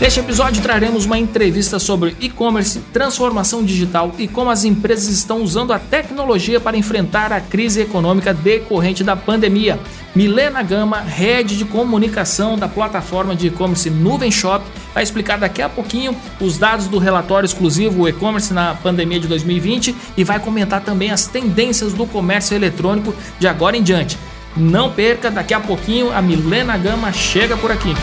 Neste 0.00 0.18
episódio 0.18 0.62
traremos 0.62 1.04
uma 1.04 1.18
entrevista 1.18 1.78
sobre 1.78 2.16
e-commerce, 2.20 2.80
transformação 2.90 3.62
digital 3.62 4.14
e 4.16 4.26
como 4.26 4.48
as 4.48 4.64
empresas 4.64 5.08
estão 5.08 5.42
usando 5.42 5.74
a 5.74 5.78
tecnologia 5.78 6.58
para 6.58 6.74
enfrentar 6.74 7.34
a 7.34 7.40
crise 7.40 7.82
econômica 7.82 8.32
decorrente 8.32 9.04
da 9.04 9.14
pandemia. 9.14 9.78
Milena 10.14 10.62
Gama, 10.62 11.00
head 11.00 11.54
de 11.54 11.66
comunicação 11.66 12.56
da 12.56 12.66
plataforma 12.66 13.36
de 13.36 13.48
e-commerce 13.48 13.90
Nuvem 13.90 14.30
Shop, 14.30 14.64
vai 14.94 15.02
explicar 15.02 15.38
daqui 15.38 15.60
a 15.60 15.68
pouquinho 15.68 16.16
os 16.40 16.56
dados 16.56 16.88
do 16.88 16.96
relatório 16.98 17.44
exclusivo 17.44 18.08
e-commerce 18.08 18.54
na 18.54 18.74
pandemia 18.74 19.20
de 19.20 19.28
2020 19.28 19.94
e 20.16 20.24
vai 20.24 20.40
comentar 20.40 20.80
também 20.80 21.10
as 21.10 21.26
tendências 21.26 21.92
do 21.92 22.06
comércio 22.06 22.56
eletrônico 22.56 23.14
de 23.38 23.46
agora 23.46 23.76
em 23.76 23.82
diante. 23.82 24.18
Não 24.56 24.90
perca, 24.90 25.30
daqui 25.30 25.52
a 25.52 25.60
pouquinho 25.60 26.10
a 26.10 26.22
Milena 26.22 26.78
Gama 26.78 27.12
chega 27.12 27.54
por 27.54 27.70
aqui. 27.70 27.94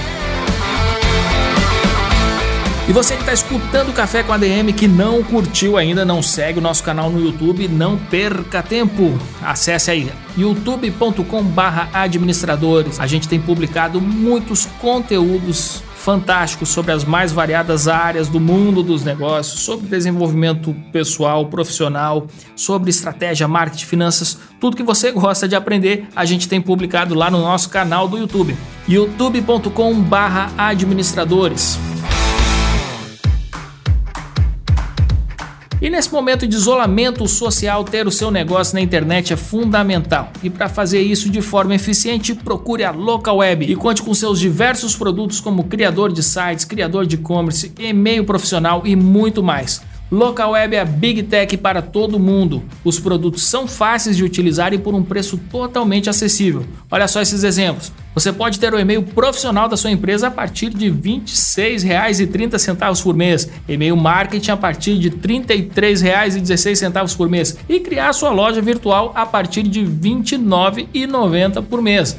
E 2.88 2.94
você 2.94 3.16
que 3.16 3.20
está 3.20 3.34
escutando 3.34 3.90
o 3.90 3.94
Café 3.94 4.24
com 4.24 4.32
a 4.32 4.38
DM 4.38 4.72
que 4.72 4.88
não 4.88 5.22
curtiu 5.22 5.76
ainda, 5.76 6.06
não 6.06 6.22
segue 6.22 6.60
o 6.60 6.62
nosso 6.62 6.82
canal 6.82 7.10
no 7.10 7.20
YouTube, 7.20 7.68
não 7.68 7.98
perca 7.98 8.64
tempo. 8.64 9.20
Acesse 9.42 9.92
aí 9.92 10.10
youtube.com/administradores. 10.38 12.98
A 12.98 13.06
gente 13.06 13.28
tem 13.28 13.42
publicado 13.42 14.00
muitos 14.00 14.66
conteúdos 14.80 15.84
fantásticos 15.98 16.70
sobre 16.70 16.94
as 16.94 17.04
mais 17.04 17.34
variadas 17.34 17.90
áreas 17.90 18.30
do 18.30 18.40
mundo 18.40 18.82
dos 18.82 19.04
negócios, 19.04 19.60
sobre 19.60 19.88
desenvolvimento 19.88 20.74
pessoal, 20.94 21.48
profissional, 21.48 22.26
sobre 22.56 22.90
estratégia, 22.90 23.50
marketing, 23.50 23.86
finanças, 23.86 24.40
tudo 24.62 24.78
que 24.78 24.84
você 24.84 25.12
gosta 25.12 25.46
de 25.46 25.58
aprender, 25.58 26.08
a 26.16 26.24
gente 26.24 26.48
tem 26.48 26.62
publicado 26.62 27.14
lá 27.14 27.30
no 27.30 27.40
nosso 27.40 27.70
canal 27.70 28.08
do 28.08 28.18
YouTube, 28.18 28.56
youtube.com/administradores. 28.88 31.78
E 35.80 35.92
nesse 35.92 36.11
momento 36.11 36.47
de 36.47 36.56
isolamento 36.56 37.28
social, 37.28 37.83
ter 37.83 38.08
o 38.08 38.11
seu 38.11 38.31
negócio 38.31 38.73
na 38.73 38.81
internet 38.81 39.31
é 39.31 39.36
fundamental. 39.38 40.31
E 40.42 40.50
para 40.50 40.67
fazer 40.67 41.02
isso 41.02 41.30
de 41.30 41.39
forma 41.39 41.75
eficiente, 41.75 42.33
procure 42.33 42.83
a 42.83 42.89
Local 42.89 43.38
Web 43.38 43.72
e 43.72 43.75
conte 43.75 44.02
com 44.02 44.11
seus 44.11 44.39
diversos 44.39 44.95
produtos 44.95 45.39
como 45.39 45.66
criador 45.66 46.11
de 46.11 46.23
sites, 46.23 46.66
criador 46.66 47.05
de 47.05 47.16
e-commerce, 47.16 47.72
e-mail 47.78 48.25
profissional 48.25 48.81
e 48.86 48.95
muito 48.95 49.44
mais. 49.44 49.80
Local 50.10 50.52
Web 50.52 50.74
é 50.74 50.80
a 50.80 50.86
Big 50.86 51.24
Tech 51.24 51.58
para 51.58 51.82
todo 51.82 52.18
mundo. 52.18 52.64
Os 52.82 52.98
produtos 52.98 53.46
são 53.46 53.68
fáceis 53.68 54.16
de 54.16 54.24
utilizar 54.24 54.74
e 54.74 54.78
por 54.78 54.96
um 54.96 55.04
preço 55.04 55.38
totalmente 55.52 56.10
acessível. 56.10 56.66
Olha 56.90 57.10
só 57.10 57.22
esses 57.22 57.44
exemplos. 57.44 57.92
Você 58.14 58.32
pode 58.32 58.58
ter 58.58 58.74
o 58.74 58.80
e-mail 58.80 59.04
profissional 59.04 59.68
da 59.68 59.76
sua 59.76 59.92
empresa 59.92 60.28
a 60.28 60.32
partir 60.32 60.70
de 60.70 60.90
R$ 60.90 60.96
26,30 60.96 63.04
por 63.04 63.14
mês, 63.14 63.50
e-mail 63.67 63.98
marketing 63.98 64.52
a 64.52 64.58
partir 64.58 64.98
de 64.98 65.10
R$ 65.10 65.17
33,16 65.17 67.17
por 67.17 67.30
mês 67.30 67.58
e 67.67 67.82
criar 67.82 68.14
sua 68.14 68.30
loja 68.30 68.62
virtual 68.62 69.12
a 69.14 69.26
partir 69.26 69.64
de 69.64 69.82
R$ 69.82 69.88
29,90 69.88 71.62
por 71.64 71.82
mês. 71.82 72.17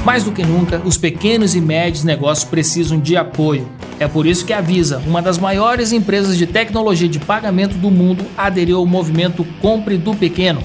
Mais 0.06 0.24
do 0.24 0.31
que 0.31 0.41
nunca, 0.41 0.81
os 0.85 0.97
pequenos 0.97 1.53
e 1.53 1.59
médios 1.59 2.06
negócios 2.06 2.50
precisam 2.50 2.97
de 2.97 3.18
apoio. 3.18 3.68
É 4.00 4.07
por 4.07 4.25
isso 4.25 4.46
que 4.46 4.53
a 4.53 4.62
Visa, 4.62 5.03
uma 5.06 5.22
das 5.22 5.38
maiores 5.38 5.91
empresas 5.91 6.38
de 6.38 6.47
tecnologia 6.47 7.09
de 7.09 7.19
pagamento 7.19 7.75
do 7.75 7.91
mundo, 7.91 8.25
aderiu 8.38 8.78
ao 8.78 8.85
movimento 8.85 9.45
Compre 9.62 9.97
do 9.97 10.16
Pequeno. 10.16 10.63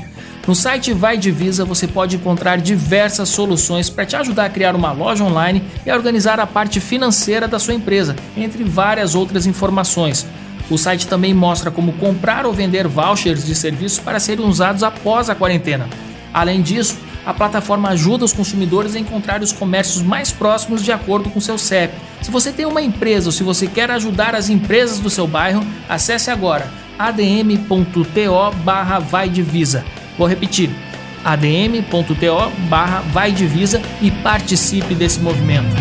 No 0.49 0.55
site 0.55 0.95
Vai 0.95 1.19
de 1.19 1.31
Visa 1.31 1.63
você 1.63 1.87
pode 1.87 2.17
encontrar 2.17 2.57
diversas 2.57 3.29
soluções 3.29 3.91
para 3.91 4.07
te 4.07 4.17
ajudar 4.17 4.47
a 4.47 4.49
criar 4.49 4.75
uma 4.75 4.93
loja 4.93 5.23
online 5.23 5.63
e 5.85 5.91
a 5.91 5.95
organizar 5.95 6.41
a 6.41 6.47
parte 6.47 6.81
financeira 6.81 7.47
da 7.47 7.59
sua 7.59 7.75
empresa, 7.75 8.17
entre 8.35 8.65
várias 8.65 9.15
outras 9.15 9.45
informações. 9.45 10.27
O 10.71 10.79
site 10.79 11.07
também 11.07 11.35
mostra 11.35 11.71
como 11.71 11.93
comprar 11.93 12.47
ou 12.47 12.55
vender 12.55 12.89
vouchers 12.89 13.45
de 13.45 13.55
serviços 13.55 13.99
para 13.99 14.19
serem 14.19 14.47
usados 14.47 14.83
após 14.83 15.29
a 15.29 15.35
quarentena. 15.35 15.87
Além 16.33 16.63
disso, 16.63 16.97
a 17.27 17.35
plataforma 17.35 17.91
ajuda 17.91 18.25
os 18.25 18.33
consumidores 18.33 18.97
a 18.97 18.99
encontrar 18.99 19.43
os 19.43 19.53
comércios 19.53 20.03
mais 20.03 20.31
próximos 20.31 20.83
de 20.83 20.91
acordo 20.91 21.29
com 21.29 21.43
seu 21.43 21.59
CEP. 21.59 21.93
Se 22.23 22.31
você 22.31 22.53
tem 22.53 22.65
uma 22.65 22.81
empresa 22.81 23.29
ou 23.29 23.33
se 23.33 23.43
você 23.43 23.67
quer 23.67 23.91
ajudar 23.91 24.35
as 24.35 24.49
empresas 24.49 24.99
do 24.99 25.11
seu 25.11 25.27
bairro, 25.27 25.63
acesse 25.87 26.31
agora 26.31 26.71
adm.to 26.99 28.07
barra 28.65 28.99
vai 28.99 29.29
divisa. 29.29 29.85
Vou 30.19 30.27
repetir, 30.27 30.69
adm.to 31.25 32.51
barra 32.69 33.01
vai 33.13 33.31
divisa 33.31 33.81
e 34.03 34.11
participe 34.11 34.95
desse 34.95 35.21
movimento. 35.21 35.75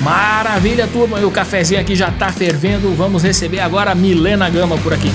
Maravilha, 0.00 0.86
turma! 0.86 1.20
E 1.20 1.24
o 1.24 1.30
cafezinho 1.30 1.80
aqui 1.80 1.94
já 1.94 2.08
está 2.08 2.32
fervendo. 2.32 2.94
Vamos 2.94 3.22
receber 3.22 3.60
agora 3.60 3.90
a 3.90 3.94
Milena 3.94 4.48
Gama 4.48 4.78
por 4.78 4.94
aqui. 4.94 5.10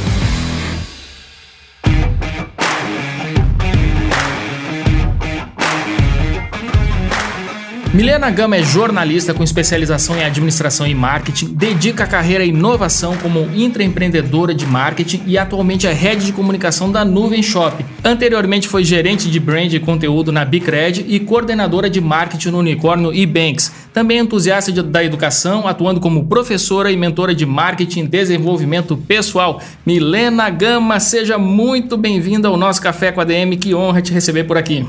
Milena 7.94 8.32
Gama 8.32 8.58
é 8.58 8.64
jornalista 8.64 9.36
com 9.36 9.44
especialização 9.44 10.18
em 10.18 10.24
administração 10.24 10.88
e 10.88 10.96
marketing, 10.96 11.54
dedica 11.54 12.06
a 12.06 12.08
carreira 12.08 12.44
à 12.44 12.48
inovação 12.48 13.16
como 13.18 13.48
intraempreendedora 13.54 14.52
de 14.52 14.66
marketing 14.66 15.22
e 15.28 15.38
atualmente 15.38 15.86
é 15.86 15.94
head 15.94 16.26
de 16.26 16.34
comunicação 16.34 16.92
da 16.92 17.06
Nuvem 17.06 17.44
Shop. 17.44 17.86
Anteriormente 18.04 18.68
foi 18.68 18.84
gerente 18.84 19.30
de 19.30 19.40
brand 19.40 19.72
e 19.72 19.80
conteúdo 19.80 20.32
na 20.32 20.44
Bicred 20.44 21.06
e 21.08 21.20
coordenadora 21.20 21.88
de 21.88 22.02
marketing 22.02 22.50
no 22.50 22.58
unicórnio 22.58 23.14
eBanks. 23.14 23.72
Também 23.94 24.18
é 24.18 24.22
entusiasta 24.22 24.72
de, 24.72 24.82
da 24.82 25.04
educação, 25.04 25.68
atuando 25.68 26.00
como 26.00 26.26
professora 26.26 26.92
e 26.92 26.98
mentora 26.98 27.36
de 27.36 27.46
marketing 27.46 28.06
e 28.06 28.08
desenvolvimento 28.08 28.98
pessoal. 28.98 29.62
Milena 29.86 30.50
Gama, 30.50 31.00
seja 31.00 31.38
muito 31.38 31.96
bem-vinda 31.96 32.48
ao 32.48 32.58
nosso 32.58 32.82
Café 32.82 33.12
com 33.12 33.22
a 33.22 33.24
DM. 33.24 33.56
Que 33.56 33.76
honra 33.76 34.02
te 34.02 34.12
receber 34.12 34.46
por 34.46 34.58
aqui. 34.58 34.84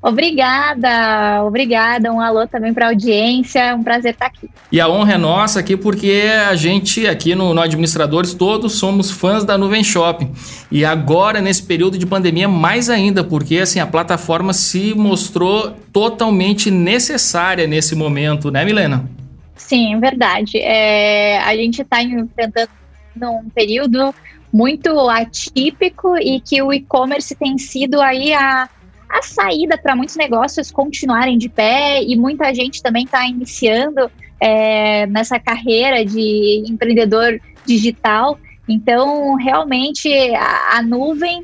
Obrigada, 0.00 1.42
obrigada. 1.44 2.12
Um 2.12 2.20
alô 2.20 2.46
também 2.46 2.72
para 2.72 2.86
a 2.86 2.88
audiência. 2.90 3.74
Um 3.74 3.82
prazer 3.82 4.12
estar 4.12 4.26
aqui. 4.26 4.48
E 4.70 4.80
a 4.80 4.88
honra 4.88 5.14
é 5.14 5.18
nossa 5.18 5.58
aqui 5.58 5.76
porque 5.76 6.22
a 6.48 6.54
gente 6.54 7.06
aqui 7.06 7.34
no, 7.34 7.52
no 7.52 7.60
Administradores 7.60 8.32
todos 8.32 8.74
somos 8.78 9.10
fãs 9.10 9.44
da 9.44 9.58
Nuvem 9.58 9.82
Shopping. 9.82 10.32
E 10.70 10.84
agora 10.84 11.40
nesse 11.40 11.64
período 11.64 11.98
de 11.98 12.06
pandemia 12.06 12.46
mais 12.46 12.88
ainda, 12.88 13.24
porque 13.24 13.58
assim 13.58 13.80
a 13.80 13.86
plataforma 13.86 14.52
se 14.52 14.94
mostrou 14.94 15.74
totalmente 15.92 16.70
necessária 16.70 17.66
nesse 17.66 17.96
momento, 17.96 18.52
né, 18.52 18.64
Milena? 18.64 19.04
Sim, 19.56 19.98
verdade. 19.98 20.58
É, 20.58 21.40
a 21.40 21.56
gente 21.56 21.82
está 21.82 22.00
enfrentando 22.00 22.70
um 23.20 23.50
período 23.52 24.14
muito 24.52 24.96
atípico 25.10 26.16
e 26.16 26.40
que 26.40 26.62
o 26.62 26.72
e-commerce 26.72 27.34
tem 27.34 27.58
sido 27.58 28.00
aí 28.00 28.32
a 28.32 28.68
a 29.08 29.22
saída 29.22 29.78
para 29.78 29.96
muitos 29.96 30.16
negócios 30.16 30.70
continuarem 30.70 31.38
de 31.38 31.48
pé 31.48 32.02
e 32.02 32.16
muita 32.16 32.52
gente 32.54 32.82
também 32.82 33.04
está 33.04 33.26
iniciando 33.26 34.10
é, 34.40 35.06
nessa 35.06 35.38
carreira 35.38 36.04
de 36.04 36.64
empreendedor 36.66 37.40
digital. 37.64 38.38
Então, 38.68 39.34
realmente, 39.36 40.08
a, 40.34 40.78
a 40.78 40.82
nuvem 40.82 41.40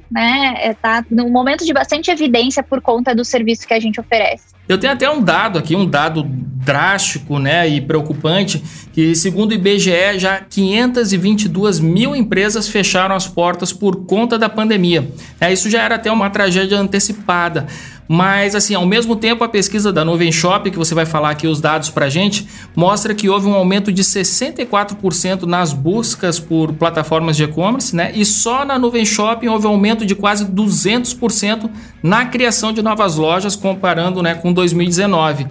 está 0.63 1.01
né, 1.01 1.07
é, 1.11 1.15
num 1.15 1.31
momento 1.31 1.65
de 1.65 1.73
bastante 1.73 2.11
evidência 2.11 2.63
por 2.63 2.81
conta 2.81 3.15
do 3.15 3.25
serviço 3.25 3.67
que 3.67 3.73
a 3.73 3.81
gente 3.81 3.99
oferece. 3.99 4.55
Eu 4.69 4.79
tenho 4.79 4.93
até 4.93 5.11
um 5.11 5.21
dado 5.21 5.59
aqui, 5.59 5.77
um 5.77 5.87
dado 5.87 6.23
drástico 6.65 7.39
né, 7.39 7.69
e 7.69 7.81
preocupante, 7.81 8.63
que 8.93 9.15
segundo 9.15 9.51
o 9.51 9.55
IBGE, 9.55 10.19
já 10.19 10.41
522 10.41 11.81
mil 11.81 12.17
empresas 12.17 12.69
fecharam 12.69 13.15
as 13.15 13.27
portas 13.27 13.73
por 13.73 14.07
conta 14.07 14.39
da 14.39 14.49
pandemia. 14.49 15.07
É, 15.39 15.53
isso 15.53 15.69
já 15.69 15.83
era 15.83 15.97
até 15.97 16.11
uma 16.11 16.31
tragédia 16.31 16.79
antecipada. 16.79 17.67
Mas, 18.07 18.55
assim, 18.55 18.75
ao 18.75 18.85
mesmo 18.85 19.17
tempo, 19.17 19.43
a 19.45 19.49
pesquisa 19.49 19.93
da 19.93 20.05
Nuvem 20.05 20.31
Shop, 20.31 20.71
que 20.71 20.77
você 20.77 20.95
vai 20.95 21.07
falar 21.07 21.31
aqui 21.31 21.47
os 21.47 21.61
dados 21.61 21.89
para 21.89 22.09
gente, 22.09 22.47
mostra 22.77 23.15
que 23.15 23.29
houve 23.29 23.47
um 23.47 23.55
aumento 23.55 23.91
de 23.91 24.03
64% 24.03 25.43
nas 25.45 25.73
buscas 25.73 26.39
por 26.39 26.75
plataformas 26.75 27.37
de 27.37 27.45
e-commerce, 27.45 27.97
né? 27.97 28.13
E 28.15 28.25
só 28.25 28.65
na 28.65 28.79
Nuvem 28.79 29.07
Shopping 29.07 29.49
houve 29.49 29.67
um 29.67 29.71
aumento 29.71 30.05
de 30.05 30.15
quase 30.15 30.45
200% 30.45 31.71
na 32.03 32.27
criação 32.27 32.73
de 32.73 32.83
novas 32.83 33.17
lojas, 33.17 33.57
comparando 33.57 34.23
né, 34.23 34.35
com 34.35 34.53
2019. 34.53 35.47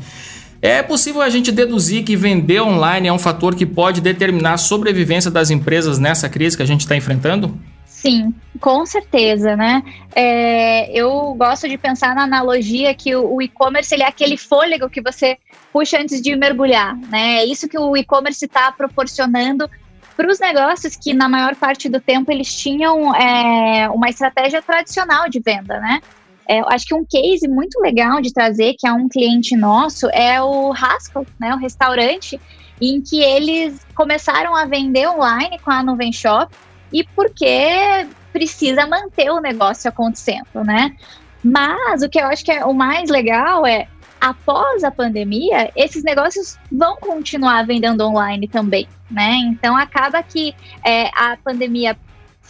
É 0.62 0.82
possível 0.82 1.22
a 1.22 1.30
gente 1.30 1.52
deduzir 1.52 2.04
que 2.04 2.16
vender 2.16 2.62
online 2.62 3.08
é 3.08 3.12
um 3.12 3.20
fator 3.20 3.54
que 3.54 3.66
pode 3.66 4.00
determinar 4.00 4.54
a 4.54 4.58
sobrevivência 4.58 5.30
das 5.30 5.50
empresas 5.50 6.00
nessa 6.00 6.30
crise 6.30 6.56
que 6.56 6.64
a 6.64 6.66
gente 6.66 6.82
está 6.82 6.96
enfrentando? 6.96 7.60
Sim, 8.04 8.36
com 8.60 8.86
certeza, 8.86 9.56
né? 9.56 9.82
É, 10.14 10.92
eu 10.92 11.34
gosto 11.36 11.70
de 11.70 11.78
pensar 11.78 12.14
na 12.14 12.24
analogia 12.24 12.94
que 12.94 13.16
o, 13.16 13.36
o 13.36 13.42
e-commerce 13.42 13.96
ele 13.96 14.04
é 14.04 14.08
aquele 14.08 14.36
fôlego 14.36 14.90
que 14.90 15.02
você 15.02 15.38
puxa 15.72 16.02
antes 16.02 16.22
de 16.22 16.36
mergulhar, 16.36 16.98
né? 16.98 17.38
É 17.38 17.46
isso 17.46 17.66
que 17.66 17.80
o 17.80 17.96
e-commerce 17.96 18.44
está 18.44 18.70
proporcionando 18.74 19.70
para 20.18 20.30
os 20.30 20.38
negócios 20.38 20.98
que 20.98 21.14
na 21.14 21.30
maior 21.30 21.56
parte 21.56 21.88
do 21.88 22.02
tempo 22.02 22.30
eles 22.30 22.54
tinham 22.54 23.16
é, 23.16 23.90
uma 23.90 24.10
estratégia 24.10 24.62
tradicional 24.62 25.30
de 25.30 25.40
venda, 25.40 25.80
né? 25.80 26.02
É, 26.46 26.60
acho 26.74 26.86
que 26.86 26.94
um 26.94 27.06
case 27.06 27.48
muito 27.48 27.80
legal 27.80 28.20
de 28.20 28.34
trazer, 28.34 28.76
que 28.78 28.86
é 28.86 28.92
um 28.92 29.08
cliente 29.08 29.56
nosso, 29.56 30.10
é 30.10 30.42
o 30.42 30.74
Haskell, 30.74 31.26
né, 31.40 31.56
o 31.56 31.58
restaurante, 31.58 32.38
em 32.82 33.00
que 33.02 33.22
eles 33.22 33.80
começaram 33.96 34.54
a 34.54 34.66
vender 34.66 35.08
online 35.08 35.58
com 35.60 35.72
a 35.72 35.82
Nuvem 35.82 36.12
Shop 36.12 36.54
e 36.94 37.04
porque 37.16 38.08
precisa 38.32 38.86
manter 38.86 39.32
o 39.32 39.42
negócio 39.42 39.90
acontecendo, 39.90 40.64
né? 40.64 40.96
Mas 41.44 42.02
o 42.02 42.10
que 42.10 42.20
eu 42.20 42.28
acho 42.28 42.46
que 42.46 42.52
é 42.52 42.64
o 42.64 42.74
mais 42.74 43.10
legal 43.10 43.66
é 43.66 43.88
após 44.22 44.86
a 44.86 44.92
pandemia, 44.92 45.70
esses 45.76 46.02
negócios 46.02 46.58
vão 46.72 46.96
continuar 46.96 47.66
vendendo 47.66 48.02
online 48.02 48.48
também, 48.48 48.88
né? 49.12 49.36
Então 49.48 49.76
acaba 49.76 50.24
que 50.24 50.56
é, 50.86 51.08
a 51.08 51.38
pandemia 51.44 51.98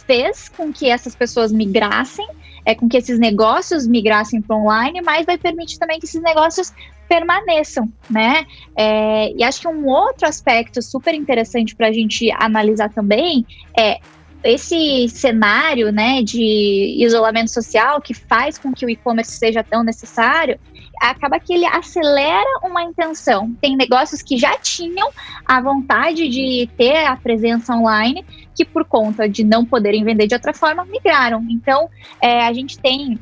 fez 0.06 0.48
com 0.48 0.72
que 0.72 0.88
essas 0.88 1.16
pessoas 1.16 1.50
migrassem, 1.50 2.26
é, 2.64 2.74
com 2.74 2.88
que 2.88 2.96
esses 2.96 3.18
negócios 3.18 3.86
migrassem 3.86 4.40
para 4.40 4.56
online, 4.56 5.00
mas 5.02 5.26
vai 5.26 5.36
permitir 5.36 5.78
também 5.78 5.98
que 5.98 6.06
esses 6.06 6.22
negócios 6.22 6.72
permaneçam, 7.08 7.92
né? 8.08 8.46
É, 8.76 9.32
e 9.32 9.42
acho 9.42 9.60
que 9.60 9.68
um 9.68 9.86
outro 9.86 10.28
aspecto 10.28 10.80
super 10.80 11.14
interessante 11.14 11.74
para 11.74 11.88
a 11.88 11.92
gente 11.92 12.30
analisar 12.38 12.90
também 12.90 13.44
é 13.76 13.98
esse 14.44 15.08
cenário 15.08 15.90
né, 15.90 16.22
de 16.22 16.96
isolamento 16.98 17.50
social 17.50 18.00
que 18.00 18.12
faz 18.12 18.58
com 18.58 18.72
que 18.72 18.84
o 18.84 18.90
e-commerce 18.90 19.32
seja 19.32 19.64
tão 19.64 19.82
necessário, 19.82 20.58
acaba 21.00 21.40
que 21.40 21.52
ele 21.52 21.64
acelera 21.64 22.60
uma 22.62 22.82
intenção. 22.82 23.54
Tem 23.60 23.76
negócios 23.76 24.22
que 24.22 24.36
já 24.36 24.56
tinham 24.58 25.10
a 25.46 25.60
vontade 25.60 26.28
de 26.28 26.68
ter 26.76 27.06
a 27.06 27.16
presença 27.16 27.74
online, 27.74 28.24
que 28.54 28.64
por 28.64 28.84
conta 28.84 29.28
de 29.28 29.42
não 29.42 29.64
poderem 29.64 30.04
vender 30.04 30.26
de 30.26 30.34
outra 30.34 30.52
forma, 30.52 30.84
migraram. 30.84 31.44
Então, 31.50 31.88
é, 32.20 32.46
a 32.46 32.52
gente 32.52 32.78
tem 32.78 33.18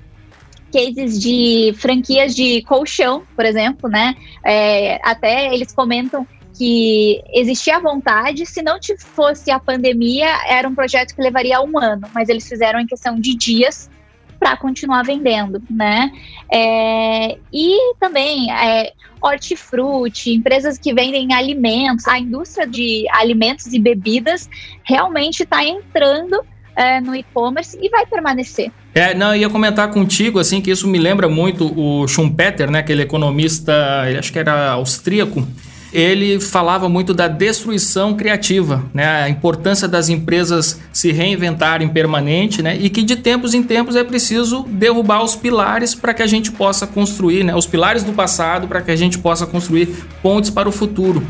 cases 0.73 1.21
de 1.21 1.75
franquias 1.77 2.35
de 2.35 2.63
colchão, 2.63 3.23
por 3.37 3.45
exemplo, 3.45 3.89
né? 3.89 4.17
É, 4.45 4.99
até 5.07 5.55
eles 5.55 5.73
comentam 5.73 6.27
que 6.57 7.23
existia 7.33 7.79
vontade, 7.81 8.47
se 8.47 8.63
não 8.63 8.79
fosse 8.99 9.51
a 9.51 9.59
pandemia, 9.59 10.29
era 10.47 10.69
um 10.69 10.75
projeto 10.75 11.15
que 11.15 11.23
levaria 11.23 11.61
um 11.61 11.79
ano, 11.79 12.07
mas 12.15 12.29
eles 12.29 12.47
fizeram 12.49 12.81
em 12.81 12.87
questão 12.87 13.19
de 13.19 13.35
dias 13.37 13.91
para 14.39 14.57
continuar 14.57 15.05
vendendo, 15.05 15.63
né? 15.71 16.11
É, 16.53 17.39
e 17.53 17.95
também 18.01 18.51
é, 18.53 18.93
hortifruti, 19.23 20.33
empresas 20.33 20.77
que 20.77 20.93
vendem 20.93 21.33
alimentos, 21.33 22.09
a 22.09 22.19
indústria 22.19 22.67
de 22.67 23.07
alimentos 23.13 23.73
e 23.73 23.79
bebidas 23.79 24.51
realmente 24.83 25.45
está 25.45 25.65
entrando 25.65 26.45
é, 26.75 27.01
no 27.01 27.15
e-commerce 27.15 27.79
e 27.81 27.89
vai 27.89 28.05
permanecer. 28.05 28.73
É, 28.95 29.15
não, 29.15 29.35
eu 29.35 29.43
ia 29.43 29.51
comentar 29.51 29.91
contigo, 29.91 30.39
assim, 30.39 30.61
que 30.61 30.71
isso 30.71 30.89
me 30.89 30.99
lembra 30.99 31.29
muito 31.29 31.73
o 31.79 32.07
Schumpeter, 32.09 32.71
né, 32.71 32.81
aquele 32.81 33.03
economista, 33.03 34.03
acho 34.19 34.33
que 34.33 34.39
era 34.39 34.73
austríaco, 34.73 35.47
ele 35.93 36.41
falava 36.41 36.89
muito 36.89 37.13
da 37.13 37.29
destruição 37.29 38.15
criativa, 38.15 38.83
né? 38.95 39.25
a 39.25 39.29
importância 39.29 39.87
das 39.87 40.09
empresas 40.09 40.81
se 40.93 41.13
reinventarem 41.13 41.89
permanente 41.89 42.63
né? 42.63 42.77
e 42.81 42.89
que 42.89 43.03
de 43.03 43.17
tempos 43.17 43.53
em 43.53 43.63
tempos 43.63 43.95
é 43.95 44.03
preciso 44.03 44.65
derrubar 44.69 45.23
os 45.23 45.37
pilares 45.37 45.95
para 45.95 46.15
que 46.15 46.23
a 46.23 46.27
gente 46.27 46.51
possa 46.51 46.87
construir, 46.87 47.45
né? 47.45 47.55
os 47.55 47.67
pilares 47.67 48.03
do 48.03 48.13
passado 48.13 48.67
para 48.67 48.81
que 48.81 48.91
a 48.91 48.97
gente 48.97 49.19
possa 49.19 49.47
construir 49.47 49.89
pontes 50.23 50.49
para 50.49 50.69
o 50.69 50.73
futuro. 50.73 51.23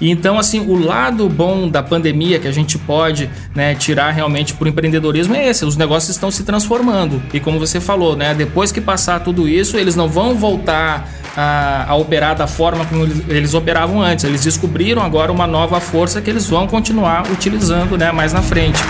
Então, 0.00 0.36
assim, 0.36 0.58
o 0.58 0.76
lado 0.76 1.28
bom 1.28 1.68
da 1.68 1.80
pandemia 1.80 2.40
que 2.40 2.48
a 2.48 2.52
gente 2.52 2.76
pode 2.76 3.30
né, 3.54 3.72
tirar 3.76 4.10
realmente 4.10 4.52
para 4.52 4.64
o 4.64 4.68
empreendedorismo 4.68 5.34
é 5.36 5.48
esse: 5.48 5.64
os 5.64 5.76
negócios 5.76 6.10
estão 6.10 6.28
se 6.28 6.42
transformando. 6.42 7.22
E 7.32 7.38
como 7.38 7.60
você 7.60 7.80
falou, 7.80 8.16
né, 8.16 8.34
depois 8.34 8.72
que 8.72 8.80
passar 8.80 9.20
tudo 9.20 9.48
isso, 9.48 9.76
eles 9.76 9.94
não 9.94 10.08
vão 10.08 10.34
voltar 10.34 11.08
a, 11.36 11.86
a, 11.88 11.94
operar 11.94 12.36
da 12.36 12.46
forma 12.46 12.84
como 12.84 13.04
eles 13.28 13.54
operavam 13.54 14.02
antes. 14.02 14.24
Eles 14.24 14.44
descobriram 14.44 15.02
agora 15.02 15.32
uma 15.32 15.46
nova 15.46 15.80
força 15.80 16.20
que 16.20 16.30
eles 16.30 16.46
vão 16.46 16.66
continuar 16.66 17.30
utilizando 17.30 17.96
né, 17.96 18.12
mais 18.12 18.32
na 18.32 18.42
frente. 18.42 18.80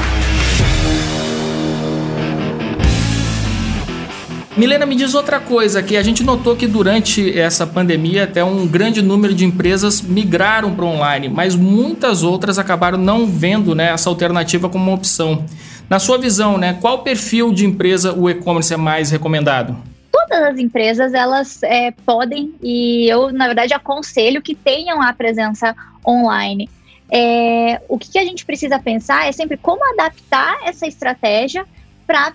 Milena, 4.54 4.84
me 4.84 4.94
diz 4.94 5.14
outra 5.14 5.40
coisa, 5.40 5.82
que 5.82 5.96
a 5.96 6.02
gente 6.02 6.22
notou 6.22 6.54
que 6.54 6.66
durante 6.66 7.38
essa 7.38 7.66
pandemia 7.66 8.24
até 8.24 8.44
um 8.44 8.66
grande 8.66 9.00
número 9.00 9.34
de 9.34 9.46
empresas 9.46 10.02
migraram 10.02 10.74
para 10.74 10.84
online, 10.84 11.28
mas 11.30 11.56
muitas 11.56 12.22
outras 12.22 12.58
acabaram 12.58 12.98
não 12.98 13.26
vendo 13.26 13.74
né, 13.74 13.90
essa 13.90 14.10
alternativa 14.10 14.68
como 14.68 14.84
uma 14.84 14.94
opção. 14.94 15.46
Na 15.88 15.98
sua 15.98 16.18
visão, 16.18 16.58
né, 16.58 16.76
qual 16.80 16.98
perfil 16.98 17.50
de 17.50 17.64
empresa 17.64 18.12
o 18.12 18.28
e-commerce 18.28 18.74
é 18.74 18.76
mais 18.76 19.10
recomendado? 19.10 19.91
Todas 20.28 20.42
as 20.42 20.58
empresas 20.58 21.14
elas 21.14 21.62
é, 21.62 21.90
podem 21.90 22.54
e 22.62 23.08
eu 23.08 23.32
na 23.32 23.46
verdade 23.46 23.74
aconselho 23.74 24.42
que 24.42 24.54
tenham 24.54 25.02
a 25.02 25.12
presença 25.12 25.74
online. 26.06 26.68
É, 27.10 27.82
o 27.88 27.98
que 27.98 28.18
a 28.18 28.24
gente 28.24 28.44
precisa 28.44 28.78
pensar 28.78 29.28
é 29.28 29.32
sempre 29.32 29.56
como 29.56 29.84
adaptar 29.92 30.56
essa 30.64 30.86
estratégia 30.86 31.66
para 32.06 32.32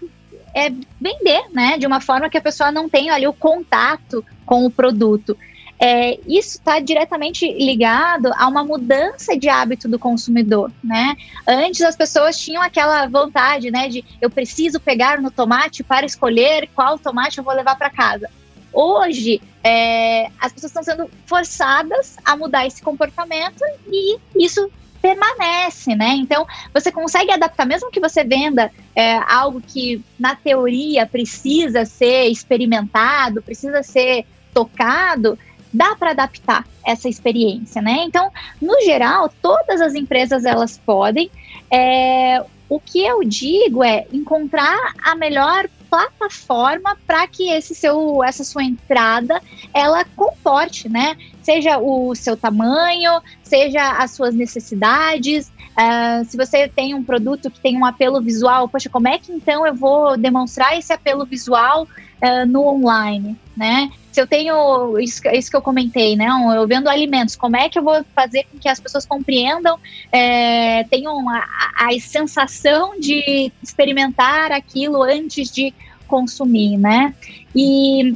é 0.53 0.69
vender, 0.99 1.45
né? 1.53 1.77
De 1.77 1.85
uma 1.85 2.01
forma 2.01 2.29
que 2.29 2.37
a 2.37 2.41
pessoa 2.41 2.71
não 2.71 2.89
tenha 2.89 3.13
ali 3.13 3.27
o 3.27 3.33
contato 3.33 4.25
com 4.45 4.65
o 4.65 4.71
produto. 4.71 5.37
É, 5.79 6.19
isso 6.27 6.57
está 6.57 6.79
diretamente 6.79 7.51
ligado 7.53 8.31
a 8.35 8.47
uma 8.47 8.63
mudança 8.63 9.37
de 9.37 9.47
hábito 9.47 9.87
do 9.87 9.99
consumidor, 9.99 10.71
né? 10.83 11.15
Antes 11.47 11.81
as 11.81 11.95
pessoas 11.95 12.37
tinham 12.39 12.63
aquela 12.63 13.05
vontade, 13.07 13.69
né, 13.69 13.87
de 13.87 14.03
eu 14.19 14.29
preciso 14.29 14.79
pegar 14.79 15.21
no 15.21 15.29
tomate 15.29 15.83
para 15.83 16.05
escolher 16.05 16.67
qual 16.73 16.97
tomate 16.97 17.37
eu 17.37 17.43
vou 17.43 17.53
levar 17.53 17.75
para 17.75 17.91
casa. 17.91 18.27
Hoje, 18.73 19.39
é, 19.63 20.29
as 20.39 20.51
pessoas 20.51 20.71
estão 20.71 20.83
sendo 20.83 21.09
forçadas 21.25 22.17
a 22.25 22.35
mudar 22.35 22.65
esse 22.65 22.81
comportamento 22.81 23.63
e 23.87 24.17
isso 24.35 24.69
permanece, 25.01 25.95
né? 25.95 26.09
Então, 26.15 26.45
você 26.73 26.91
consegue 26.91 27.31
adaptar, 27.31 27.65
mesmo 27.65 27.91
que 27.91 27.99
você 27.99 28.23
venda 28.23 28.71
é, 28.95 29.17
algo 29.27 29.61
que, 29.61 30.03
na 30.19 30.35
teoria, 30.35 31.05
precisa 31.05 31.85
ser 31.85 32.25
experimentado, 32.25 33.41
precisa 33.41 33.83
ser 33.83 34.25
tocado, 34.53 35.37
dá 35.77 35.95
para 35.95 36.11
adaptar 36.11 36.65
essa 36.85 37.07
experiência, 37.07 37.81
né? 37.81 38.03
Então, 38.03 38.31
no 38.61 38.81
geral, 38.81 39.31
todas 39.41 39.79
as 39.79 39.93
empresas 39.93 40.45
elas 40.45 40.77
podem. 40.77 41.29
É, 41.71 42.43
o 42.69 42.79
que 42.79 42.99
eu 43.05 43.23
digo 43.23 43.83
é 43.83 44.05
encontrar 44.11 44.93
a 45.03 45.15
melhor 45.15 45.69
plataforma 45.89 46.97
para 47.05 47.25
que 47.27 47.49
esse 47.49 47.73
seu, 47.73 48.21
essa 48.23 48.43
sua 48.43 48.63
entrada 48.63 49.41
ela 49.73 50.03
comporte, 50.15 50.89
né? 50.89 51.15
Seja 51.41 51.77
o 51.77 52.13
seu 52.13 52.35
tamanho, 52.35 53.21
seja 53.41 53.91
as 53.91 54.11
suas 54.11 54.35
necessidades. 54.35 55.47
Uh, 55.47 56.25
se 56.25 56.35
você 56.35 56.67
tem 56.67 56.93
um 56.93 57.03
produto 57.03 57.49
que 57.49 57.59
tem 57.59 57.77
um 57.77 57.85
apelo 57.85 58.21
visual, 58.21 58.67
poxa, 58.67 58.89
como 58.89 59.07
é 59.07 59.17
que 59.17 59.31
então 59.31 59.65
eu 59.65 59.73
vou 59.73 60.17
demonstrar 60.17 60.77
esse 60.77 60.91
apelo 60.91 61.25
visual 61.25 61.83
uh, 61.83 62.45
no 62.47 62.65
online, 62.67 63.37
né? 63.55 63.89
Se 64.17 64.21
eu 64.21 64.25
tenho 64.25 64.97
isso, 64.97 65.21
isso, 65.27 65.51
que 65.51 65.55
eu 65.55 65.61
comentei, 65.61 66.15
né? 66.15 66.25
Eu 66.55 66.67
vendo 66.67 66.89
alimentos, 66.89 67.35
como 67.35 67.55
é 67.55 67.69
que 67.69 67.77
eu 67.77 67.83
vou 67.83 68.03
fazer 68.15 68.45
com 68.45 68.57
que 68.57 68.67
as 68.67 68.79
pessoas 68.79 69.05
compreendam, 69.05 69.77
é, 70.11 70.83
tenham 70.85 71.29
a, 71.29 71.45
a, 71.77 71.99
sensação 71.99 72.99
de 72.99 73.51
experimentar 73.61 74.51
aquilo 74.51 75.03
antes 75.03 75.51
de 75.51 75.71
consumir, 76.07 76.79
né? 76.79 77.13
E 77.55 78.15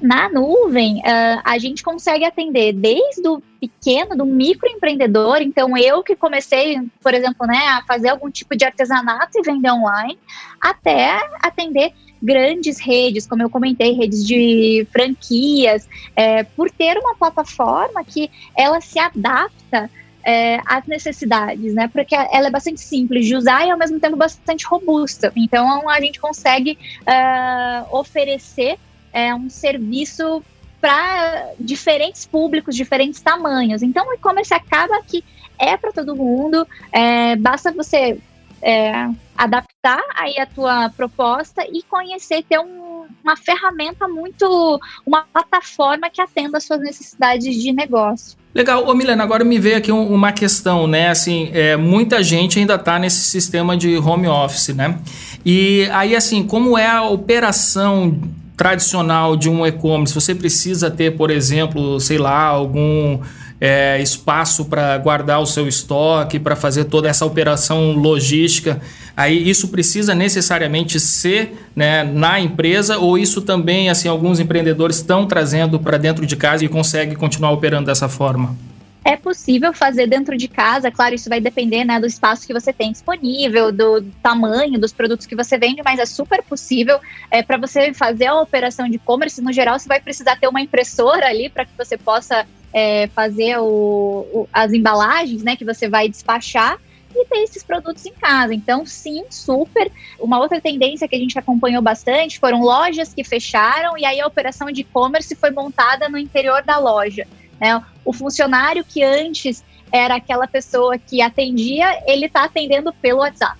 na 0.00 0.28
nuvem, 0.28 0.96
uh, 0.98 1.40
a 1.44 1.56
gente 1.58 1.84
consegue 1.84 2.24
atender 2.24 2.72
desde 2.72 3.28
o 3.28 3.40
pequeno, 3.60 4.16
do 4.16 4.26
microempreendedor. 4.26 5.36
Então, 5.40 5.76
eu 5.76 6.02
que 6.02 6.16
comecei, 6.16 6.80
por 7.00 7.14
exemplo, 7.14 7.46
né, 7.46 7.58
a 7.58 7.84
fazer 7.86 8.08
algum 8.08 8.28
tipo 8.28 8.56
de 8.56 8.64
artesanato 8.64 9.38
e 9.38 9.42
vender 9.42 9.70
online, 9.70 10.18
até 10.60 11.16
atender 11.40 11.92
grandes 12.22 12.78
redes, 12.78 13.26
como 13.26 13.42
eu 13.42 13.50
comentei, 13.50 13.92
redes 13.92 14.26
de 14.26 14.86
franquias, 14.92 15.88
é, 16.16 16.42
por 16.42 16.70
ter 16.70 16.98
uma 16.98 17.14
plataforma 17.14 18.04
que 18.04 18.30
ela 18.56 18.80
se 18.80 18.98
adapta 18.98 19.90
é, 20.24 20.60
às 20.66 20.86
necessidades, 20.86 21.74
né? 21.74 21.88
Porque 21.88 22.14
ela 22.14 22.48
é 22.48 22.50
bastante 22.50 22.80
simples 22.80 23.26
de 23.26 23.34
usar 23.34 23.66
e 23.66 23.70
ao 23.70 23.78
mesmo 23.78 23.98
tempo 23.98 24.16
bastante 24.16 24.66
robusta. 24.66 25.32
Então 25.34 25.88
a 25.88 26.00
gente 26.00 26.20
consegue 26.20 26.78
uh, 27.02 27.96
oferecer 27.96 28.78
é, 29.12 29.34
um 29.34 29.48
serviço 29.48 30.42
para 30.80 31.52
diferentes 31.58 32.26
públicos, 32.26 32.76
diferentes 32.76 33.20
tamanhos. 33.20 33.82
Então 33.82 34.06
o 34.06 34.14
e-commerce 34.14 34.52
acaba 34.52 35.02
que 35.02 35.24
é 35.58 35.76
para 35.76 35.92
todo 35.92 36.14
mundo. 36.14 36.66
É, 36.92 37.34
basta 37.36 37.72
você 37.72 38.18
é, 38.62 39.08
adaptar 39.36 40.02
aí 40.16 40.38
a 40.38 40.46
tua 40.46 40.90
proposta 40.90 41.62
e 41.64 41.82
conhecer, 41.82 42.44
ter 42.48 42.58
um, 42.58 43.06
uma 43.22 43.36
ferramenta 43.36 44.08
muito, 44.08 44.80
uma 45.06 45.24
plataforma 45.32 46.10
que 46.10 46.20
atenda 46.20 46.58
às 46.58 46.64
suas 46.64 46.80
necessidades 46.80 47.54
de 47.54 47.72
negócio. 47.72 48.36
Legal, 48.54 48.88
ô 48.88 48.94
Milena, 48.94 49.22
agora 49.22 49.44
me 49.44 49.58
veio 49.58 49.76
aqui 49.76 49.92
um, 49.92 50.12
uma 50.12 50.32
questão, 50.32 50.86
né? 50.86 51.10
Assim, 51.10 51.50
é, 51.52 51.76
muita 51.76 52.22
gente 52.22 52.58
ainda 52.58 52.74
está 52.74 52.98
nesse 52.98 53.20
sistema 53.20 53.76
de 53.76 53.96
home 53.98 54.26
office, 54.26 54.74
né? 54.74 54.98
E 55.44 55.88
aí, 55.92 56.16
assim, 56.16 56.42
como 56.42 56.76
é 56.76 56.86
a 56.86 57.02
operação 57.04 58.18
tradicional 58.56 59.36
de 59.36 59.48
um 59.48 59.64
e-commerce? 59.64 60.12
Você 60.12 60.34
precisa 60.34 60.90
ter, 60.90 61.16
por 61.16 61.30
exemplo, 61.30 62.00
sei 62.00 62.18
lá, 62.18 62.42
algum 62.44 63.20
é, 63.60 64.00
espaço 64.00 64.66
para 64.66 64.96
guardar 64.98 65.40
o 65.40 65.46
seu 65.46 65.66
estoque, 65.66 66.38
para 66.38 66.54
fazer 66.54 66.84
toda 66.84 67.08
essa 67.08 67.26
operação 67.26 67.92
logística. 67.92 68.80
Aí 69.16 69.48
isso 69.48 69.68
precisa 69.68 70.14
necessariamente 70.14 71.00
ser 71.00 71.68
né, 71.74 72.04
na 72.04 72.38
empresa 72.38 72.98
ou 72.98 73.18
isso 73.18 73.42
também, 73.42 73.90
assim, 73.90 74.08
alguns 74.08 74.38
empreendedores 74.38 74.96
estão 74.96 75.26
trazendo 75.26 75.78
para 75.80 75.98
dentro 75.98 76.24
de 76.24 76.36
casa 76.36 76.64
e 76.64 76.68
consegue 76.68 77.16
continuar 77.16 77.50
operando 77.50 77.86
dessa 77.86 78.08
forma? 78.08 78.56
É 79.04 79.16
possível 79.16 79.72
fazer 79.72 80.06
dentro 80.06 80.36
de 80.36 80.48
casa, 80.48 80.90
claro, 80.90 81.14
isso 81.14 81.30
vai 81.30 81.40
depender 81.40 81.82
né, 81.82 81.98
do 81.98 82.06
espaço 82.06 82.46
que 82.46 82.52
você 82.52 82.74
tem 82.74 82.92
disponível, 82.92 83.72
do 83.72 84.02
tamanho 84.22 84.78
dos 84.78 84.92
produtos 84.92 85.24
que 85.24 85.34
você 85.34 85.56
vende, 85.56 85.80
mas 85.82 85.98
é 85.98 86.04
super 86.04 86.42
possível. 86.42 87.00
É, 87.30 87.42
para 87.42 87.56
você 87.56 87.94
fazer 87.94 88.26
a 88.26 88.38
operação 88.38 88.86
de 88.86 88.96
e-commerce, 88.96 89.40
no 89.40 89.50
geral, 89.50 89.78
você 89.78 89.88
vai 89.88 89.98
precisar 89.98 90.36
ter 90.36 90.46
uma 90.46 90.60
impressora 90.60 91.26
ali 91.26 91.48
para 91.48 91.64
que 91.64 91.72
você 91.76 91.96
possa 91.96 92.46
é, 92.72 93.06
fazer 93.08 93.58
o, 93.58 94.26
o, 94.32 94.48
as 94.52 94.72
embalagens, 94.72 95.42
né, 95.42 95.56
que 95.56 95.64
você 95.64 95.88
vai 95.88 96.08
despachar 96.08 96.78
e 97.14 97.24
ter 97.24 97.38
esses 97.38 97.62
produtos 97.62 98.04
em 98.06 98.12
casa. 98.12 98.54
Então, 98.54 98.84
sim, 98.84 99.24
super. 99.30 99.90
Uma 100.20 100.38
outra 100.38 100.60
tendência 100.60 101.08
que 101.08 101.16
a 101.16 101.18
gente 101.18 101.38
acompanhou 101.38 101.82
bastante 101.82 102.38
foram 102.38 102.60
lojas 102.60 103.14
que 103.14 103.24
fecharam 103.24 103.96
e 103.96 104.04
aí 104.04 104.20
a 104.20 104.26
operação 104.26 104.70
de 104.70 104.82
e-commerce 104.82 105.34
foi 105.34 105.50
montada 105.50 106.08
no 106.08 106.18
interior 106.18 106.62
da 106.62 106.78
loja. 106.78 107.26
Né? 107.60 107.82
O 108.04 108.12
funcionário 108.12 108.84
que 108.84 109.02
antes 109.02 109.64
era 109.90 110.16
aquela 110.16 110.46
pessoa 110.46 110.98
que 110.98 111.22
atendia, 111.22 112.02
ele 112.06 112.26
está 112.26 112.44
atendendo 112.44 112.92
pelo 112.92 113.20
WhatsApp 113.20 113.58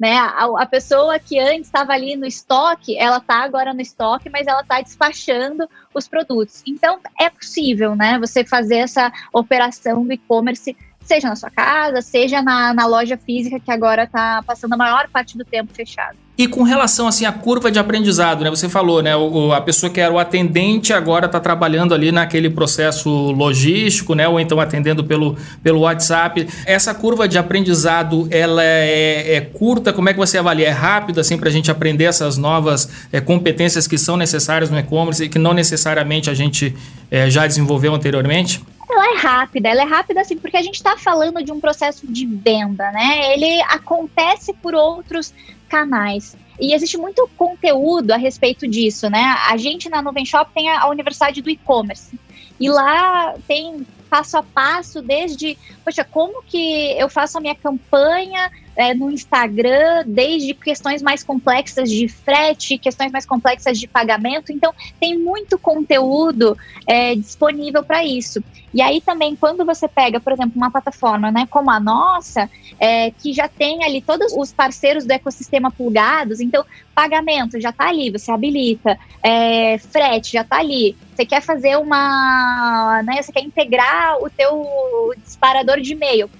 né? 0.00 0.16
A, 0.16 0.62
a 0.62 0.66
pessoa 0.66 1.18
que 1.18 1.38
antes 1.38 1.66
estava 1.66 1.92
ali 1.92 2.16
no 2.16 2.24
estoque, 2.24 2.96
ela 2.96 3.18
está 3.18 3.44
agora 3.44 3.74
no 3.74 3.82
estoque, 3.82 4.30
mas 4.30 4.46
ela 4.46 4.62
está 4.62 4.80
despachando 4.80 5.68
os 5.92 6.08
produtos. 6.08 6.62
Então 6.66 6.98
é 7.20 7.28
possível, 7.28 7.94
né? 7.94 8.18
Você 8.18 8.42
fazer 8.42 8.78
essa 8.78 9.12
operação 9.30 10.02
do 10.06 10.12
e-commerce 10.12 10.74
seja 11.02 11.28
na 11.28 11.36
sua 11.36 11.50
casa, 11.50 12.00
seja 12.02 12.42
na, 12.42 12.72
na 12.72 12.86
loja 12.86 13.16
física 13.16 13.58
que 13.58 13.70
agora 13.70 14.04
está 14.04 14.42
passando 14.46 14.74
a 14.74 14.76
maior 14.76 15.08
parte 15.08 15.36
do 15.36 15.44
tempo 15.44 15.72
fechado. 15.74 16.16
E 16.40 16.46
com 16.46 16.62
relação 16.62 17.06
assim 17.06 17.26
à 17.26 17.32
curva 17.32 17.70
de 17.70 17.78
aprendizado, 17.78 18.42
né? 18.42 18.48
Você 18.48 18.66
falou, 18.66 19.02
né? 19.02 19.14
O, 19.14 19.52
a 19.52 19.60
pessoa 19.60 19.92
que 19.92 20.00
era 20.00 20.10
o 20.10 20.18
atendente 20.18 20.90
agora 20.90 21.26
está 21.26 21.38
trabalhando 21.38 21.92
ali 21.92 22.10
naquele 22.10 22.48
processo 22.48 23.10
logístico, 23.10 24.14
né? 24.14 24.26
Ou 24.26 24.40
então 24.40 24.58
atendendo 24.58 25.04
pelo, 25.04 25.36
pelo 25.62 25.80
WhatsApp. 25.80 26.48
Essa 26.64 26.94
curva 26.94 27.28
de 27.28 27.36
aprendizado, 27.36 28.26
ela 28.30 28.64
é, 28.64 29.34
é 29.34 29.40
curta? 29.42 29.92
Como 29.92 30.08
é 30.08 30.14
que 30.14 30.18
você 30.18 30.38
avalia? 30.38 30.68
É 30.68 30.70
rápida 30.70 31.20
assim 31.20 31.36
para 31.36 31.50
a 31.50 31.52
gente 31.52 31.70
aprender 31.70 32.04
essas 32.04 32.38
novas 32.38 32.88
é, 33.12 33.20
competências 33.20 33.86
que 33.86 33.98
são 33.98 34.16
necessárias 34.16 34.70
no 34.70 34.78
e-commerce 34.78 35.24
e 35.24 35.28
que 35.28 35.38
não 35.38 35.52
necessariamente 35.52 36.30
a 36.30 36.34
gente 36.34 36.74
é, 37.10 37.28
já 37.28 37.46
desenvolveu 37.46 37.94
anteriormente? 37.94 38.62
Ela 38.92 39.14
é 39.14 39.16
rápida, 39.16 39.68
ela 39.68 39.82
é 39.82 39.84
rápida 39.84 40.20
assim, 40.20 40.36
porque 40.36 40.56
a 40.56 40.62
gente 40.62 40.76
está 40.76 40.96
falando 40.96 41.42
de 41.42 41.52
um 41.52 41.60
processo 41.60 42.06
de 42.06 42.26
venda, 42.26 42.90
né? 42.92 43.32
Ele 43.34 43.60
acontece 43.62 44.52
por 44.54 44.74
outros 44.74 45.32
canais. 45.68 46.36
E 46.60 46.74
existe 46.74 46.98
muito 46.98 47.28
conteúdo 47.36 48.10
a 48.10 48.16
respeito 48.16 48.68
disso, 48.68 49.08
né? 49.08 49.36
A 49.48 49.56
gente 49.56 49.88
na 49.88 50.02
Nuvem 50.02 50.26
Shop 50.26 50.50
tem 50.52 50.68
a, 50.68 50.88
Universidade 50.88 51.40
do 51.40 51.48
E-Commerce. 51.48 52.18
E 52.58 52.68
lá 52.68 53.34
tem 53.48 53.86
passo 54.10 54.36
a 54.36 54.42
passo, 54.42 55.00
desde, 55.00 55.56
poxa, 55.84 56.04
como 56.04 56.42
que 56.42 56.92
eu 56.98 57.08
faço 57.08 57.38
a 57.38 57.40
minha 57.40 57.54
campanha 57.54 58.50
é, 58.80 58.94
no 58.94 59.10
Instagram, 59.10 60.04
desde 60.06 60.54
questões 60.54 61.02
mais 61.02 61.22
complexas 61.22 61.90
de 61.90 62.08
frete, 62.08 62.78
questões 62.78 63.12
mais 63.12 63.26
complexas 63.26 63.78
de 63.78 63.86
pagamento. 63.86 64.52
Então, 64.52 64.72
tem 64.98 65.18
muito 65.18 65.58
conteúdo 65.58 66.56
é, 66.86 67.14
disponível 67.14 67.82
para 67.82 68.04
isso. 68.04 68.42
E 68.72 68.80
aí 68.80 69.00
também, 69.00 69.34
quando 69.34 69.64
você 69.64 69.88
pega, 69.88 70.20
por 70.20 70.32
exemplo, 70.32 70.52
uma 70.54 70.70
plataforma 70.70 71.30
né, 71.30 71.46
como 71.50 71.70
a 71.70 71.80
nossa, 71.80 72.48
é, 72.78 73.10
que 73.10 73.32
já 73.32 73.48
tem 73.48 73.84
ali 73.84 74.00
todos 74.00 74.32
os 74.32 74.52
parceiros 74.52 75.04
do 75.04 75.10
ecossistema 75.10 75.70
plugados, 75.70 76.40
então 76.40 76.64
pagamento 76.94 77.60
já 77.60 77.70
está 77.70 77.88
ali, 77.88 78.10
você 78.10 78.30
habilita, 78.30 78.96
é, 79.22 79.76
frete 79.78 80.32
já 80.32 80.42
está 80.42 80.58
ali, 80.58 80.96
você 81.14 81.26
quer 81.26 81.42
fazer 81.42 81.76
uma, 81.76 83.02
né, 83.04 83.20
você 83.20 83.32
quer 83.32 83.42
integrar 83.42 84.22
o 84.22 84.30
teu 84.30 85.14
disparador 85.24 85.80
de 85.80 85.92
e-mail, 85.92 86.30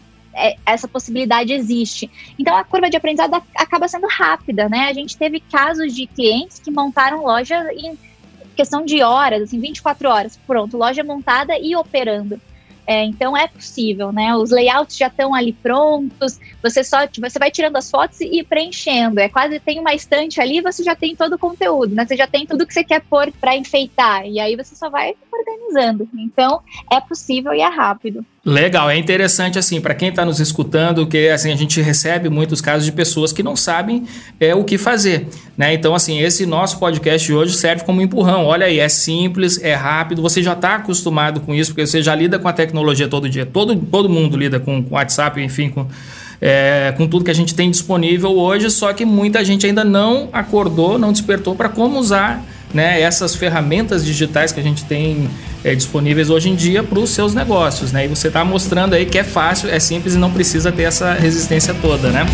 essa 0.64 0.87
possibilidade 0.87 1.52
existe. 1.52 2.10
Então 2.38 2.56
a 2.56 2.64
curva 2.64 2.88
de 2.88 2.96
aprendizado 2.96 3.42
acaba 3.56 3.88
sendo 3.88 4.06
rápida, 4.06 4.68
né? 4.68 4.88
A 4.88 4.92
gente 4.92 5.16
teve 5.16 5.40
casos 5.40 5.94
de 5.94 6.06
clientes 6.06 6.58
que 6.58 6.70
montaram 6.70 7.25
loja 7.25 7.72
em 7.72 7.99
questão 8.54 8.84
de 8.84 9.02
horas, 9.02 9.42
assim, 9.42 9.58
24 9.58 10.08
horas, 10.08 10.38
pronto, 10.46 10.76
loja 10.76 11.02
montada 11.02 11.58
e 11.58 11.75
operando. 11.75 12.40
É, 12.87 13.04
então 13.04 13.37
é 13.37 13.46
possível, 13.46 14.10
né? 14.10 14.34
Os 14.34 14.50
layouts 14.50 14.96
já 14.96 15.06
estão 15.06 15.32
ali 15.32 15.52
prontos, 15.52 16.40
você 16.60 16.82
só 16.82 16.99
você 17.20 17.38
vai 17.38 17.49
tirando 17.49 17.76
as 17.76 17.88
fotos 17.88 18.20
e 18.20 18.42
preenchendo. 18.42 19.20
É 19.20 19.28
quase 19.28 19.60
tem 19.60 19.78
uma 19.78 19.94
estante 19.94 20.40
ali, 20.40 20.60
você 20.60 20.82
já 20.82 20.96
tem 20.96 21.14
todo 21.14 21.34
o 21.34 21.38
conteúdo, 21.38 21.94
né? 21.94 22.04
Você 22.04 22.16
já 22.16 22.26
tem 22.26 22.44
tudo 22.46 22.66
que 22.66 22.75
você 22.75 22.82
quer 22.82 23.00
pôr 23.02 23.30
para 23.40 23.56
enfeitar 23.56 24.26
e 24.26 24.40
aí 24.40 24.56
você 24.56 24.75
só 24.75 24.90
vai 24.90 25.14
organizando. 25.32 26.08
Então 26.14 26.62
é 26.90 27.00
possível 27.00 27.54
e 27.54 27.60
é 27.60 27.68
rápido. 27.68 28.26
Legal, 28.42 28.88
é 28.88 28.97
interessante 28.97 29.59
assim 29.59 29.82
para 29.82 29.94
quem 29.94 30.09
está 30.09 30.25
nos 30.25 30.40
escutando 30.40 31.06
que 31.06 31.28
assim 31.28 31.52
a 31.52 31.56
gente 31.56 31.78
recebe 31.82 32.30
muitos 32.30 32.62
casos 32.62 32.87
de 32.87 32.92
pessoas 32.92 33.35
que 33.35 33.42
não 33.42 33.54
sabem 33.54 34.06
é, 34.40 34.54
o 34.54 34.64
que 34.64 34.78
fazer, 34.78 35.28
né? 35.59 35.75
Então 35.75 35.94
assim 35.94 36.20
esse 36.20 36.47
nosso 36.47 36.78
podcast 36.78 37.26
de 37.26 37.35
hoje 37.35 37.54
serve 37.54 37.85
como 37.85 38.00
empurrão. 38.00 38.47
Olha 38.47 38.64
aí, 38.64 38.78
é 38.78 38.88
simples, 38.88 39.62
é 39.62 39.75
rápido, 39.75 40.23
você 40.23 40.42
já 40.42 40.54
está 40.54 40.76
acostumado 40.76 41.40
com 41.42 41.54
isso 41.54 41.73
porque 41.73 41.87
você 41.87 42.02
já 42.02 42.14
lida 42.14 42.38
com 42.38 42.49
a 42.49 42.52
tecnologia 42.54 43.06
todo 43.06 43.28
dia. 43.28 43.44
Todo 43.44 43.76
todo 43.76 44.09
mundo 44.09 44.38
lida 44.38 44.59
com, 44.59 44.82
com 44.82 44.94
WhatsApp, 44.94 45.38
enfim, 45.42 45.68
com 45.68 45.87
é, 46.40 46.94
com 46.97 47.06
tudo 47.06 47.23
que 47.23 47.30
a 47.30 47.35
gente 47.35 47.54
tem 47.54 47.70
disponível 47.70 48.30
hoje, 48.30 48.70
só 48.70 48.90
que 48.94 49.04
muita 49.04 49.44
gente 49.44 49.66
ainda 49.66 49.85
não 49.85 50.30
acordou, 50.32 50.99
não 50.99 51.12
despertou 51.12 51.54
para 51.54 51.68
como 51.68 51.99
usar 51.99 52.42
né, 52.72 53.00
essas 53.00 53.34
ferramentas 53.34 54.04
digitais 54.04 54.52
que 54.52 54.60
a 54.60 54.62
gente 54.62 54.84
tem 54.84 55.28
é, 55.64 55.74
disponíveis 55.74 56.30
hoje 56.30 56.48
em 56.48 56.54
dia 56.54 56.82
para 56.82 56.98
os 56.98 57.10
seus 57.10 57.34
negócios. 57.34 57.92
Né? 57.92 58.04
E 58.04 58.08
você 58.08 58.28
está 58.28 58.44
mostrando 58.44 58.94
aí 58.94 59.06
que 59.06 59.18
é 59.18 59.24
fácil, 59.24 59.68
é 59.68 59.78
simples 59.78 60.14
e 60.14 60.18
não 60.18 60.30
precisa 60.30 60.70
ter 60.70 60.84
essa 60.84 61.12
resistência 61.14 61.74
toda. 61.74 62.10
Né? 62.10 62.26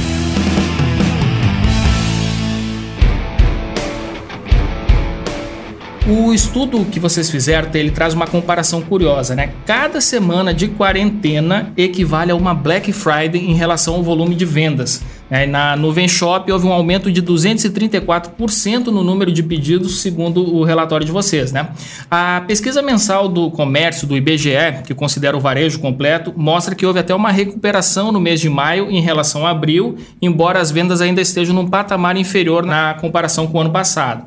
O 6.09 6.33
estudo 6.33 6.85
que 6.85 7.01
vocês 7.01 7.29
fizeram, 7.29 7.69
ele 7.75 7.91
traz 7.91 8.15
uma 8.15 8.29
comparação 8.29 8.81
curiosa, 8.81 9.35
né? 9.35 9.51
Cada 9.67 10.01
semana 10.01 10.55
de 10.55 10.69
quarentena 10.69 11.73
equivale 11.77 12.31
a 12.31 12.37
uma 12.37 12.55
Black 12.55 12.93
Friday 12.93 13.45
em 13.45 13.55
relação 13.55 13.97
ao 13.97 14.05
volume 14.05 14.37
de 14.37 14.45
vendas. 14.45 15.03
É, 15.29 15.49
na 15.49 15.75
Nuvem 15.75 16.07
Shop 16.07 16.51
houve 16.53 16.65
um 16.65 16.73
aumento 16.73 17.11
de 17.11 17.21
234% 17.21 18.87
no 18.87 19.03
número 19.03 19.33
de 19.33 19.43
pedidos, 19.43 20.01
segundo 20.01 20.55
o 20.55 20.63
relatório 20.63 21.05
de 21.05 21.11
vocês, 21.11 21.51
né? 21.51 21.71
A 22.09 22.41
pesquisa 22.47 22.81
mensal 22.81 23.29
do 23.29 23.51
comércio 23.51 24.07
do 24.07 24.17
IBGE, 24.17 24.85
que 24.87 24.95
considera 24.95 25.37
o 25.37 25.41
varejo 25.41 25.81
completo, 25.81 26.33
mostra 26.37 26.77
que 26.77 26.87
houve 26.87 27.01
até 27.01 27.13
uma 27.13 27.33
recuperação 27.33 28.13
no 28.13 28.21
mês 28.21 28.39
de 28.39 28.49
maio 28.49 28.89
em 28.89 29.01
relação 29.01 29.45
a 29.45 29.51
abril, 29.51 29.97
embora 30.23 30.61
as 30.61 30.71
vendas 30.71 31.01
ainda 31.01 31.21
estejam 31.21 31.53
num 31.53 31.67
patamar 31.67 32.17
inferior 32.17 32.65
na 32.65 32.95
comparação 32.95 33.49
com 33.49 33.59
o 33.59 33.61
ano 33.63 33.73
passado. 33.73 34.25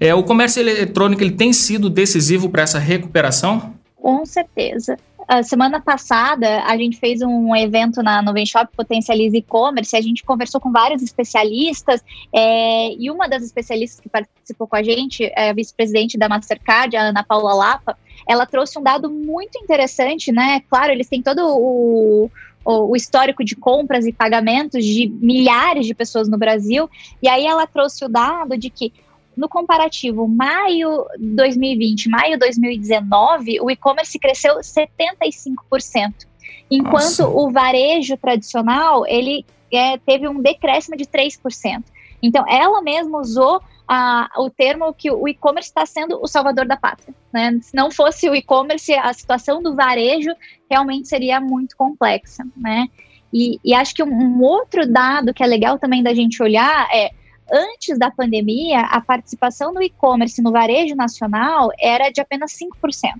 É, 0.00 0.14
o 0.14 0.22
comércio 0.22 0.60
eletrônico 0.60 1.22
ele 1.22 1.32
tem 1.32 1.52
sido 1.52 1.90
decisivo 1.90 2.48
para 2.48 2.62
essa 2.62 2.78
recuperação? 2.78 3.74
Com 3.96 4.24
certeza. 4.24 4.96
A 5.26 5.42
semana 5.42 5.78
passada, 5.78 6.62
a 6.64 6.74
gente 6.78 6.96
fez 6.96 7.20
um 7.20 7.54
evento 7.54 8.02
na 8.02 8.22
Nuvem 8.22 8.46
Shop 8.46 8.66
Potencialize 8.74 9.36
E-Commerce. 9.36 9.94
A 9.94 10.00
gente 10.00 10.24
conversou 10.24 10.58
com 10.58 10.72
vários 10.72 11.02
especialistas 11.02 12.02
é, 12.32 12.94
e 12.94 13.10
uma 13.10 13.28
das 13.28 13.42
especialistas 13.42 14.00
que 14.00 14.08
participou 14.08 14.66
com 14.66 14.76
a 14.76 14.82
gente, 14.82 15.24
é 15.36 15.50
a 15.50 15.52
vice-presidente 15.52 16.16
da 16.16 16.30
Mastercard, 16.30 16.96
a 16.96 17.08
Ana 17.08 17.22
Paula 17.22 17.52
Lapa, 17.52 17.98
ela 18.26 18.46
trouxe 18.46 18.78
um 18.78 18.82
dado 18.82 19.10
muito 19.10 19.58
interessante, 19.58 20.32
né? 20.32 20.62
Claro, 20.70 20.92
eles 20.92 21.08
têm 21.08 21.20
todo 21.20 21.40
o, 21.46 22.30
o, 22.64 22.96
histórico 22.96 23.44
de 23.44 23.54
compras 23.54 24.06
e 24.06 24.12
pagamentos 24.12 24.82
de 24.82 25.08
milhares 25.08 25.86
de 25.86 25.94
pessoas 25.94 26.26
no 26.26 26.38
Brasil. 26.38 26.88
E 27.22 27.28
aí 27.28 27.44
ela 27.44 27.66
trouxe 27.66 28.02
o 28.04 28.08
dado 28.08 28.56
de 28.56 28.70
que 28.70 28.94
no 29.38 29.48
comparativo 29.48 30.26
maio 30.26 31.06
2020, 31.16 32.08
maio 32.08 32.36
2019, 32.36 33.60
o 33.60 33.70
e-commerce 33.70 34.18
cresceu 34.18 34.56
75%, 34.56 36.26
enquanto 36.68 36.92
Nossa. 36.92 37.28
o 37.28 37.48
varejo 37.50 38.16
tradicional 38.16 39.06
ele 39.06 39.46
é, 39.72 39.96
teve 39.98 40.28
um 40.28 40.42
decréscimo 40.42 40.96
de 40.96 41.04
3%. 41.04 41.84
Então, 42.20 42.44
ela 42.48 42.82
mesma 42.82 43.20
usou 43.20 43.62
a, 43.86 44.28
o 44.38 44.50
termo 44.50 44.92
que 44.92 45.08
o 45.08 45.28
e-commerce 45.28 45.68
está 45.68 45.86
sendo 45.86 46.20
o 46.20 46.26
salvador 46.26 46.66
da 46.66 46.76
pátria. 46.76 47.14
Né? 47.32 47.60
Se 47.62 47.76
não 47.76 47.92
fosse 47.92 48.28
o 48.28 48.34
e-commerce, 48.34 48.92
a 48.92 49.12
situação 49.12 49.62
do 49.62 49.76
varejo 49.76 50.34
realmente 50.68 51.06
seria 51.06 51.40
muito 51.40 51.76
complexa. 51.76 52.44
Né? 52.56 52.88
E, 53.32 53.60
e 53.64 53.72
acho 53.72 53.94
que 53.94 54.02
um, 54.02 54.12
um 54.12 54.42
outro 54.42 54.84
dado 54.90 55.32
que 55.32 55.44
é 55.44 55.46
legal 55.46 55.78
também 55.78 56.02
da 56.02 56.12
gente 56.12 56.42
olhar 56.42 56.88
é 56.92 57.12
antes 57.50 57.98
da 57.98 58.10
pandemia, 58.10 58.80
a 58.80 59.00
participação 59.00 59.72
no 59.72 59.82
e-commerce 59.82 60.42
no 60.42 60.52
varejo 60.52 60.94
nacional 60.94 61.70
era 61.78 62.10
de 62.10 62.20
apenas 62.20 62.52
5%. 62.52 63.14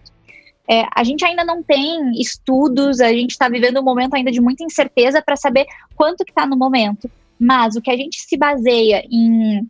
É, 0.70 0.86
a 0.94 1.02
gente 1.02 1.24
ainda 1.24 1.44
não 1.44 1.62
tem 1.62 2.12
estudos, 2.20 3.00
a 3.00 3.10
gente 3.10 3.30
está 3.30 3.48
vivendo 3.48 3.80
um 3.80 3.84
momento 3.84 4.14
ainda 4.14 4.30
de 4.30 4.40
muita 4.40 4.62
incerteza 4.62 5.22
para 5.22 5.34
saber 5.34 5.66
quanto 5.96 6.24
que 6.24 6.30
está 6.30 6.46
no 6.46 6.56
momento. 6.56 7.10
Mas 7.40 7.74
o 7.74 7.80
que 7.80 7.90
a 7.90 7.96
gente 7.96 8.20
se 8.20 8.36
baseia 8.36 9.02
em 9.10 9.66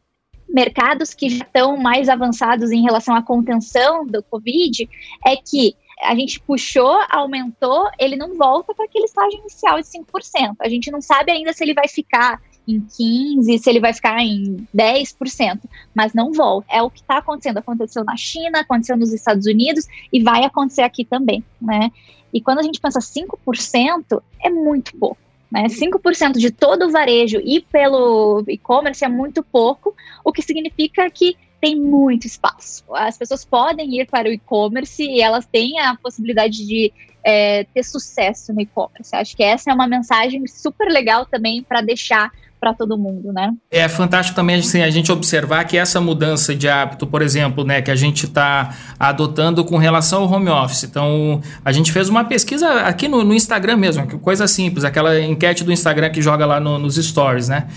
mercados 0.49 1.15
que 1.15 1.29
já 1.29 1.45
estão 1.45 1.77
mais 1.77 2.09
avançados 2.09 2.73
em 2.73 2.83
relação 2.83 3.15
à 3.15 3.23
contenção 3.23 4.07
do 4.07 4.23
Covid 4.25 4.89
é 5.25 5.37
que 5.37 5.77
a 6.03 6.15
gente 6.15 6.41
puxou, 6.41 6.99
aumentou, 7.11 7.89
ele 7.99 8.17
não 8.17 8.37
volta 8.37 8.75
para 8.75 8.85
aquele 8.85 9.05
estágio 9.05 9.39
inicial 9.41 9.81
de 9.81 9.87
5%. 9.87 10.57
A 10.61 10.69
gente 10.69 10.91
não 10.91 11.01
sabe 11.01 11.33
ainda 11.33 11.53
se 11.53 11.63
ele 11.63 11.75
vai 11.75 11.89
ficar 11.89 12.41
em 12.69 12.81
15%, 12.81 13.59
se 13.59 13.71
ele 13.71 13.81
vai 13.81 13.95
ficar 13.95 14.21
em 14.21 14.69
10%, 14.77 15.61
mas 15.95 16.13
não 16.13 16.33
volta. 16.33 16.67
É 16.71 16.83
o 16.83 16.91
que 16.91 17.01
está 17.01 17.19
acontecendo. 17.19 17.57
Aconteceu 17.57 18.05
na 18.05 18.17
China, 18.17 18.61
aconteceu 18.61 18.97
nos 18.97 19.13
Estados 19.13 19.47
Unidos 19.47 19.87
e 20.13 20.23
vai 20.23 20.45
acontecer 20.45 20.83
aqui 20.83 21.05
também, 21.05 21.43
né? 21.61 21.91
E 22.33 22.43
quando 22.43 22.59
a 22.59 22.63
gente 22.63 22.79
pensa 22.79 23.01
5%, 23.01 24.23
é 24.41 24.51
muito 24.51 24.95
pouco. 24.97 25.19
Né? 25.51 25.65
5% 25.67 26.33
de 26.33 26.51
todo 26.51 26.87
o 26.87 26.91
varejo 26.91 27.41
e 27.43 27.61
pelo 27.61 28.45
e-commerce 28.49 29.03
é 29.03 29.09
muito 29.09 29.43
pouco, 29.43 29.95
o 30.23 30.31
que 30.31 30.43
significa 30.43 31.09
que 31.09 31.39
tem 31.61 31.77
muito 31.77 32.27
espaço. 32.27 32.85
As 32.95 33.17
pessoas 33.17 33.45
podem 33.45 34.01
ir 34.01 34.07
para 34.07 34.29
o 34.29 34.33
e-commerce 34.33 35.03
e 35.03 35.21
elas 35.21 35.47
têm 35.47 35.79
a 35.81 35.97
possibilidade 35.97 36.67
de 36.67 36.93
é, 37.25 37.65
ter 37.65 37.83
sucesso 37.83 38.53
no 38.53 38.61
e-commerce. 38.61 39.15
Acho 39.15 39.37
que 39.37 39.43
essa 39.43 39.71
é 39.71 39.75
uma 39.75 39.87
mensagem 39.87 40.47
super 40.47 40.89
legal 40.89 41.27
também 41.27 41.63
para 41.63 41.81
deixar 41.81 42.31
para 42.61 42.75
todo 42.75 42.99
mundo, 42.99 43.33
né? 43.33 43.55
É 43.71 43.89
fantástico 43.89 44.35
também 44.35 44.57
assim, 44.57 44.83
a 44.83 44.91
gente 44.91 45.13
observar 45.13 45.65
que 45.65 45.77
essa 45.77 46.01
mudança 46.01 46.55
de 46.55 46.69
hábito, 46.69 47.07
por 47.07 47.23
exemplo, 47.23 47.65
né, 47.65 47.81
que 47.81 47.91
a 47.91 47.95
gente 47.95 48.27
está 48.27 48.75
adotando 48.99 49.65
com 49.65 49.77
relação 49.77 50.23
ao 50.23 50.33
home 50.33 50.49
office. 50.49 50.85
Então, 50.85 51.41
a 51.65 51.71
gente 51.71 51.93
fez 51.93 52.09
uma 52.09 52.25
pesquisa 52.25 52.81
aqui 52.81 53.07
no, 53.07 53.23
no 53.23 53.35
Instagram 53.35 53.77
mesmo, 53.77 54.19
coisa 54.19 54.49
simples, 54.49 54.85
aquela 54.85 55.21
enquete 55.21 55.63
do 55.63 55.73
Instagram 55.73 56.11
que 56.11 56.21
joga 56.21 56.45
lá 56.45 56.59
no, 56.59 56.79
nos 56.79 56.97
stories, 56.97 57.49
né? 57.49 57.69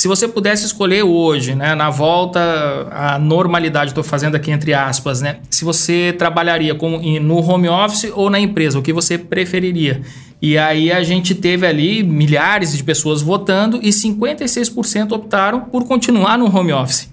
Se 0.00 0.08
você 0.08 0.26
pudesse 0.26 0.64
escolher 0.64 1.02
hoje, 1.02 1.54
né, 1.54 1.74
na 1.74 1.90
volta 1.90 2.40
à 2.90 3.18
normalidade, 3.18 3.90
estou 3.90 4.02
fazendo 4.02 4.34
aqui 4.34 4.50
entre 4.50 4.72
aspas, 4.72 5.20
né, 5.20 5.40
se 5.50 5.62
você 5.62 6.14
trabalharia 6.16 6.74
com, 6.74 6.98
no 7.20 7.36
home 7.36 7.68
office 7.68 8.10
ou 8.14 8.30
na 8.30 8.40
empresa, 8.40 8.78
o 8.78 8.82
que 8.82 8.94
você 8.94 9.18
preferiria? 9.18 10.00
E 10.40 10.56
aí 10.56 10.90
a 10.90 11.02
gente 11.02 11.34
teve 11.34 11.66
ali 11.66 12.02
milhares 12.02 12.74
de 12.74 12.82
pessoas 12.82 13.20
votando 13.20 13.78
e 13.82 13.90
56% 13.90 15.12
optaram 15.12 15.60
por 15.66 15.84
continuar 15.84 16.38
no 16.38 16.46
home 16.46 16.72
office. 16.72 17.10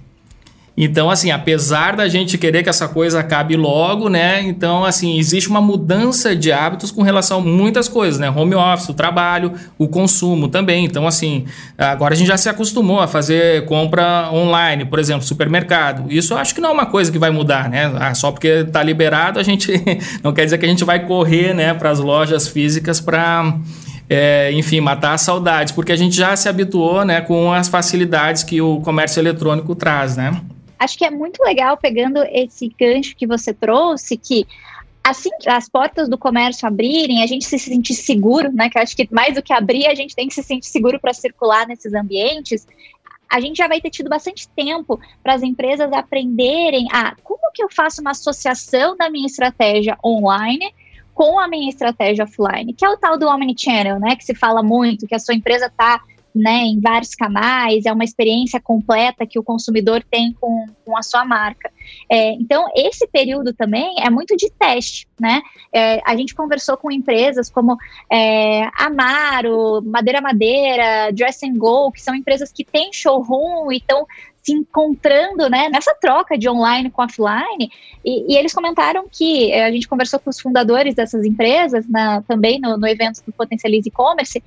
Então, 0.80 1.10
assim, 1.10 1.32
apesar 1.32 1.96
da 1.96 2.08
gente 2.08 2.38
querer 2.38 2.62
que 2.62 2.70
essa 2.70 2.88
coisa 2.88 3.20
acabe 3.20 3.56
logo, 3.56 4.10
né? 4.10 4.44
Então, 4.44 4.86
assim, 4.86 5.18
existe 5.18 5.50
uma 5.50 5.60
mudança 5.60 6.36
de 6.36 6.52
hábitos 6.52 6.92
com 6.92 7.02
relação 7.02 7.40
a 7.40 7.42
muitas 7.42 7.88
coisas, 7.88 8.20
né? 8.20 8.30
Home 8.30 8.54
office, 8.54 8.90
o 8.90 8.94
trabalho, 8.94 9.54
o 9.76 9.88
consumo 9.88 10.48
também. 10.48 10.86
Então, 10.86 11.08
assim, 11.08 11.46
agora 11.76 12.14
a 12.14 12.18
gente 12.18 12.28
já 12.28 12.38
se 12.38 12.48
acostumou 12.48 13.00
a 13.00 13.08
fazer 13.08 13.66
compra 13.66 14.30
online, 14.32 14.86
por 14.86 15.00
exemplo, 15.00 15.24
supermercado. 15.24 16.12
Isso 16.12 16.36
eu 16.36 16.38
acho 16.38 16.54
que 16.54 16.62
não 16.62 16.70
é 16.70 16.74
uma 16.74 16.86
coisa 16.86 17.12
que 17.12 17.18
vai 17.18 17.32
mudar, 17.32 17.68
né? 17.68 17.92
Ah, 17.96 18.14
só 18.14 18.32
porque 18.32 18.48
está 18.48 18.84
liberado, 18.84 19.40
a 19.40 19.44
gente 19.44 19.72
não 20.22 20.32
quer 20.32 20.46
dizer 20.46 20.60
que 20.60 20.66
a 20.68 20.70
gente 20.70 20.84
vai 20.84 21.08
correr, 21.08 21.56
né, 21.56 21.74
para 21.74 21.90
as 21.90 21.98
lojas 22.00 22.48
físicas 22.48 23.00
para 23.00 23.58
é, 24.08 24.52
enfim, 24.54 24.80
matar 24.80 25.14
as 25.14 25.22
saudades, 25.22 25.74
porque 25.74 25.92
a 25.92 25.96
gente 25.96 26.16
já 26.16 26.36
se 26.36 26.48
habituou 26.48 27.04
né, 27.04 27.20
com 27.22 27.52
as 27.52 27.68
facilidades 27.68 28.44
que 28.44 28.62
o 28.62 28.80
comércio 28.82 29.20
eletrônico 29.20 29.74
traz, 29.74 30.16
né? 30.16 30.40
Acho 30.80 30.98
que 30.98 31.06
é 31.06 31.12
muito 31.12 31.42
legal 31.44 31.78
pegando 31.78 32.24
esse 32.32 32.74
gancho 32.80 33.16
que 33.16 33.28
você 33.28 33.54
trouxe, 33.54 34.18
que 34.18 34.46
assim 35.04 35.30
que 35.40 35.50
as 35.50 35.70
portas 35.70 36.10
do 36.10 36.18
comércio 36.18 36.68
abrirem, 36.68 37.24
a 37.24 37.28
gente 37.28 37.46
se 37.46 37.58
sentir 37.58 37.94
seguro, 37.94 38.52
né? 38.52 38.70
Que 38.70 38.78
acho 38.78 38.96
que 38.96 39.08
mais 39.12 39.36
do 39.36 39.42
que 39.42 39.54
abrir, 39.54 39.88
a 39.88 39.96
gente 39.96 40.16
tem 40.16 40.28
que 40.28 40.34
se 40.34 40.44
sentir 40.44 40.68
seguro 40.68 41.00
para 41.00 41.14
circular 41.14 41.66
nesses 41.68 41.94
ambientes. 41.94 42.68
A 43.30 43.40
gente 43.40 43.58
já 43.58 43.68
vai 43.68 43.82
ter 43.82 43.90
tido 43.90 44.10
bastante 44.10 44.48
tempo 44.50 45.00
para 45.24 45.34
as 45.34 45.44
empresas 45.44 45.92
aprenderem 45.92 46.88
a 46.92 47.16
como 47.24 47.52
que 47.54 47.64
eu 47.64 47.70
faço 47.70 48.02
uma 48.02 48.12
associação 48.12 48.96
da 48.96 49.10
minha 49.10 49.26
estratégia 49.26 49.98
online 50.04 50.74
com 51.14 51.40
a 51.40 51.48
minha 51.48 51.70
estratégia 51.70 52.26
offline, 52.26 52.74
que 52.74 52.86
é 52.86 52.90
o 52.90 52.96
tal 52.98 53.18
do 53.18 53.28
omnichannel, 53.28 54.00
né? 54.00 54.16
Que 54.16 54.24
se 54.24 54.36
fala 54.36 54.62
muito, 54.62 55.08
que 55.08 55.16
a 55.16 55.20
sua 55.20 55.34
empresa 55.34 55.66
está 55.66 56.02
né, 56.38 56.64
em 56.64 56.80
vários 56.80 57.16
canais, 57.16 57.86
é 57.86 57.92
uma 57.92 58.04
experiência 58.04 58.60
completa 58.60 59.26
que 59.26 59.40
o 59.40 59.44
consumidor 59.44 60.04
tem 60.10 60.34
com, 60.40 60.66
com 60.86 60.98
a 60.98 61.02
sua 61.02 61.26
marca. 61.26 61.72
É, 62.10 62.32
então, 62.34 62.66
esse 62.76 63.08
período 63.08 63.54
também 63.54 63.96
é 64.00 64.10
muito 64.10 64.36
de 64.36 64.50
teste, 64.52 65.08
né? 65.20 65.42
É, 65.74 66.02
a 66.06 66.16
gente 66.16 66.36
conversou 66.36 66.78
com 66.78 66.92
empresas 66.92 67.50
como 67.50 67.78
é, 68.12 68.70
Amaro, 68.78 69.82
Madeira 69.84 70.22
Madeira, 70.22 71.12
Dress 71.12 71.46
and 71.46 71.58
Go, 71.58 71.92
que 71.92 72.02
são 72.02 72.16
empresas 72.16 72.52
que 72.52 72.64
têm 72.64 72.92
showroom 72.94 73.72
e 73.72 73.78
estão 73.78 74.06
se 74.48 74.54
encontrando 74.54 75.50
né, 75.50 75.68
nessa 75.68 75.94
troca 75.94 76.38
de 76.38 76.48
online 76.48 76.90
com 76.90 77.04
offline. 77.04 77.70
E, 78.06 78.34
e, 78.34 78.38
eles 78.38 78.54
comentaram 78.54 79.06
que 79.12 79.52
eh, 79.52 79.66
a 79.66 79.72
gente 79.72 79.90
conversou 79.90 80.20
com 80.20 80.30
os 80.30 80.40
fundadores 80.40 80.96
dessas 80.96 81.26
empresas 81.26 81.86
na, 81.90 82.22
também 82.22 82.58
no, 82.58 82.78
no 82.78 82.88
evento 82.88 83.22
do 83.26 83.34
Potencialize 83.34 83.90
E-Commerce, 83.90 84.42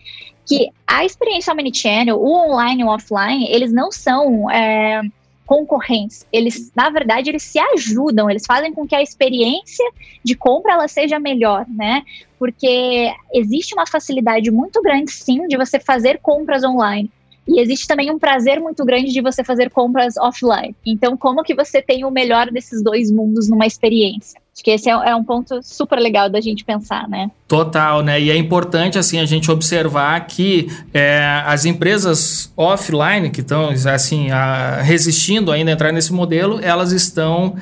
que 0.46 0.70
a 0.86 1.04
experiência 1.04 1.52
omnichannel, 1.52 2.18
o 2.18 2.32
online 2.32 2.80
e 2.80 2.84
o 2.84 2.88
offline, 2.88 3.46
eles 3.50 3.70
não 3.72 3.92
são. 3.92 4.50
É, 4.50 5.02
concorrentes. 5.44 6.24
Eles, 6.32 6.70
na 6.76 6.90
verdade, 6.90 7.28
eles 7.28 7.42
se 7.42 7.58
ajudam, 7.58 8.30
eles 8.30 8.46
fazem 8.46 8.72
com 8.72 8.86
que 8.86 8.94
a 8.94 9.02
experiência 9.02 9.84
de 10.22 10.36
compra 10.36 10.74
ela 10.74 10.86
seja 10.86 11.18
melhor, 11.18 11.66
né? 11.68 12.04
Porque 12.38 13.12
existe 13.34 13.74
uma 13.74 13.84
facilidade 13.84 14.48
muito 14.48 14.80
grande, 14.80 15.10
sim, 15.10 15.48
de 15.48 15.56
você 15.56 15.80
fazer 15.80 16.20
compras 16.22 16.62
online. 16.62 17.10
E 17.50 17.60
existe 17.60 17.88
também 17.88 18.12
um 18.12 18.18
prazer 18.18 18.60
muito 18.60 18.84
grande 18.84 19.12
de 19.12 19.20
você 19.20 19.42
fazer 19.42 19.70
compras 19.70 20.16
offline. 20.16 20.74
Então, 20.86 21.16
como 21.16 21.42
que 21.42 21.52
você 21.52 21.82
tem 21.82 22.04
o 22.04 22.10
melhor 22.10 22.48
desses 22.48 22.80
dois 22.80 23.10
mundos 23.10 23.48
numa 23.48 23.66
experiência? 23.66 24.40
Acho 24.54 24.62
que 24.62 24.70
esse 24.70 24.88
é, 24.88 24.92
é, 24.92 25.16
um 25.16 25.24
ponto 25.24 25.60
super 25.60 25.98
legal 25.98 26.30
da 26.30 26.40
gente 26.40 26.64
pensar, 26.64 27.08
né? 27.08 27.28
Total, 27.48 28.02
né? 28.02 28.20
E 28.20 28.30
é 28.30 28.36
importante, 28.36 28.98
assim, 28.98 29.18
a 29.18 29.24
gente 29.24 29.50
observar 29.50 30.24
que 30.26 30.68
é, 30.94 31.42
as 31.44 31.64
empresas 31.64 32.52
offline, 32.56 33.30
que 33.30 33.40
estão, 33.40 33.70
assim, 33.70 34.30
a, 34.30 34.80
resistindo 34.80 35.50
ainda 35.50 35.72
a 35.72 35.74
entrar 35.74 35.92
nesse 35.92 36.12
modelo, 36.12 36.60
elas 36.62 36.92
estão 36.92 37.56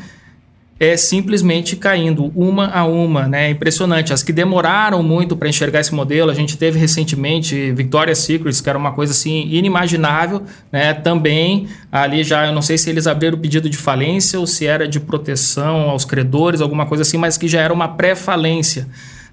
é 0.80 0.96
simplesmente 0.96 1.74
caindo 1.74 2.30
uma 2.36 2.68
a 2.68 2.84
uma, 2.84 3.26
né? 3.26 3.46
É 3.46 3.50
impressionante. 3.50 4.12
As 4.12 4.22
que 4.22 4.32
demoraram 4.32 5.02
muito 5.02 5.36
para 5.36 5.48
enxergar 5.48 5.80
esse 5.80 5.92
modelo, 5.92 6.30
a 6.30 6.34
gente 6.34 6.56
teve 6.56 6.78
recentemente 6.78 7.72
Victoria's 7.72 8.18
Secret, 8.18 8.62
que 8.62 8.68
era 8.68 8.78
uma 8.78 8.92
coisa 8.92 9.12
assim 9.12 9.48
inimaginável, 9.48 10.42
né? 10.70 10.94
Também 10.94 11.68
ali 11.90 12.22
já, 12.22 12.46
eu 12.46 12.52
não 12.52 12.62
sei 12.62 12.78
se 12.78 12.88
eles 12.88 13.06
abriram 13.06 13.36
o 13.36 13.40
pedido 13.40 13.68
de 13.68 13.76
falência 13.76 14.38
ou 14.38 14.46
se 14.46 14.66
era 14.66 14.86
de 14.86 15.00
proteção 15.00 15.90
aos 15.90 16.04
credores, 16.04 16.60
alguma 16.60 16.86
coisa 16.86 17.02
assim, 17.02 17.18
mas 17.18 17.36
que 17.36 17.48
já 17.48 17.60
era 17.60 17.72
uma 17.72 17.88
pré-falência 17.88 18.86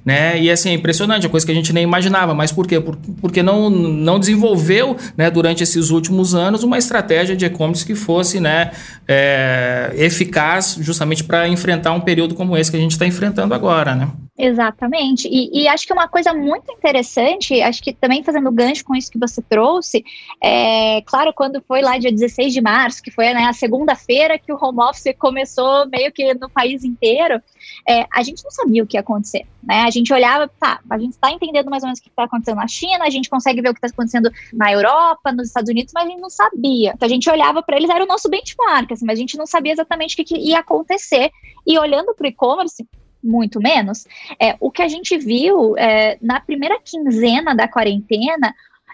né? 0.06 0.40
E 0.40 0.52
assim, 0.52 0.70
é 0.70 0.74
impressionante, 0.74 1.26
é 1.26 1.30
coisa 1.30 1.46
que 1.46 1.52
a 1.52 1.56
gente 1.56 1.74
nem 1.74 1.84
imaginava. 1.84 2.36
Mas 2.36 2.52
por 2.52 2.68
quê? 2.68 2.80
Por, 2.80 2.96
porque 3.20 3.42
não, 3.42 3.70
não 3.70 4.20
desenvolveu, 4.20 4.96
né, 5.18 5.32
durante 5.32 5.64
esses 5.64 5.90
últimos 5.90 6.36
anos, 6.36 6.64
uma 6.64 6.78
estratégia 6.78 7.36
de 7.36 7.46
e-commerce 7.46 7.84
que 7.84 7.96
fosse, 7.96 8.40
né, 8.40 8.72
é, 9.08 9.92
eficaz 9.98 10.78
justamente 10.80 11.24
para 11.24 11.48
enfrentar 11.48 11.94
um 11.94 12.02
período 12.02 12.36
como 12.36 12.56
esse 12.56 12.70
que 12.70 12.78
a 12.78 12.80
gente 12.80 12.92
está 12.92 13.08
enfrentando 13.08 13.54
agora, 13.54 13.96
né? 13.96 14.08
Exatamente. 14.38 15.30
E, 15.30 15.62
e, 15.62 15.68
acho 15.68 15.88
que 15.88 15.94
uma 15.94 16.10
coisa 16.10 16.34
muito 16.34 16.70
interessante, 16.70 17.62
acho 17.62 17.82
que 17.82 17.94
também 17.94 18.22
fazendo 18.22 18.52
gancho 18.52 18.84
com 18.84 18.94
isso 18.94 19.10
que 19.10 19.18
você 19.18 19.42
trouxe, 19.42 20.04
é 20.44 21.02
claro, 21.06 21.34
quando 21.34 21.62
foi 21.62 21.82
lá 21.82 21.98
dia 21.98 22.12
16 22.12 22.54
de 22.54 22.60
março, 22.60 23.02
que 23.02 23.10
foi 23.10 23.34
né, 23.34 23.46
a 23.46 23.54
segunda-feira 23.54 24.38
que 24.38 24.52
o 24.52 24.58
home 24.62 24.82
office 24.82 25.16
começou 25.18 25.88
meio 25.88 26.12
que 26.12 26.34
no 26.34 26.50
país 26.50 26.84
inteiro, 26.84 27.42
é, 27.88 28.06
a 28.14 28.22
gente 28.24 28.44
não 28.44 28.52
sabia 28.52 28.84
o 28.84 28.88
que 28.88 28.98
ia 28.98 29.02
acontecer. 29.02 29.48
Né? 29.64 29.84
A 29.84 29.90
gente 29.90 30.12
olhava, 30.14 30.50
tá, 30.60 30.82
a 30.90 30.98
gente 31.00 31.14
está 31.14 31.32
entendendo 31.32 31.70
mais 31.70 31.84
ou 31.84 31.88
menos 31.88 32.00
o 32.00 32.04
que 32.04 32.10
está 32.10 32.26
acontecendo 32.26 32.58
na 32.58 32.68
China, 32.68 33.06
a 33.06 33.10
gente 33.10 33.30
consegue 33.30 33.62
ver 33.62 33.70
o 33.70 33.74
que 33.74 33.78
está 33.78 33.88
acontecendo 33.88 34.30
na 34.52 34.70
Europa, 34.70 35.32
nos 35.32 35.48
Estados 35.48 35.70
Unidos, 35.70 35.94
mas 35.96 36.08
a 36.08 36.10
gente 36.10 36.20
não 36.20 36.30
sabia. 36.30 36.92
Então 36.94 37.06
a 37.06 37.10
gente 37.10 37.30
olhava 37.30 37.64
para 37.64 37.78
eles, 37.78 37.90
era 37.90 38.04
o 38.04 38.08
nosso 38.08 38.30
benchmark, 38.30 38.92
assim, 38.92 39.06
mas 39.06 39.18
a 39.18 39.22
gente 39.22 39.38
não 39.38 39.46
sabia 39.46 39.72
exatamente 39.72 40.14
o 40.14 40.18
que, 40.18 40.26
que 40.26 40.38
ia 40.38 40.60
acontecer. 40.60 41.32
E 41.66 41.80
olhando 41.80 42.14
para 42.14 42.26
o 42.26 42.28
e-commerce, 42.28 42.86
muito 43.26 43.60
menos. 43.60 44.08
É, 44.40 44.56
o 44.60 44.70
que 44.72 44.82
a 44.82 44.88
gente 44.88 45.18
viu 45.18 45.78
é, 45.78 46.18
na 46.22 46.40
primeira 46.40 46.80
quinzena 46.80 47.56
da 47.56 47.68
quarentena, 47.68 48.54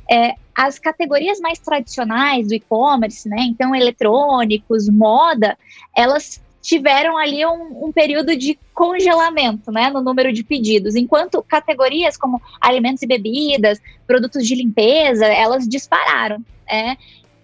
é, 0.09 0.35
as 0.55 0.79
categorias 0.79 1.39
mais 1.39 1.59
tradicionais 1.59 2.47
do 2.47 2.53
e-commerce, 2.53 3.27
né, 3.29 3.37
então 3.41 3.75
eletrônicos, 3.75 4.89
moda, 4.89 5.57
elas 5.95 6.41
tiveram 6.61 7.17
ali 7.17 7.43
um, 7.45 7.85
um, 7.85 7.91
período 7.91 8.35
de 8.35 8.57
congelamento 8.73 9.71
né, 9.71 9.89
no 9.89 10.01
número 10.01 10.31
de 10.31 10.43
pedidos, 10.43 10.95
enquanto 10.95 11.41
categorias 11.41 12.15
como 12.15 12.39
alimentos 12.59 13.01
e 13.01 13.07
bebidas, 13.07 13.79
produtos 14.05 14.45
de 14.45 14.55
limpeza, 14.55 15.25
elas 15.25 15.67
dispararam. 15.67 16.43
É, 16.69 16.95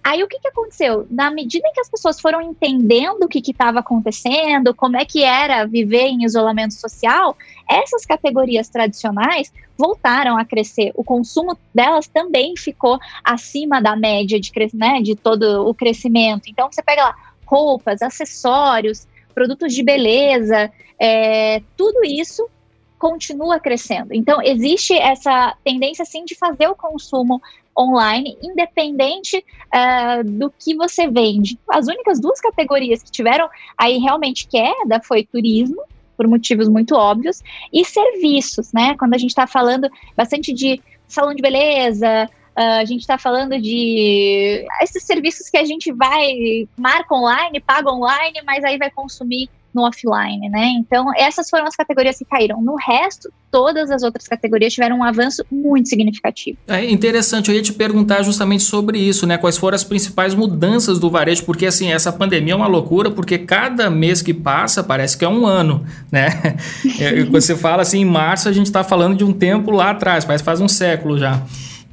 Aí 0.07 0.23
o 0.23 0.27
que, 0.29 0.39
que 0.39 0.47
aconteceu? 0.47 1.05
Na 1.11 1.29
medida 1.29 1.67
em 1.67 1.73
que 1.73 1.81
as 1.81 1.89
pessoas 1.89 2.17
foram 2.17 2.41
entendendo 2.41 3.23
o 3.23 3.27
que 3.27 3.39
estava 3.39 3.79
acontecendo, 3.79 4.73
como 4.73 4.95
é 4.95 5.03
que 5.03 5.21
era 5.21 5.65
viver 5.65 6.05
em 6.05 6.23
isolamento 6.23 6.75
social, 6.75 7.35
essas 7.69 8.05
categorias 8.05 8.69
tradicionais 8.69 9.51
voltaram 9.77 10.37
a 10.37 10.45
crescer. 10.45 10.93
O 10.95 11.03
consumo 11.03 11.57
delas 11.75 12.07
também 12.07 12.55
ficou 12.55 12.97
acima 13.21 13.81
da 13.81 13.97
média 13.97 14.39
de, 14.39 14.49
né, 14.73 15.01
de 15.01 15.13
todo 15.13 15.67
o 15.67 15.73
crescimento. 15.73 16.43
Então 16.47 16.71
você 16.71 16.81
pega 16.81 17.03
lá 17.03 17.15
roupas, 17.45 18.01
acessórios, 18.01 19.05
produtos 19.35 19.73
de 19.73 19.83
beleza, 19.83 20.71
é, 20.97 21.61
tudo 21.75 22.05
isso 22.05 22.47
continua 22.97 23.59
crescendo. 23.59 24.13
Então, 24.13 24.41
existe 24.41 24.93
essa 24.93 25.55
tendência, 25.63 26.03
sim, 26.05 26.25
de 26.25 26.35
fazer 26.35 26.67
o 26.67 26.75
consumo 26.75 27.41
online, 27.77 28.37
independente 28.41 29.37
uh, 29.37 30.23
do 30.23 30.51
que 30.51 30.75
você 30.75 31.07
vende. 31.07 31.59
As 31.69 31.87
únicas 31.87 32.19
duas 32.19 32.41
categorias 32.41 33.03
que 33.03 33.11
tiveram 33.11 33.47
aí 33.77 33.97
realmente 33.99 34.47
queda 34.47 34.99
foi 35.03 35.23
turismo, 35.23 35.81
por 36.15 36.27
motivos 36.27 36.67
muito 36.67 36.95
óbvios, 36.95 37.43
e 37.71 37.85
serviços, 37.85 38.73
né? 38.73 38.95
Quando 38.97 39.13
a 39.13 39.17
gente 39.19 39.29
está 39.29 39.45
falando 39.45 39.87
bastante 40.15 40.51
de 40.51 40.81
salão 41.07 41.33
de 41.33 41.41
beleza, 41.41 42.29
Uh, 42.57 42.81
a 42.81 42.85
gente 42.85 43.01
está 43.01 43.19
falando 43.19 43.61
de 43.61 44.65
esses 44.81 45.03
serviços 45.03 45.47
que 45.47 45.57
a 45.57 45.63
gente 45.63 45.91
vai, 45.91 46.67
marca 46.75 47.13
online, 47.13 47.59
paga 47.59 47.91
online, 47.91 48.41
mas 48.43 48.63
aí 48.63 48.79
vai 48.79 48.89
consumir 48.89 49.47
no 49.73 49.83
offline, 49.83 50.49
né? 50.49 50.67
Então, 50.77 51.11
essas 51.15 51.49
foram 51.49 51.65
as 51.65 51.75
categorias 51.75 52.17
que 52.17 52.25
caíram. 52.25 52.61
No 52.61 52.75
resto, 52.75 53.29
todas 53.51 53.91
as 53.91 54.03
outras 54.03 54.27
categorias 54.27 54.73
tiveram 54.73 54.97
um 54.97 55.03
avanço 55.03 55.45
muito 55.51 55.89
significativo. 55.89 56.57
É 56.67 56.83
interessante, 56.89 57.49
eu 57.49 57.55
ia 57.55 57.61
te 57.61 57.73
perguntar 57.73 58.23
justamente 58.23 58.63
sobre 58.63 58.99
isso, 58.99 59.25
né? 59.25 59.37
Quais 59.37 59.57
foram 59.57 59.75
as 59.75 59.83
principais 59.83 60.33
mudanças 60.33 60.99
do 60.99 61.09
varejo, 61.09 61.45
porque 61.45 61.65
assim, 61.65 61.91
essa 61.91 62.11
pandemia 62.11 62.53
é 62.53 62.55
uma 62.55 62.67
loucura, 62.67 63.11
porque 63.11 63.37
cada 63.37 63.89
mês 63.89 64.21
que 64.21 64.33
passa 64.33 64.83
parece 64.83 65.17
que 65.17 65.25
é 65.25 65.29
um 65.29 65.45
ano, 65.45 65.85
né? 66.11 66.27
É, 66.99 67.23
você 67.25 67.55
fala 67.55 67.81
assim, 67.81 67.99
em 67.99 68.05
março 68.05 68.49
a 68.49 68.51
gente 68.51 68.65
está 68.65 68.83
falando 68.83 69.15
de 69.15 69.23
um 69.23 69.31
tempo 69.31 69.71
lá 69.71 69.91
atrás, 69.91 70.25
parece 70.25 70.43
faz 70.43 70.59
um 70.59 70.67
século 70.67 71.17
já. 71.17 71.43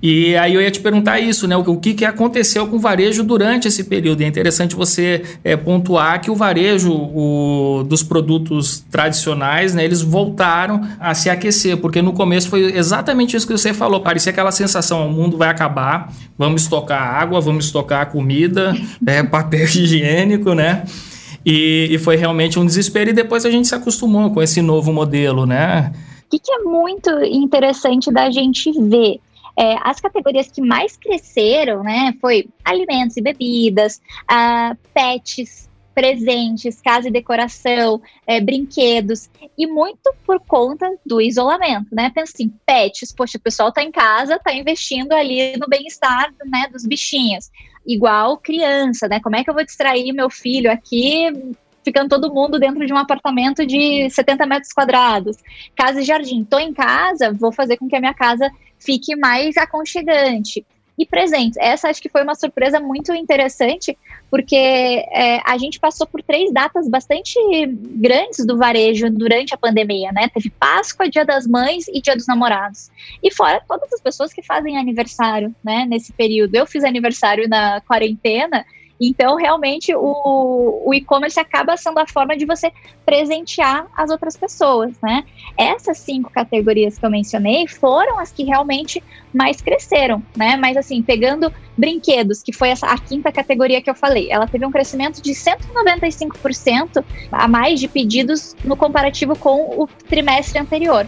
E 0.03 0.37
aí 0.37 0.53
eu 0.53 0.61
ia 0.61 0.71
te 0.71 0.81
perguntar 0.81 1.19
isso, 1.19 1.49
né? 1.49 1.57
O 1.57 1.77
que, 1.79 1.95
que 1.95 2.05
aconteceu 2.05 2.67
com 2.67 2.77
o 2.77 2.79
varejo 2.79 3.25
durante 3.25 3.69
esse 3.69 3.85
período? 3.85 4.21
E 4.21 4.25
é 4.25 4.29
interessante 4.29 4.75
você 4.75 5.23
é, 5.43 5.57
pontuar 5.57 6.21
que 6.21 6.31
o 6.31 6.35
varejo 6.35 6.93
o, 6.93 7.83
dos 7.85 8.03
produtos 8.03 8.85
tradicionais, 8.91 9.75
né? 9.75 9.83
Eles 9.83 10.03
voltaram 10.03 10.83
a 11.01 11.15
se 11.15 11.31
aquecer, 11.31 11.79
porque 11.79 12.03
no 12.03 12.13
começo 12.13 12.51
foi 12.51 12.77
exatamente 12.77 13.35
isso 13.35 13.47
que 13.47 13.53
você 13.55 13.73
falou. 13.73 14.01
Parecia 14.01 14.31
aquela 14.31 14.53
sensação: 14.53 15.07
o 15.09 15.11
mundo 15.11 15.39
vai 15.39 15.49
acabar, 15.49 16.13
vamos 16.37 16.63
estocar 16.63 17.01
água, 17.01 17.41
vamos 17.41 17.65
estocar 17.65 18.11
comida, 18.11 18.77
é, 19.07 19.23
papel 19.23 19.65
higiênico, 19.65 20.53
né? 20.53 20.85
E, 21.47 21.89
e 21.91 21.99
foi 21.99 22.17
realmente 22.17 22.59
um 22.59 22.65
desespero, 22.67 23.11
e 23.11 23.13
depois 23.13 23.45
a 23.45 23.51
gente 23.51 23.69
se 23.69 23.75
acostumou 23.75 24.31
com 24.31 24.43
esse 24.43 24.61
novo 24.61 24.93
modelo, 24.93 25.47
né? 25.47 25.93
O 26.27 26.31
que, 26.31 26.39
que 26.39 26.53
é 26.53 26.59
muito 26.59 27.11
interessante 27.25 28.11
da 28.11 28.31
gente 28.31 28.73
ver? 28.73 29.21
É, 29.57 29.77
as 29.83 30.01
categorias 30.01 30.51
que 30.51 30.61
mais 30.61 30.97
cresceram, 30.97 31.83
né, 31.83 32.15
foi 32.21 32.49
alimentos 32.65 33.17
e 33.17 33.23
bebidas, 33.23 34.01
uh, 34.31 34.77
pets, 34.93 35.69
presentes, 35.95 36.81
casa 36.81 37.09
e 37.09 37.13
decoração, 37.13 38.03
é, 38.27 38.41
brinquedos, 38.41 39.31
e 39.57 39.67
muito 39.67 40.13
por 40.27 40.41
conta 40.41 40.93
do 41.07 41.21
isolamento, 41.21 41.95
né? 41.95 42.11
Pensa 42.13 42.33
assim, 42.35 42.53
pets, 42.67 43.13
poxa, 43.13 43.39
o 43.39 43.41
pessoal 43.41 43.73
tá 43.73 43.83
em 43.83 43.93
casa, 43.93 44.39
tá 44.39 44.53
investindo 44.53 45.13
ali 45.13 45.57
no 45.57 45.69
bem-estar, 45.69 46.35
né, 46.45 46.67
dos 46.73 46.85
bichinhos. 46.85 47.51
Igual 47.87 48.39
criança, 48.39 49.07
né? 49.07 49.21
Como 49.21 49.37
é 49.37 49.45
que 49.45 49.51
eu 49.51 49.55
vou 49.55 49.65
distrair 49.65 50.13
meu 50.13 50.29
filho 50.29 50.71
aqui 50.71 51.55
ficando 51.85 52.09
todo 52.09 52.33
mundo 52.33 52.59
dentro 52.59 52.85
de 52.87 52.93
um 52.93 52.97
apartamento 52.97 53.65
de 53.67 54.09
70 54.09 54.47
metros 54.47 54.73
quadrados. 54.73 55.37
Casa 55.77 56.01
e 56.01 56.05
jardim. 56.05 56.43
Tô 56.43 56.59
em 56.59 56.73
casa, 56.73 57.31
vou 57.31 57.53
fazer 57.53 57.77
com 57.77 57.87
que 57.87 57.95
a 57.95 58.01
minha 58.01 58.15
casa 58.15 58.51
fique 58.85 59.17
mais 59.17 59.57
aconchegante. 59.57 60.65
E 60.97 61.05
presentes. 61.05 61.57
Essa 61.61 61.89
acho 61.89 62.01
que 62.01 62.09
foi 62.09 62.23
uma 62.23 62.37
surpresa 62.37 62.79
muito 62.79 63.13
interessante, 63.13 63.99
porque 64.31 64.55
é, 64.55 65.41
a 65.45 65.59
gente 65.59 65.81
passou 65.81 66.07
por 66.07 66.23
três 66.23 66.53
datas 66.53 66.89
bastante 66.89 67.37
grandes 67.67 68.47
do 68.47 68.57
varejo 68.57 69.11
durante 69.11 69.53
a 69.53 69.59
pandemia, 69.59 70.13
né? 70.13 70.29
Teve 70.29 70.51
Páscoa, 70.51 71.11
Dia 71.11 71.25
das 71.25 71.49
Mães 71.49 71.89
e 71.89 72.01
Dia 72.01 72.15
dos 72.15 72.29
Namorados. 72.29 72.93
E 73.21 73.35
fora 73.35 73.61
todas 73.67 73.93
as 73.93 74.01
pessoas 74.01 74.33
que 74.33 74.41
fazem 74.41 74.79
aniversário, 74.79 75.53
né? 75.65 75.85
Nesse 75.85 76.13
período. 76.13 76.55
Eu 76.55 76.65
fiz 76.65 76.85
aniversário 76.85 77.49
na 77.49 77.81
quarentena 77.81 78.65
então, 79.09 79.37
realmente, 79.37 79.95
o, 79.95 80.83
o 80.85 80.95
e-commerce 80.95 81.39
acaba 81.39 81.77
sendo 81.77 81.99
a 81.99 82.07
forma 82.07 82.37
de 82.37 82.45
você 82.45 82.73
presentear 83.05 83.87
as 83.97 84.11
outras 84.11 84.37
pessoas, 84.37 84.93
né? 85.03 85.25
Essas 85.57 85.99
cinco 85.99 86.31
categorias 86.31 86.99
que 86.99 87.05
eu 87.05 87.11
mencionei 87.11 87.67
foram 87.67 88.19
as 88.19 88.31
que 88.31 88.45
realmente 88.45 89.03
mais 89.33 89.61
cresceram, 89.61 90.23
né? 90.37 90.57
Mas, 90.57 90.77
assim, 90.77 91.03
pegando 91.03 91.53
brinquedos, 91.77 92.43
que 92.43 92.53
foi 92.53 92.69
essa, 92.69 92.87
a 92.87 92.99
quinta 92.99 93.33
categoria 93.33 93.83
que 93.83 93.91
eu 93.91 93.95
falei, 93.95 94.31
ela 94.31 94.47
teve 94.47 94.65
um 94.65 94.71
crescimento 94.71 95.21
de 95.21 95.33
195% 95.33 97.05
a 97.33 97.49
mais 97.49 97.81
de 97.81 97.89
pedidos 97.89 98.55
no 98.65 98.77
comparativo 98.77 99.37
com 99.37 99.83
o 99.83 99.89
trimestre 100.09 100.59
anterior. 100.59 101.07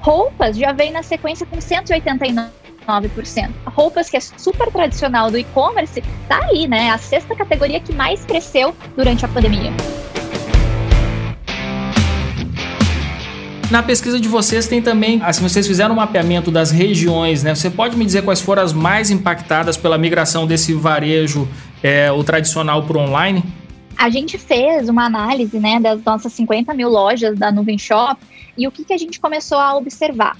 Roupas 0.00 0.56
já 0.56 0.72
vem 0.72 0.90
na 0.90 1.02
sequência 1.02 1.46
com 1.46 1.60
189 1.60 2.67
9%. 2.88 3.50
Roupas, 3.66 4.08
que 4.08 4.16
é 4.16 4.20
super 4.20 4.72
tradicional 4.72 5.30
do 5.30 5.38
e-commerce, 5.38 6.02
tá 6.26 6.40
aí, 6.44 6.66
né? 6.66 6.90
A 6.90 6.98
sexta 6.98 7.36
categoria 7.36 7.78
que 7.78 7.92
mais 7.92 8.24
cresceu 8.24 8.74
durante 8.96 9.24
a 9.24 9.28
pandemia. 9.28 9.70
Na 13.70 13.82
pesquisa 13.82 14.18
de 14.18 14.26
vocês 14.28 14.66
tem 14.66 14.80
também, 14.80 15.20
assim, 15.22 15.46
vocês 15.46 15.66
fizeram 15.66 15.92
um 15.92 15.98
mapeamento 15.98 16.50
das 16.50 16.70
regiões, 16.70 17.42
né? 17.42 17.54
Você 17.54 17.68
pode 17.68 17.98
me 17.98 18.06
dizer 18.06 18.22
quais 18.22 18.40
foram 18.40 18.62
as 18.62 18.72
mais 18.72 19.10
impactadas 19.10 19.76
pela 19.76 19.98
migração 19.98 20.46
desse 20.46 20.72
varejo, 20.72 21.46
é, 21.82 22.10
o 22.10 22.24
tradicional 22.24 22.84
para 22.84 22.96
o 22.96 23.00
online? 23.02 23.44
A 23.94 24.08
gente 24.08 24.38
fez 24.38 24.88
uma 24.88 25.04
análise, 25.04 25.58
né, 25.58 25.78
das 25.80 26.02
nossas 26.02 26.32
50 26.32 26.72
mil 26.72 26.88
lojas 26.88 27.36
da 27.36 27.52
Nuvem 27.52 27.76
Shop 27.76 28.18
e 28.56 28.66
o 28.66 28.70
que, 28.70 28.84
que 28.84 28.92
a 28.92 28.96
gente 28.96 29.20
começou 29.20 29.58
a 29.58 29.76
observar 29.76 30.36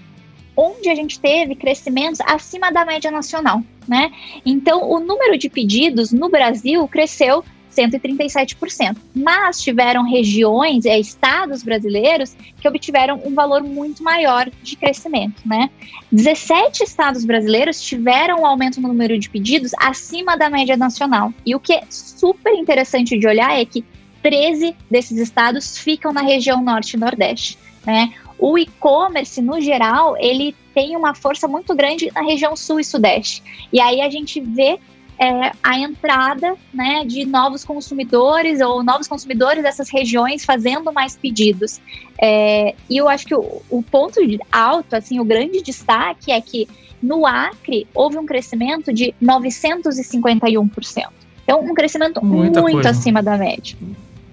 onde 0.59 0.91
a 0.91 0.95
gente 0.95 1.21
teve 1.21 1.55
crescimentos 1.55 2.21
acima 2.23 2.73
da 2.73 2.85
média 2.85 3.13
nacional, 3.13 3.63
né? 3.87 4.11
Então, 4.45 4.91
o 4.91 4.99
número 4.99 5.39
de 5.39 5.49
pedidos 5.49 6.11
no 6.11 6.29
Brasil 6.29 6.87
cresceu 6.89 7.45
137%. 7.71 8.97
Mas 9.15 9.61
tiveram 9.61 10.03
regiões, 10.03 10.85
é, 10.85 10.99
estados 10.99 11.63
brasileiros 11.63 12.37
que 12.61 12.67
obtiveram 12.67 13.23
um 13.25 13.35
valor 13.35 13.63
muito 13.63 14.03
maior 14.03 14.51
de 14.63 14.77
crescimento, 14.77 15.43
né? 15.47 15.71
17 16.11 16.83
estados 16.83 17.25
brasileiros 17.25 17.81
tiveram 17.81 18.41
um 18.41 18.47
aumento 18.47 18.81
no 18.81 18.89
número 18.89 19.17
de 19.17 19.31
pedidos 19.31 19.71
acima 19.79 20.37
da 20.37 20.51
média 20.51 20.77
nacional. 20.77 21.33
E 21.47 21.55
o 21.55 21.61
que 21.61 21.75
é 21.75 21.83
super 21.89 22.53
interessante 22.55 23.17
de 23.17 23.29
olhar 23.29 23.57
é 23.57 23.65
que 23.65 23.85
13 24.23 24.75
desses 24.91 25.19
estados 25.19 25.79
ficam 25.79 26.13
na 26.13 26.23
região 26.23 26.61
norte 26.61 26.95
e 26.95 26.99
nordeste, 26.99 27.57
né? 27.87 28.13
O 28.39 28.57
e-commerce, 28.57 29.43
no 29.43 29.61
geral, 29.61 30.17
ele 30.19 30.55
tem 30.75 30.97
uma 30.97 31.15
força 31.15 31.49
muito 31.49 31.75
grande 31.75 32.11
na 32.15 32.23
região 32.23 32.55
sul 32.55 32.79
e 32.79 32.85
sudeste. 32.85 33.43
E 33.73 33.81
aí 33.81 34.01
a 34.01 34.09
gente 34.09 34.41
vê 34.41 34.79
é, 35.19 35.53
a 35.63 35.79
entrada 35.79 36.55
né, 36.73 37.05
de 37.05 37.25
novos 37.27 37.65
consumidores 37.65 38.61
ou 38.61 38.85
novos 38.85 39.09
consumidores 39.09 39.63
dessas 39.63 39.91
regiões 39.91 40.45
fazendo 40.45 40.93
mais 40.93 41.17
pedidos. 41.17 41.81
É, 42.21 42.75
e 42.89 42.97
eu 42.97 43.09
acho 43.09 43.27
que 43.27 43.35
o, 43.35 43.61
o, 43.69 43.83
ponto 43.83 44.21
alto, 44.53 44.95
assim, 44.95 45.19
o 45.19 45.25
grande 45.25 45.61
destaque 45.61 46.31
é 46.31 46.41
que 46.41 46.69
no 47.03 47.27
Acre 47.27 47.87
houve 47.93 48.19
um 48.19 48.27
crescimento 48.27 48.93
de 48.93 49.13
951%. 49.23 51.09
Então, 51.43 51.61
um 51.61 51.75
crescimento 51.75 52.25
Muita 52.25 52.61
muito 52.61 52.75
coisa. 52.75 52.91
acima 52.91 53.23
da 53.23 53.37
média. 53.37 53.77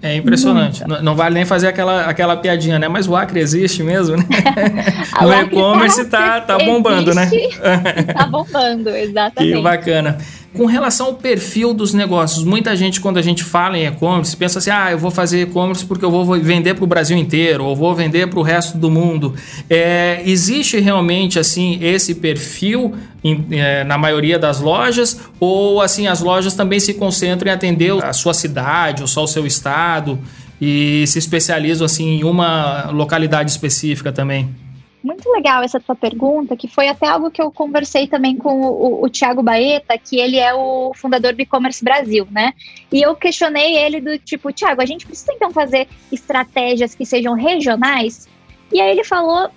É 0.06 0.16
impressionante. 0.18 0.88
Não, 0.88 1.02
não, 1.02 1.16
vale 1.16 1.34
nem 1.34 1.46
fazer 1.46 1.68
aquela, 1.68 2.06
aquela 2.06 2.38
piadinha, 2.38 2.78
né? 2.78 2.88
Mas 2.88 3.08
o 3.08 3.16
Acre 3.16 3.40
existe 3.40 3.82
mesmo, 3.82 4.16
né? 4.16 4.24
no 5.20 5.34
e-commerce 5.34 6.06
tá, 6.06 6.40
tá 6.42 6.60
bombando, 6.60 7.16
né? 7.16 7.24
existe, 7.24 7.60
né? 7.60 8.04
tá 8.14 8.28
bombando, 8.28 8.90
exatamente. 8.96 9.56
Que 9.56 9.62
bacana. 9.64 10.20
Com 10.56 10.66
relação 10.66 11.08
ao 11.08 11.14
perfil 11.16 11.74
dos 11.74 11.94
negócios, 11.94 12.46
muita 12.46 12.76
gente, 12.76 13.02
quando 13.02 13.18
a 13.18 13.22
gente 13.22 13.44
fala 13.44 13.78
em 13.78 13.86
e-commerce, 13.88 14.36
pensa 14.38 14.60
assim: 14.60 14.70
ah, 14.70 14.92
eu 14.92 14.98
vou 14.98 15.12
fazer 15.12 15.42
e-commerce 15.42 15.86
porque 15.86 16.06
eu 16.06 16.10
vou 16.10 16.26
vender 16.40 16.76
para 16.76 16.84
o 16.84 16.88
Brasil 16.88 17.18
inteiro, 17.18 17.66
ou 17.66 17.76
vou 17.76 17.94
vender 17.94 18.28
para 18.28 18.40
o 18.40 18.42
resto 18.42 18.78
do 18.78 18.90
mundo. 18.90 19.34
É, 19.70 20.22
existe 20.26 20.80
realmente 20.80 21.38
assim 21.38 21.78
esse 21.82 22.16
perfil 22.16 22.96
em, 23.24 23.46
é, 23.52 23.84
na 23.84 23.98
maioria 23.98 24.40
das 24.40 24.62
lojas, 24.62 25.20
ou 25.40 25.82
assim 25.82 26.08
as 26.08 26.22
lojas 26.22 26.54
também 26.54 26.80
se 26.80 26.94
concentram 26.94 27.52
em 27.52 27.54
atender 27.54 27.92
a 28.04 28.14
sua 28.14 28.34
cidade, 28.34 29.02
ou 29.02 29.08
só 29.08 29.24
o 29.24 29.28
seu 29.28 29.46
estado, 29.46 30.18
e 30.62 31.06
se 31.08 31.20
especializam 31.20 31.86
assim 31.86 32.20
em 32.20 32.24
uma 32.24 32.90
localidade 32.92 33.52
específica 33.52 34.12
também? 34.12 34.65
Muito 35.06 35.30
legal 35.32 35.62
essa 35.64 35.80
tua 35.80 35.96
pergunta, 35.96 36.58
que 36.58 36.68
foi 36.68 36.88
até 36.88 37.08
algo 37.08 37.30
que 37.30 37.42
eu 37.42 37.52
conversei 37.52 38.08
também 38.08 38.36
com 38.36 38.60
o, 38.62 38.66
o, 38.66 39.06
o 39.06 39.10
Thiago 39.10 39.44
Baeta, 39.44 39.98
que 39.98 40.20
ele 40.20 40.38
é 40.38 40.54
o 40.54 40.92
fundador 40.96 41.34
do 41.34 41.42
e-commerce 41.42 41.84
Brasil, 41.84 42.28
né? 42.32 42.54
E 42.92 43.02
eu 43.02 43.16
questionei 43.16 43.78
ele 43.78 44.02
do 44.02 44.18
tipo, 44.18 44.52
Thiago, 44.52 44.82
a 44.82 44.86
gente 44.86 45.06
precisa 45.06 45.32
então 45.32 45.52
fazer 45.52 45.88
estratégias 46.12 46.96
que 46.96 47.06
sejam 47.06 47.36
regionais? 47.36 48.28
E 48.74 48.82
aí 48.82 48.90
ele 48.90 49.04
falou, 49.04 49.50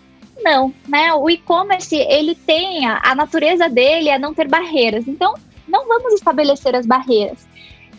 não, 0.43 0.73
né? 0.87 1.15
O 1.15 1.31
e-commerce, 1.31 1.97
ele 1.97 2.35
tem, 2.35 2.87
a, 2.87 3.01
a 3.03 3.15
natureza 3.15 3.69
dele 3.69 4.11
é 4.11 4.19
não 4.19 4.35
ter 4.35 4.49
barreiras. 4.49 5.09
Então, 5.09 5.35
não 5.67 5.89
vamos 5.89 6.13
estabelecer 6.13 6.77
as 6.77 6.87
barreiras. 6.87 7.47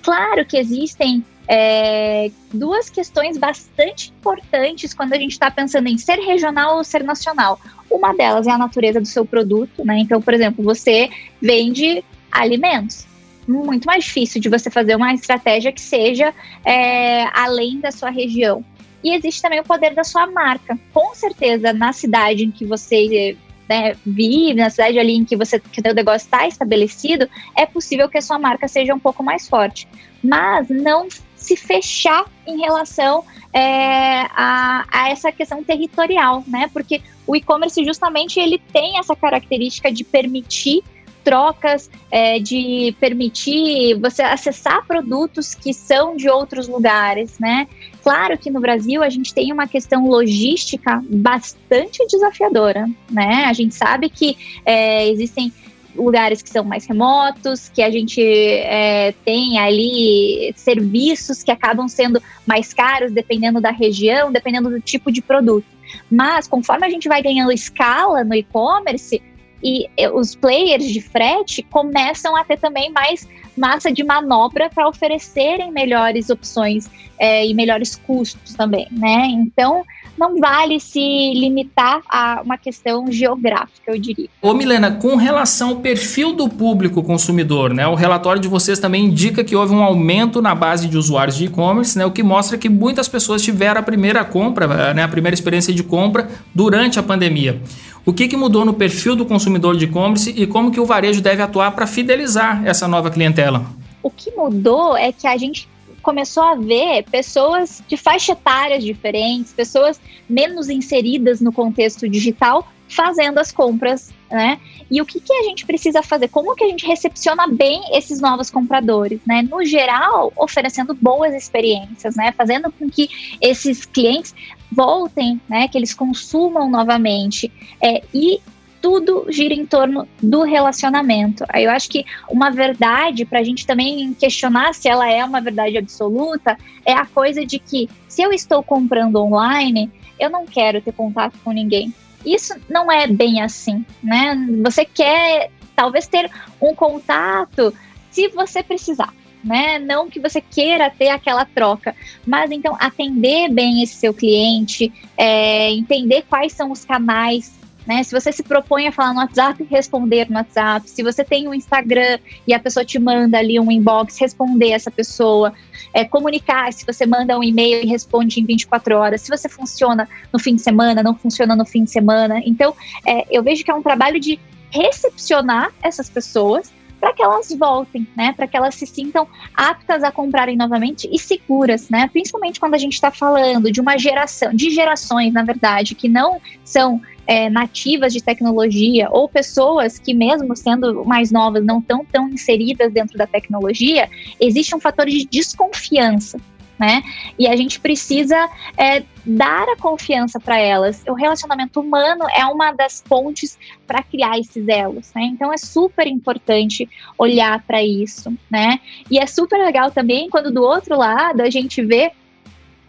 Claro 0.03 0.45
que 0.45 0.57
existem 0.57 1.25
é, 1.51 2.29
duas 2.53 2.91
questões 2.91 3.35
bastante 3.35 4.11
importantes 4.11 4.93
quando 4.93 5.13
a 5.13 5.17
gente 5.17 5.31
está 5.31 5.49
pensando 5.49 5.87
em 5.87 5.97
ser 5.97 6.19
regional 6.19 6.77
ou 6.77 6.83
ser 6.83 7.03
nacional. 7.03 7.59
Uma 7.89 8.13
delas 8.13 8.45
é 8.45 8.51
a 8.51 8.57
natureza 8.57 9.01
do 9.01 9.07
seu 9.07 9.25
produto, 9.25 9.83
né? 9.83 9.97
Então, 9.97 10.21
por 10.21 10.35
exemplo, 10.35 10.63
você 10.63 11.09
vende 11.41 12.03
alimentos. 12.31 13.07
Muito 13.47 13.85
mais 13.85 14.03
difícil 14.03 14.39
de 14.39 14.47
você 14.47 14.69
fazer 14.69 14.95
uma 14.95 15.11
estratégia 15.11 15.71
que 15.71 15.81
seja 15.81 16.31
é, 16.63 17.23
além 17.33 17.79
da 17.79 17.91
sua 17.91 18.11
região. 18.11 18.63
E 19.03 19.15
existe 19.15 19.41
também 19.41 19.59
o 19.59 19.63
poder 19.63 19.95
da 19.95 20.03
sua 20.03 20.27
marca. 20.27 20.77
Com 20.93 21.15
certeza, 21.15 21.73
na 21.73 21.91
cidade 21.91 22.43
em 22.43 22.51
que 22.51 22.63
você 22.63 23.35
né, 23.67 23.95
vive, 24.05 24.53
na 24.53 24.69
cidade 24.69 24.99
ali 24.99 25.13
em 25.13 25.25
que 25.25 25.35
você 25.35 25.59
que 25.59 25.81
o 25.81 25.93
negócio 25.95 26.25
está 26.25 26.47
estabelecido, 26.47 27.27
é 27.57 27.65
possível 27.65 28.07
que 28.07 28.19
a 28.19 28.21
sua 28.21 28.37
marca 28.37 28.67
seja 28.67 28.93
um 28.93 28.99
pouco 28.99 29.23
mais 29.23 29.49
forte. 29.49 29.87
Mas 30.21 30.69
não 30.69 31.07
se 31.39 31.55
fechar 31.55 32.25
em 32.45 32.59
relação 32.59 33.23
é, 33.51 34.21
a, 34.35 34.85
a, 34.91 35.09
essa 35.09 35.31
questão 35.31 35.63
territorial, 35.63 36.43
né? 36.47 36.69
Porque 36.71 37.01
o 37.25 37.35
e-commerce 37.35 37.83
justamente 37.83 38.39
ele 38.39 38.61
tem 38.71 38.99
essa 38.99 39.15
característica 39.15 39.91
de 39.91 40.03
permitir 40.03 40.83
trocas, 41.23 41.89
é, 42.09 42.39
de 42.39 42.95
permitir 42.99 43.95
você 43.99 44.21
acessar 44.21 44.85
produtos 44.85 45.53
que 45.53 45.73
são 45.73 46.15
de 46.15 46.29
outros 46.29 46.67
lugares, 46.67 47.37
né? 47.39 47.67
Claro 48.01 48.37
que 48.37 48.49
no 48.49 48.59
Brasil 48.59 49.03
a 49.03 49.09
gente 49.09 49.33
tem 49.33 49.51
uma 49.51 49.67
questão 49.67 50.07
logística 50.07 51.03
bastante 51.09 52.05
desafiadora, 52.07 52.87
né? 53.11 53.45
A 53.45 53.53
gente 53.53 53.75
sabe 53.75 54.09
que 54.09 54.37
é, 54.65 55.07
existem 55.09 55.51
lugares 55.99 56.41
que 56.41 56.49
são 56.49 56.63
mais 56.63 56.85
remotos, 56.85 57.69
que 57.69 57.81
a 57.81 57.89
gente 57.89 58.21
é, 58.21 59.13
tem 59.25 59.59
ali 59.59 60.53
serviços 60.55 61.43
que 61.43 61.51
acabam 61.51 61.87
sendo 61.87 62.21
mais 62.45 62.73
caros 62.73 63.11
dependendo 63.11 63.59
da 63.61 63.71
região, 63.71 64.31
dependendo 64.31 64.69
do 64.69 64.79
tipo 64.79 65.11
de 65.11 65.21
produto. 65.21 65.67
Mas 66.09 66.47
conforme 66.47 66.85
a 66.85 66.89
gente 66.89 67.07
vai 67.07 67.21
ganhando 67.21 67.51
escala 67.51 68.23
no 68.23 68.33
e-commerce, 68.33 69.21
e 69.61 69.89
os 70.13 70.35
players 70.35 70.85
de 70.85 71.01
frete 71.01 71.61
começam 71.63 72.35
a 72.35 72.43
ter 72.45 72.57
também 72.57 72.91
mais 72.91 73.27
massa 73.57 73.91
de 73.91 74.03
manobra 74.03 74.69
para 74.69 74.87
oferecerem 74.87 75.71
melhores 75.71 76.29
opções 76.29 76.89
é, 77.17 77.45
e 77.45 77.53
melhores 77.53 77.97
custos 77.97 78.53
também, 78.53 78.87
né? 78.89 79.27
Então, 79.27 79.83
não 80.17 80.39
vale 80.39 80.79
se 80.79 80.99
limitar 80.99 82.01
a 82.09 82.41
uma 82.43 82.57
questão 82.57 83.11
geográfica, 83.11 83.91
eu 83.91 83.99
diria. 83.99 84.27
Ô 84.41 84.53
Milena, 84.53 84.91
com 84.91 85.15
relação 85.15 85.69
ao 85.69 85.75
perfil 85.77 86.33
do 86.33 86.49
público 86.49 87.01
consumidor, 87.03 87.73
né? 87.73 87.87
O 87.87 87.95
relatório 87.95 88.41
de 88.41 88.47
vocês 88.47 88.79
também 88.79 89.05
indica 89.05 89.43
que 89.43 89.55
houve 89.55 89.73
um 89.73 89.83
aumento 89.83 90.41
na 90.41 90.53
base 90.53 90.87
de 90.87 90.97
usuários 90.97 91.37
de 91.37 91.45
e-commerce, 91.45 91.97
né? 91.97 92.05
O 92.05 92.11
que 92.11 92.23
mostra 92.23 92.57
que 92.57 92.69
muitas 92.69 93.07
pessoas 93.07 93.41
tiveram 93.41 93.79
a 93.79 93.83
primeira 93.83 94.23
compra, 94.23 94.93
né? 94.93 95.03
A 95.03 95.07
primeira 95.07 95.33
experiência 95.33 95.73
de 95.73 95.83
compra 95.83 96.29
durante 96.53 96.99
a 96.99 97.03
pandemia. 97.03 97.61
O 98.05 98.13
que, 98.13 98.27
que 98.27 98.37
mudou 98.37 98.65
no 98.65 98.73
perfil 98.73 99.15
do 99.15 99.25
consumidor 99.25 99.77
de 99.77 99.85
e-commerce 99.85 100.33
e 100.35 100.47
como 100.47 100.71
que 100.71 100.79
o 100.79 100.85
varejo 100.85 101.21
deve 101.21 101.41
atuar 101.41 101.71
para 101.71 101.85
fidelizar 101.85 102.65
essa 102.65 102.87
nova 102.87 103.11
clientela? 103.11 103.65
O 104.01 104.09
que 104.09 104.31
mudou 104.31 104.95
é 104.97 105.11
que 105.11 105.27
a 105.27 105.37
gente 105.37 105.67
começou 106.01 106.43
a 106.43 106.55
ver 106.55 107.03
pessoas 107.09 107.83
de 107.87 107.97
faixa 107.97 108.33
etárias 108.33 108.83
diferentes, 108.83 109.53
pessoas 109.53 109.99
menos 110.29 110.69
inseridas 110.69 111.41
no 111.41 111.51
contexto 111.51 112.07
digital, 112.07 112.67
fazendo 112.87 113.37
as 113.37 113.51
compras, 113.51 114.11
né? 114.29 114.59
E 114.89 114.99
o 115.01 115.05
que, 115.05 115.19
que 115.19 115.31
a 115.31 115.43
gente 115.43 115.65
precisa 115.65 116.01
fazer? 116.01 116.27
Como 116.29 116.55
que 116.55 116.63
a 116.63 116.67
gente 116.67 116.85
recepciona 116.85 117.47
bem 117.47 117.81
esses 117.95 118.19
novos 118.19 118.49
compradores, 118.49 119.19
né? 119.25 119.43
No 119.43 119.63
geral, 119.63 120.33
oferecendo 120.35 120.95
boas 120.95 121.33
experiências, 121.35 122.15
né? 122.15 122.31
Fazendo 122.31 122.71
com 122.71 122.89
que 122.89 123.07
esses 123.39 123.85
clientes 123.85 124.33
voltem, 124.71 125.39
né? 125.47 125.67
Que 125.67 125.77
eles 125.77 125.93
consumam 125.93 126.69
novamente. 126.69 127.51
É, 127.81 128.01
e 128.13 128.39
tudo 128.81 129.25
gira 129.29 129.53
em 129.53 129.65
torno 129.65 130.07
do 130.21 130.43
relacionamento. 130.43 131.43
Aí 131.49 131.65
eu 131.65 131.71
acho 131.71 131.89
que 131.89 132.05
uma 132.29 132.49
verdade, 132.49 133.25
para 133.25 133.39
a 133.39 133.43
gente 133.43 133.65
também 133.65 134.13
questionar 134.13 134.73
se 134.73 134.87
ela 134.87 135.09
é 135.09 135.23
uma 135.23 135.41
verdade 135.41 135.77
absoluta, 135.77 136.57
é 136.85 136.93
a 136.93 137.05
coisa 137.05 137.45
de 137.45 137.59
que 137.59 137.89
se 138.07 138.21
eu 138.21 138.31
estou 138.31 138.63
comprando 138.63 139.17
online, 139.17 139.91
eu 140.19 140.29
não 140.29 140.45
quero 140.45 140.81
ter 140.81 140.93
contato 140.93 141.37
com 141.43 141.51
ninguém. 141.51 141.93
Isso 142.25 142.53
não 142.69 142.91
é 142.91 143.07
bem 143.07 143.41
assim, 143.41 143.85
né? 144.03 144.35
Você 144.63 144.83
quer 144.83 145.51
talvez 145.75 146.07
ter 146.07 146.29
um 146.61 146.75
contato 146.75 147.73
se 148.11 148.27
você 148.29 148.61
precisar. 148.61 149.13
Né? 149.41 149.79
Não 149.79 150.09
que 150.09 150.19
você 150.19 150.41
queira 150.41 150.89
ter 150.89 151.07
aquela 151.07 151.45
troca, 151.45 151.95
mas 152.27 152.51
então 152.51 152.75
atender 152.77 153.49
bem 153.49 153.81
esse 153.81 153.93
seu 153.93 154.13
cliente, 154.13 154.91
é, 155.15 155.71
entender 155.71 156.25
quais 156.27 156.51
são 156.51 156.73
os 156.73 156.83
canais 156.83 157.58
né? 157.85 158.03
Se 158.03 158.11
você 158.11 158.31
se 158.31 158.43
propõe 158.43 158.87
a 158.87 158.91
falar 158.91 159.13
no 159.13 159.19
WhatsApp, 159.19 159.63
responder 159.69 160.29
no 160.29 160.35
WhatsApp. 160.35 160.89
Se 160.89 161.01
você 161.01 161.23
tem 161.23 161.47
um 161.47 161.53
Instagram 161.53 162.19
e 162.45 162.53
a 162.53 162.59
pessoa 162.59 162.85
te 162.85 162.99
manda 162.99 163.37
ali 163.37 163.59
um 163.59 163.71
inbox, 163.71 164.17
responder 164.19 164.71
essa 164.71 164.91
pessoa. 164.91 165.53
É, 165.93 166.05
comunicar, 166.05 166.71
se 166.71 166.85
você 166.85 167.05
manda 167.05 167.37
um 167.37 167.43
e-mail 167.43 167.83
e 167.83 167.87
responde 167.87 168.39
em 168.39 168.45
24 168.45 168.95
horas. 168.95 169.21
Se 169.21 169.29
você 169.29 169.49
funciona 169.49 170.07
no 170.31 170.39
fim 170.39 170.55
de 170.55 170.61
semana, 170.61 171.01
não 171.01 171.15
funciona 171.15 171.55
no 171.55 171.65
fim 171.65 171.83
de 171.83 171.89
semana. 171.89 172.41
Então, 172.45 172.75
é, 173.05 173.25
eu 173.35 173.41
vejo 173.41 173.63
que 173.63 173.71
é 173.71 173.73
um 173.73 173.81
trabalho 173.81 174.19
de 174.19 174.39
recepcionar 174.71 175.71
essas 175.81 176.09
pessoas 176.09 176.71
para 176.99 177.13
que 177.13 177.23
elas 177.23 177.49
voltem, 177.57 178.05
né? 178.15 178.33
Para 178.33 178.45
que 178.45 178.57
elas 178.57 178.75
se 178.75 178.85
sintam 178.85 179.27
aptas 179.55 180.03
a 180.03 180.11
comprarem 180.11 180.57
novamente 180.57 181.09
e 181.11 181.17
seguras, 181.17 181.89
né? 181.89 182.09
Principalmente 182.11 182.59
quando 182.59 182.75
a 182.75 182.77
gente 182.77 182.93
está 182.93 183.09
falando 183.09 183.71
de 183.71 183.79
uma 183.79 183.97
geração, 183.97 184.53
de 184.53 184.69
gerações, 184.69 185.33
na 185.33 185.43
verdade, 185.43 185.95
que 185.95 186.09
não 186.09 186.41
são 186.63 187.01
é, 187.29 187.47
nativas 187.47 188.11
de 188.11 188.23
tecnologia 188.23 189.07
ou 189.11 189.29
pessoas 189.29 189.99
que, 189.99 190.15
mesmo 190.15 190.55
sendo 190.55 191.05
mais 191.05 191.31
novas, 191.31 191.63
não 191.63 191.77
estão 191.77 192.03
tão 192.03 192.27
inseridas 192.27 192.91
dentro 192.91 193.15
da 193.19 193.27
tecnologia, 193.27 194.09
existe 194.39 194.75
um 194.75 194.79
fator 194.79 195.05
de 195.05 195.27
desconfiança 195.27 196.39
né? 196.79 197.03
E 197.37 197.45
a 197.45 197.57
gente 197.57 197.77
precisa 197.77 198.49
é, 198.77 199.03
dar 199.25 199.67
a 199.67 199.75
confiança 199.75 200.39
para 200.39 200.57
elas. 200.57 201.03
O 201.09 201.13
relacionamento 201.13 201.81
humano 201.81 202.25
é 202.33 202.45
uma 202.45 202.71
das 202.71 203.01
pontes 203.01 203.59
para 203.85 204.01
criar 204.01 204.39
esses 204.39 204.65
elos, 204.65 205.11
né? 205.13 205.23
Então 205.23 205.51
é 205.51 205.57
super 205.57 206.07
importante 206.07 206.89
olhar 207.17 207.61
para 207.63 207.83
isso, 207.83 208.33
né? 208.49 208.79
E 209.11 209.19
é 209.19 209.27
super 209.27 209.57
legal 209.57 209.91
também 209.91 210.29
quando 210.29 210.53
do 210.53 210.63
outro 210.63 210.97
lado 210.97 211.41
a 211.41 211.49
gente 211.49 211.83
vê 211.83 212.13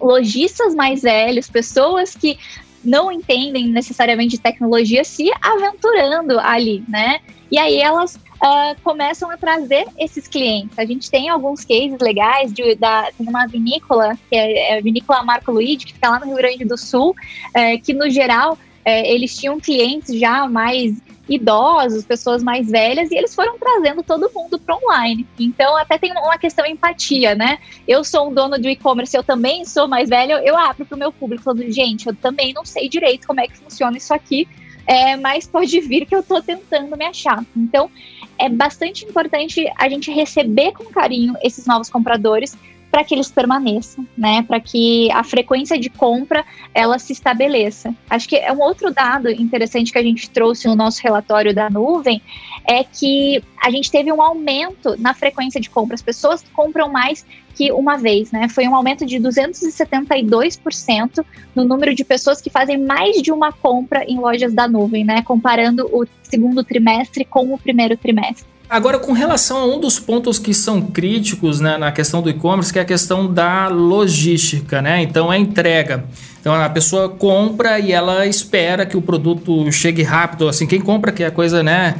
lojistas 0.00 0.72
mais 0.72 1.02
velhos, 1.02 1.50
pessoas 1.50 2.14
que 2.14 2.38
não 2.84 3.10
entendem 3.12 3.68
necessariamente 3.68 4.38
tecnologia 4.38 5.04
se 5.04 5.30
aventurando 5.40 6.38
ali, 6.40 6.82
né? 6.88 7.20
E 7.50 7.58
aí 7.58 7.78
elas 7.78 8.14
uh, 8.14 8.80
começam 8.82 9.30
a 9.30 9.36
trazer 9.36 9.86
esses 9.98 10.26
clientes. 10.26 10.78
A 10.78 10.84
gente 10.84 11.10
tem 11.10 11.28
alguns 11.28 11.64
cases 11.64 11.98
legais 12.00 12.52
de 12.52 12.74
da, 12.76 13.10
tem 13.16 13.28
uma 13.28 13.46
vinícola, 13.46 14.18
que 14.28 14.36
é, 14.36 14.72
é 14.72 14.78
a 14.78 14.80
vinícola 14.80 15.22
Marco 15.22 15.52
Luigi, 15.52 15.86
que 15.86 15.92
fica 15.94 16.08
lá 16.08 16.20
no 16.20 16.26
Rio 16.26 16.36
Grande 16.36 16.64
do 16.64 16.78
Sul, 16.78 17.14
é, 17.54 17.76
que 17.78 17.92
no 17.92 18.08
geral 18.08 18.56
é, 18.84 19.12
eles 19.12 19.36
tinham 19.36 19.60
clientes 19.60 20.18
já 20.18 20.48
mais 20.48 21.00
idosos, 21.28 22.04
pessoas 22.04 22.42
mais 22.42 22.68
velhas, 22.68 23.10
e 23.10 23.14
eles 23.14 23.34
foram 23.34 23.56
trazendo 23.56 24.02
todo 24.02 24.30
mundo 24.34 24.58
para 24.58 24.76
online. 24.76 25.24
Então, 25.38 25.76
até 25.76 25.96
tem 25.96 26.10
uma 26.10 26.36
questão 26.36 26.64
de 26.64 26.72
empatia, 26.72 27.36
né? 27.36 27.58
Eu 27.86 28.02
sou 28.02 28.28
um 28.28 28.34
dono 28.34 28.58
de 28.58 28.68
e-commerce, 28.70 29.16
eu 29.16 29.22
também 29.22 29.64
sou 29.64 29.86
mais 29.86 30.08
velho, 30.08 30.32
eu 30.38 30.56
abro 30.56 30.84
para 30.84 30.96
o 30.96 30.98
meu 30.98 31.12
público 31.12 31.44
falando, 31.44 31.70
gente, 31.70 32.08
eu 32.08 32.14
também 32.16 32.52
não 32.52 32.64
sei 32.64 32.88
direito 32.88 33.28
como 33.28 33.40
é 33.40 33.46
que 33.46 33.56
funciona 33.56 33.96
isso 33.96 34.12
aqui, 34.12 34.48
é, 34.86 35.16
mas 35.16 35.46
pode 35.46 35.80
vir 35.80 36.04
que 36.04 36.14
eu 36.14 36.20
estou 36.20 36.42
tentando 36.42 36.96
me 36.96 37.04
achar. 37.04 37.44
Então, 37.56 37.88
é 38.36 38.48
bastante 38.48 39.04
importante 39.04 39.70
a 39.78 39.88
gente 39.88 40.10
receber 40.10 40.72
com 40.72 40.84
carinho 40.86 41.34
esses 41.42 41.64
novos 41.64 41.88
compradores 41.88 42.56
para 42.90 43.04
que 43.04 43.14
eles 43.14 43.30
permaneçam, 43.30 44.06
né? 44.16 44.42
Para 44.42 44.60
que 44.60 45.10
a 45.12 45.22
frequência 45.22 45.78
de 45.78 45.88
compra 45.88 46.44
ela 46.74 46.98
se 46.98 47.12
estabeleça. 47.12 47.94
Acho 48.08 48.28
que 48.28 48.36
é 48.36 48.52
um 48.52 48.60
outro 48.60 48.92
dado 48.92 49.30
interessante 49.30 49.92
que 49.92 49.98
a 49.98 50.02
gente 50.02 50.28
trouxe 50.30 50.66
no 50.66 50.74
nosso 50.74 51.00
relatório 51.02 51.54
da 51.54 51.70
nuvem 51.70 52.20
é 52.66 52.82
que 52.82 53.42
a 53.62 53.70
gente 53.70 53.90
teve 53.90 54.12
um 54.12 54.20
aumento 54.20 54.96
na 54.98 55.14
frequência 55.14 55.60
de 55.60 55.70
compra. 55.70 55.94
As 55.94 56.02
pessoas 56.02 56.44
compram 56.52 56.90
mais 56.90 57.24
que 57.54 57.70
uma 57.72 57.96
vez, 57.96 58.32
né? 58.32 58.48
Foi 58.48 58.66
um 58.66 58.74
aumento 58.74 59.06
de 59.06 59.18
272% 59.18 61.24
no 61.54 61.64
número 61.64 61.94
de 61.94 62.04
pessoas 62.04 62.40
que 62.40 62.50
fazem 62.50 62.78
mais 62.78 63.22
de 63.22 63.30
uma 63.30 63.52
compra 63.52 64.04
em 64.04 64.18
lojas 64.18 64.52
da 64.52 64.66
nuvem, 64.66 65.04
né? 65.04 65.22
Comparando 65.22 65.88
o 65.92 66.06
segundo 66.22 66.64
trimestre 66.64 67.24
com 67.24 67.52
o 67.52 67.58
primeiro 67.58 67.96
trimestre. 67.96 68.48
Agora, 68.70 69.00
com 69.00 69.10
relação 69.10 69.56
a 69.56 69.64
um 69.64 69.80
dos 69.80 69.98
pontos 69.98 70.38
que 70.38 70.54
são 70.54 70.80
críticos 70.80 71.58
né, 71.58 71.76
na 71.76 71.90
questão 71.90 72.22
do 72.22 72.30
e-commerce, 72.30 72.72
que 72.72 72.78
é 72.78 72.82
a 72.82 72.84
questão 72.84 73.26
da 73.26 73.66
logística, 73.66 74.80
né? 74.80 75.02
Então, 75.02 75.28
a 75.28 75.36
entrega. 75.36 76.04
Então, 76.40 76.54
a 76.54 76.68
pessoa 76.68 77.08
compra 77.08 77.80
e 77.80 77.90
ela 77.90 78.24
espera 78.26 78.86
que 78.86 78.96
o 78.96 79.02
produto 79.02 79.72
chegue 79.72 80.04
rápido. 80.04 80.48
Assim, 80.48 80.68
quem 80.68 80.80
compra 80.80 81.10
que 81.10 81.24
é 81.24 81.26
a 81.26 81.30
coisa, 81.32 81.64
né? 81.64 81.96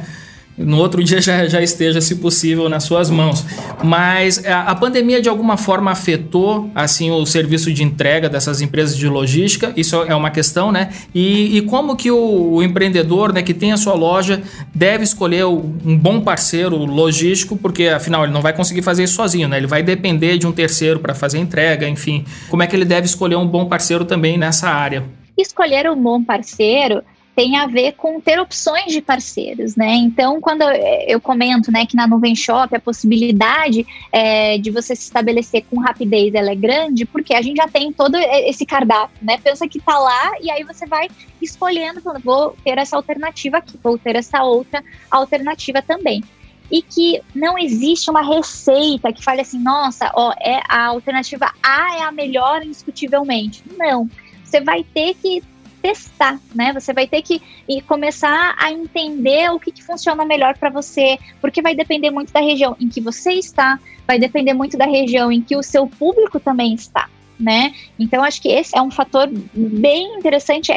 No 0.57 0.77
outro 0.77 1.03
dia 1.03 1.21
já, 1.21 1.47
já 1.47 1.61
esteja, 1.61 2.01
se 2.01 2.15
possível, 2.17 2.69
nas 2.69 2.83
suas 2.83 3.09
mãos. 3.09 3.45
Mas 3.83 4.45
a, 4.45 4.63
a, 4.63 4.75
pandemia 4.75 5.21
de 5.21 5.29
alguma 5.29 5.57
forma 5.57 5.91
afetou 5.91 6.69
assim 6.75 7.09
o 7.11 7.25
serviço 7.25 7.73
de 7.73 7.83
entrega 7.83 8.29
dessas 8.29 8.61
empresas 8.61 8.97
de 8.97 9.07
logística, 9.07 9.73
isso 9.75 9.95
é 10.03 10.15
uma 10.15 10.29
questão, 10.29 10.71
né? 10.71 10.89
E, 11.13 11.57
e 11.57 11.61
como 11.61 11.95
que 11.95 12.11
o, 12.11 12.53
o, 12.53 12.63
empreendedor, 12.63 13.33
né, 13.33 13.41
que 13.41 13.53
tem 13.53 13.71
a 13.71 13.77
sua 13.77 13.93
loja, 13.93 14.41
deve 14.73 15.03
escolher 15.03 15.45
um 15.45 15.97
bom 15.97 16.21
parceiro 16.21 16.77
logístico, 16.77 17.57
porque 17.57 17.87
afinal 17.87 18.23
ele 18.23 18.33
não 18.33 18.41
vai 18.41 18.53
conseguir 18.53 18.81
fazer 18.81 19.03
isso 19.03 19.15
sozinho, 19.15 19.47
né? 19.47 19.57
Ele 19.57 19.67
vai 19.67 19.81
depender 19.81 20.37
de 20.37 20.45
um 20.45 20.51
terceiro 20.51 20.99
para 20.99 21.13
fazer 21.13 21.39
entrega, 21.39 21.87
enfim. 21.87 22.25
Como 22.49 22.61
é 22.61 22.67
que 22.67 22.75
ele 22.75 22.85
deve 22.85 23.05
escolher 23.05 23.35
um 23.35 23.47
bom 23.47 23.65
parceiro 23.65 24.05
também 24.05 24.37
nessa 24.37 24.69
área? 24.69 25.03
Escolher 25.37 25.89
um 25.89 26.01
bom 26.01 26.23
parceiro 26.23 27.01
tem 27.35 27.57
a 27.57 27.65
ver 27.65 27.93
com 27.93 28.19
ter 28.19 28.39
opções 28.39 28.91
de 28.91 29.01
parceiros, 29.01 29.75
né? 29.75 29.95
Então, 29.95 30.41
quando 30.41 30.63
eu 30.63 31.19
comento, 31.21 31.71
né, 31.71 31.85
que 31.85 31.95
na 31.95 32.07
Nuvem 32.07 32.35
Shop 32.35 32.75
a 32.75 32.79
possibilidade 32.79 33.85
é, 34.11 34.57
de 34.57 34.69
você 34.69 34.95
se 34.95 35.03
estabelecer 35.03 35.63
com 35.69 35.79
rapidez 35.79 36.33
ela 36.33 36.51
é 36.51 36.55
grande, 36.55 37.05
porque 37.05 37.33
a 37.33 37.41
gente 37.41 37.57
já 37.57 37.67
tem 37.67 37.91
todo 37.91 38.17
esse 38.17 38.65
cardápio, 38.65 39.17
né? 39.21 39.37
Pensa 39.37 39.67
que 39.67 39.79
tá 39.79 39.97
lá 39.97 40.33
e 40.41 40.51
aí 40.51 40.63
você 40.63 40.85
vai 40.85 41.09
escolhendo, 41.41 42.01
falando, 42.01 42.23
vou 42.23 42.55
ter 42.63 42.77
essa 42.77 42.95
alternativa 42.95 43.57
aqui, 43.57 43.79
vou 43.81 43.97
ter 43.97 44.15
essa 44.15 44.43
outra 44.43 44.83
alternativa 45.09 45.81
também 45.81 46.23
e 46.71 46.81
que 46.81 47.21
não 47.35 47.59
existe 47.59 48.09
uma 48.09 48.21
receita 48.21 49.11
que 49.11 49.21
fale 49.21 49.41
assim, 49.41 49.59
nossa, 49.59 50.09
ó, 50.15 50.31
é 50.39 50.61
a 50.69 50.85
alternativa 50.85 51.51
A 51.61 51.97
é 51.97 52.03
a 52.03 52.11
melhor 52.11 52.63
indiscutivelmente. 52.63 53.61
Não. 53.77 54.09
Você 54.43 54.61
vai 54.61 54.83
ter 54.83 55.13
que 55.15 55.43
testar, 55.81 56.39
né? 56.53 56.73
Você 56.73 56.93
vai 56.93 57.07
ter 57.07 57.21
que 57.21 57.41
começar 57.87 58.55
a 58.57 58.71
entender 58.71 59.49
o 59.51 59.59
que, 59.59 59.71
que 59.71 59.83
funciona 59.83 60.25
melhor 60.25 60.57
para 60.57 60.69
você, 60.69 61.17
porque 61.39 61.61
vai 61.61 61.75
depender 61.75 62.11
muito 62.11 62.31
da 62.31 62.39
região 62.39 62.75
em 62.79 62.87
que 62.87 63.01
você 63.01 63.33
está, 63.33 63.79
vai 64.07 64.19
depender 64.19 64.53
muito 64.53 64.77
da 64.77 64.85
região 64.85 65.31
em 65.31 65.41
que 65.41 65.55
o 65.55 65.63
seu 65.63 65.87
público 65.87 66.39
também 66.39 66.73
está, 66.73 67.09
né? 67.39 67.73
Então 67.97 68.23
acho 68.23 68.41
que 68.41 68.49
esse 68.49 68.77
é 68.77 68.81
um 68.81 68.91
fator 68.91 69.29
bem 69.53 70.17
interessante. 70.17 70.71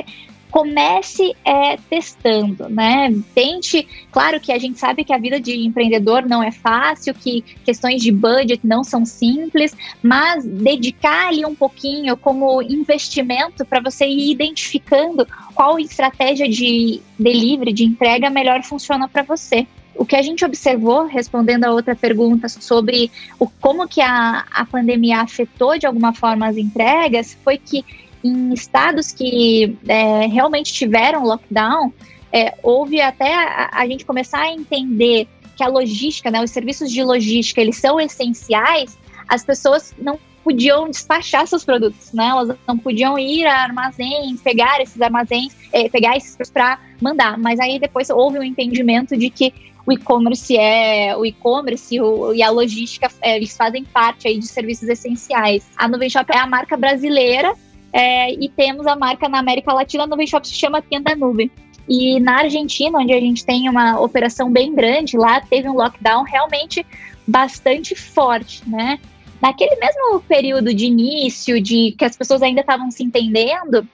Comece 0.54 1.34
é, 1.44 1.76
testando, 1.90 2.68
né? 2.68 3.12
Tente, 3.34 3.88
claro 4.12 4.38
que 4.38 4.52
a 4.52 4.58
gente 4.58 4.78
sabe 4.78 5.02
que 5.02 5.12
a 5.12 5.18
vida 5.18 5.40
de 5.40 5.66
empreendedor 5.66 6.22
não 6.28 6.44
é 6.44 6.52
fácil, 6.52 7.12
que 7.12 7.42
questões 7.64 8.00
de 8.00 8.12
budget 8.12 8.64
não 8.64 8.84
são 8.84 9.04
simples, 9.04 9.76
mas 10.00 10.44
dedicar 10.44 11.26
ali 11.26 11.44
um 11.44 11.56
pouquinho 11.56 12.16
como 12.16 12.62
investimento 12.62 13.64
para 13.64 13.80
você 13.80 14.06
ir 14.06 14.30
identificando 14.30 15.26
qual 15.56 15.76
estratégia 15.76 16.48
de 16.48 17.02
delivery, 17.18 17.72
de 17.72 17.82
entrega 17.82 18.30
melhor 18.30 18.62
funciona 18.62 19.08
para 19.08 19.24
você. 19.24 19.66
O 19.96 20.04
que 20.04 20.14
a 20.14 20.22
gente 20.22 20.44
observou, 20.44 21.06
respondendo 21.06 21.64
a 21.64 21.72
outra 21.72 21.96
pergunta 21.96 22.48
sobre 22.48 23.10
o, 23.40 23.48
como 23.48 23.88
que 23.88 24.00
a, 24.00 24.44
a 24.52 24.64
pandemia 24.64 25.20
afetou 25.20 25.76
de 25.78 25.86
alguma 25.86 26.12
forma 26.12 26.46
as 26.46 26.56
entregas, 26.56 27.36
foi 27.44 27.58
que 27.58 27.84
em 28.24 28.54
estados 28.54 29.12
que 29.12 29.76
é, 29.87 30.26
realmente 30.26 30.72
tiveram 30.72 31.24
lockdown, 31.24 31.92
é, 32.32 32.54
houve 32.62 33.00
até 33.00 33.34
a, 33.34 33.70
a, 33.72 33.87
gente 33.87 34.04
começar 34.04 34.40
a 34.40 34.50
entender 34.50 35.28
que 35.54 35.62
a 35.62 35.68
logística, 35.68 36.30
né, 36.30 36.42
os 36.42 36.50
serviços 36.50 36.90
de 36.90 37.04
logística, 37.04 37.60
eles 37.60 37.76
são 37.76 38.00
essenciais, 38.00 38.98
as 39.28 39.44
pessoas 39.44 39.94
não 39.98 40.18
podiam 40.42 40.90
despachar 40.90 41.46
seus 41.46 41.64
produtos, 41.64 42.12
né? 42.12 42.26
Elas 42.26 42.58
não 42.68 42.76
podiam 42.76 43.18
ir 43.18 43.46
a 43.46 43.62
armazéns, 43.62 44.42
pegar 44.42 44.78
esses 44.80 45.00
armazéns, 45.00 45.54
é, 45.72 45.88
pegar 45.88 46.16
esses 46.18 46.50
para 46.50 46.78
mandar. 47.00 47.38
Mas 47.38 47.58
aí 47.58 47.78
depois 47.78 48.10
houve 48.10 48.38
um 48.38 48.42
entendimento 48.42 49.16
de 49.16 49.30
que 49.30 49.54
o 49.87 49.92
e-commerce 49.92 50.56
é 50.56 51.16
o 51.16 51.24
e-commerce 51.24 51.96
e 52.34 52.42
a 52.42 52.50
logística, 52.50 53.10
é, 53.22 53.37
eles 53.37 53.56
fazem 53.56 53.84
parte 53.84 54.28
aí 54.28 54.38
de 54.38 54.46
serviços 54.46 54.88
essenciais. 54.88 55.66
A 55.76 55.88
Nuvem 55.88 56.10
Shop 56.10 56.30
é 56.30 56.38
a 56.38 56.46
marca 56.46 56.76
brasileira 56.76 57.54
é, 57.94 58.33
e 58.33 58.48
temos 58.48 58.88
a 58.88 58.96
marca 58.96 59.28
na 59.28 59.38
América 59.38 59.72
Latina, 59.72 60.02
a 60.02 60.07
Nuvem 60.09 60.26
Shop 60.26 60.46
se 60.46 60.54
chama 60.54 60.83
Tenda 60.83 61.14
Nuvem. 61.14 61.48
E 61.88 62.18
na 62.18 62.38
Argentina, 62.38 62.98
onde 62.98 63.12
a 63.12 63.20
gente 63.20 63.46
tem 63.46 63.68
uma 63.68 64.00
operação 64.00 64.50
bem 64.50 64.74
grande, 64.74 65.16
lá 65.16 65.40
teve 65.40 65.68
um 65.68 65.74
lockdown 65.74 66.24
realmente 66.24 66.85
bastante 67.24 67.94
forte, 67.94 68.68
né? 68.68 68.98
Naquele 69.40 69.76
mesmo 69.76 70.20
período 70.22 70.74
de 70.74 70.87
início, 70.87 71.61
de 71.62 71.94
que 71.96 72.04
as 72.04 72.16
pessoas 72.16 72.42
ainda 72.42 72.62
estavam 72.62 72.90
se 72.90 73.04
entendendo, 73.04 73.87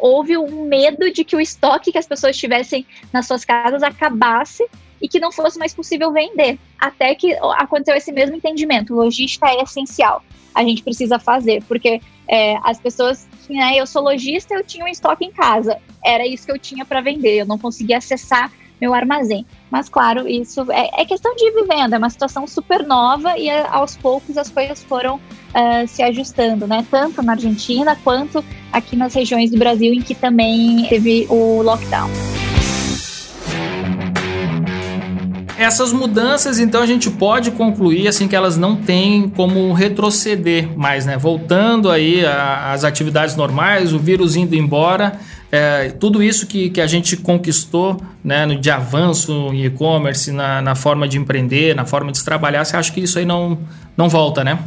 houve 0.00 0.36
um 0.36 0.64
medo 0.64 1.12
de 1.12 1.22
que 1.22 1.36
o 1.36 1.40
estoque 1.40 1.92
que 1.92 1.98
as 1.98 2.06
pessoas 2.08 2.36
tivessem 2.36 2.84
nas 3.12 3.26
suas 3.26 3.44
casas 3.44 3.84
acabasse 3.84 4.66
e 5.00 5.08
que 5.08 5.20
não 5.20 5.30
fosse 5.30 5.60
mais 5.60 5.72
possível 5.72 6.10
vender. 6.10 6.58
Até 6.76 7.14
que 7.14 7.34
aconteceu 7.58 7.94
esse 7.94 8.10
mesmo 8.10 8.34
entendimento. 8.34 8.94
Logística 8.94 9.46
é 9.46 9.62
essencial. 9.62 10.24
A 10.52 10.64
gente 10.64 10.82
precisa 10.82 11.18
fazer, 11.18 11.62
porque 11.64 12.00
é, 12.28 12.56
as 12.62 12.80
pessoas, 12.80 13.28
né, 13.52 13.74
eu 13.76 13.86
sou 13.86 14.02
lojista, 14.02 14.54
eu 14.54 14.64
tinha 14.64 14.84
um 14.84 14.88
estoque 14.88 15.24
em 15.24 15.30
casa, 15.30 15.78
era 16.04 16.26
isso 16.26 16.46
que 16.46 16.52
eu 16.52 16.58
tinha 16.58 16.84
para 16.84 17.00
vender, 17.00 17.40
eu 17.40 17.46
não 17.46 17.58
conseguia 17.58 17.98
acessar 17.98 18.50
meu 18.80 18.92
armazém. 18.92 19.46
Mas 19.70 19.88
claro, 19.88 20.28
isso 20.28 20.70
é, 20.70 20.90
é, 21.00 21.04
questão 21.04 21.34
de 21.34 21.46
ir 21.46 21.52
vivendo, 21.52 21.94
é 21.94 21.98
uma 21.98 22.10
situação 22.10 22.46
super 22.46 22.84
nova 22.84 23.38
e 23.38 23.48
aos 23.50 23.96
poucos 23.96 24.36
as 24.36 24.50
coisas 24.50 24.82
foram 24.82 25.16
uh, 25.16 25.86
se 25.86 26.02
ajustando, 26.02 26.66
né? 26.66 26.84
Tanto 26.90 27.22
na 27.22 27.32
Argentina 27.32 27.96
quanto 27.96 28.44
aqui 28.72 28.96
nas 28.96 29.14
regiões 29.14 29.50
do 29.50 29.58
Brasil 29.58 29.92
em 29.92 30.02
que 30.02 30.14
também 30.14 30.86
teve 30.88 31.26
o 31.30 31.62
lockdown. 31.62 32.10
Essas 35.56 35.92
mudanças, 35.92 36.58
então, 36.58 36.82
a 36.82 36.86
gente 36.86 37.08
pode 37.10 37.52
concluir 37.52 38.08
assim 38.08 38.26
que 38.26 38.34
elas 38.34 38.56
não 38.56 38.74
têm 38.74 39.28
como 39.28 39.72
retroceder 39.72 40.76
mais, 40.76 41.06
né? 41.06 41.16
Voltando 41.16 41.90
aí 41.90 42.24
às 42.26 42.82
atividades 42.82 43.36
normais, 43.36 43.92
o 43.92 43.98
vírus 43.98 44.34
indo 44.34 44.56
embora, 44.56 45.18
é, 45.52 45.90
tudo 45.90 46.20
isso 46.20 46.48
que, 46.48 46.70
que 46.70 46.80
a 46.80 46.86
gente 46.88 47.16
conquistou 47.16 48.00
né, 48.24 48.44
de 48.46 48.70
avanço 48.70 49.32
em 49.52 49.64
e-commerce, 49.64 50.32
na, 50.32 50.60
na 50.60 50.74
forma 50.74 51.06
de 51.06 51.16
empreender, 51.16 51.76
na 51.76 51.84
forma 51.84 52.10
de 52.10 52.24
trabalhar, 52.24 52.64
você 52.64 52.76
acha 52.76 52.92
que 52.92 53.00
isso 53.00 53.20
aí 53.20 53.24
não, 53.24 53.56
não 53.96 54.08
volta, 54.08 54.42
né? 54.42 54.58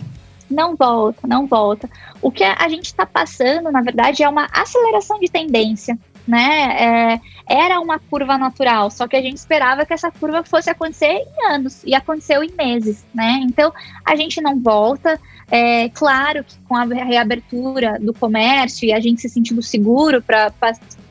Não 0.49 0.77
volta, 0.77 1.27
não 1.27 1.45
volta. 1.45 1.89
O 2.21 2.31
que 2.31 2.43
a 2.43 2.69
gente 2.69 2.85
está 2.85 3.05
passando, 3.05 3.69
na 3.69 3.81
verdade, 3.81 4.23
é 4.23 4.29
uma 4.29 4.47
aceleração 4.53 5.19
de 5.19 5.27
tendência 5.27 5.97
né? 6.28 7.13
É, 7.15 7.19
era 7.47 7.80
uma 7.80 7.97
curva 7.97 8.38
natural, 8.38 8.91
só 8.91 9.07
que 9.07 9.15
a 9.15 9.21
gente 9.21 9.38
esperava 9.38 9.86
que 9.86 9.93
essa 9.93 10.11
curva 10.11 10.43
fosse 10.43 10.69
acontecer 10.69 11.05
em 11.05 11.53
anos 11.53 11.82
e 11.86 11.95
aconteceu 11.95 12.43
em 12.43 12.51
meses, 12.51 13.05
né? 13.13 13.39
Então 13.43 13.73
a 14.03 14.15
gente 14.15 14.41
não 14.41 14.59
volta. 14.59 15.19
É 15.49 15.88
claro 15.89 16.43
que 16.43 16.57
com 16.67 16.75
a 16.75 16.84
reabertura 16.84 17.97
do 18.01 18.13
comércio 18.13 18.86
e 18.86 18.91
a 18.91 18.99
gente 18.99 19.21
se 19.21 19.30
sentindo 19.30 19.61
seguro 19.61 20.21
para 20.21 20.51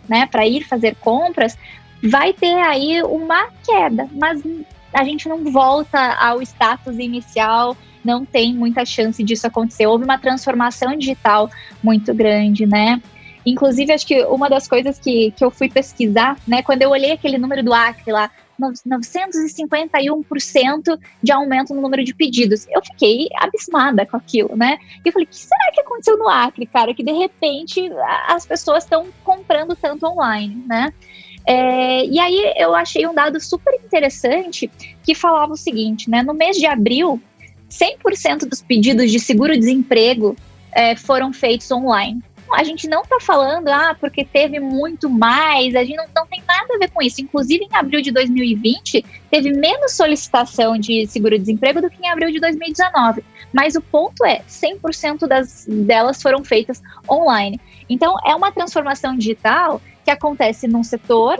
né, 0.07 0.29
ir 0.47 0.63
fazer 0.65 0.95
compras, 0.97 1.57
vai 2.03 2.35
ter 2.35 2.55
aí 2.61 3.03
uma 3.03 3.49
queda, 3.65 4.07
mas 4.13 4.43
a 4.93 5.05
gente 5.05 5.27
não 5.27 5.45
volta 5.51 5.99
ao 6.15 6.43
status 6.43 6.99
inicial, 6.99 7.75
não 8.05 8.25
tem 8.25 8.55
muita 8.55 8.85
chance 8.85 9.23
disso 9.25 9.47
acontecer. 9.47 9.87
Houve 9.87 10.05
uma 10.05 10.19
transformação 10.19 10.97
digital 10.97 11.51
muito 11.83 12.15
grande, 12.15 12.67
né? 12.67 13.01
Inclusive, 13.47 13.93
acho 13.93 14.07
que 14.07 14.25
uma 14.25 14.51
das 14.51 14.67
coisas 14.67 14.99
que, 14.99 15.31
que 15.31 15.45
eu 15.45 15.53
fui 15.53 15.71
pesquisar, 15.71 16.37
né, 16.47 16.63
quando 16.63 16.83
eu 16.83 16.91
olhei 16.91 17.13
aquele 17.13 17.39
número 17.39 17.63
do 17.63 17.73
Acre 17.73 18.11
lá, 18.11 18.31
951% 18.61 20.99
de 21.23 21.33
aumento 21.33 21.73
no 21.75 21.81
número 21.81 22.03
de 22.03 22.13
pedidos. 22.15 22.67
Eu 22.71 22.83
fiquei 22.83 23.29
abismada 23.39 24.05
com 24.07 24.17
aquilo, 24.17 24.57
né? 24.57 24.79
E 25.05 25.09
eu 25.09 25.13
falei, 25.13 25.27
o 25.27 25.29
que 25.29 25.37
será 25.37 25.71
que 25.73 25.81
aconteceu 25.81 26.19
no 26.19 26.29
Acre, 26.29 26.67
cara? 26.67 26.93
Que 26.95 27.05
de 27.05 27.13
repente 27.13 27.89
as 28.27 28.45
pessoas 28.47 28.85
estão 28.85 29.09
comprando 29.23 29.77
tanto 29.77 30.07
online, 30.07 30.65
né? 30.67 30.91
É, 31.47 32.07
e 32.07 32.19
aí 32.19 32.55
eu 32.57 32.75
achei 32.75 33.07
um 33.07 33.15
dado 33.15 33.39
super 33.41 33.75
interessante 33.75 34.71
que 35.05 35.15
falava 35.15 35.53
o 35.53 35.57
seguinte, 35.57 36.11
né? 36.11 36.23
No 36.23 36.35
mês 36.35 36.57
de 36.57 36.67
abril, 36.67 37.23
100% 37.71 38.49
dos 38.49 38.63
pedidos 38.63 39.13
de 39.13 39.21
seguro-desemprego 39.21 40.35
é, 40.73 40.97
foram 40.97 41.33
feitos 41.33 41.71
online 41.71 42.21
a 42.57 42.65
gente 42.65 42.89
não 42.89 43.03
está 43.03 43.19
falando, 43.21 43.69
ah, 43.69 43.95
porque 44.01 44.25
teve 44.25 44.59
muito 44.59 45.11
mais, 45.11 45.77
a 45.77 45.85
gente 45.85 45.99
não, 45.99 46.07
não 46.17 46.27
tem 46.27 46.43
nada 46.49 46.75
a 46.75 46.79
ver 46.79 46.91
com 46.91 47.03
isso. 47.03 47.21
Inclusive, 47.21 47.69
em 47.71 47.77
abril 47.77 48.01
de 48.01 48.11
2020, 48.11 49.05
teve 49.31 49.53
menos 49.53 49.93
solicitação 49.93 50.79
de 50.79 51.07
seguro-desemprego 51.07 51.83
do 51.83 51.91
que 51.91 52.03
em 52.03 52.09
abril 52.09 52.31
de 52.31 52.41
2019. 52.41 53.23
Mas 53.53 53.75
o 53.75 53.83
ponto 53.83 54.25
é, 54.25 54.41
100% 54.49 55.27
das, 55.27 55.67
delas 55.69 56.23
foram 56.23 56.43
feitas 56.43 56.83
online. 57.11 57.61
Então, 57.91 58.17
é 58.25 58.35
uma 58.35 58.51
transformação 58.51 59.19
digital 59.19 59.79
que 60.03 60.11
acontece 60.11 60.67
num 60.67 60.83
setor 60.83 61.39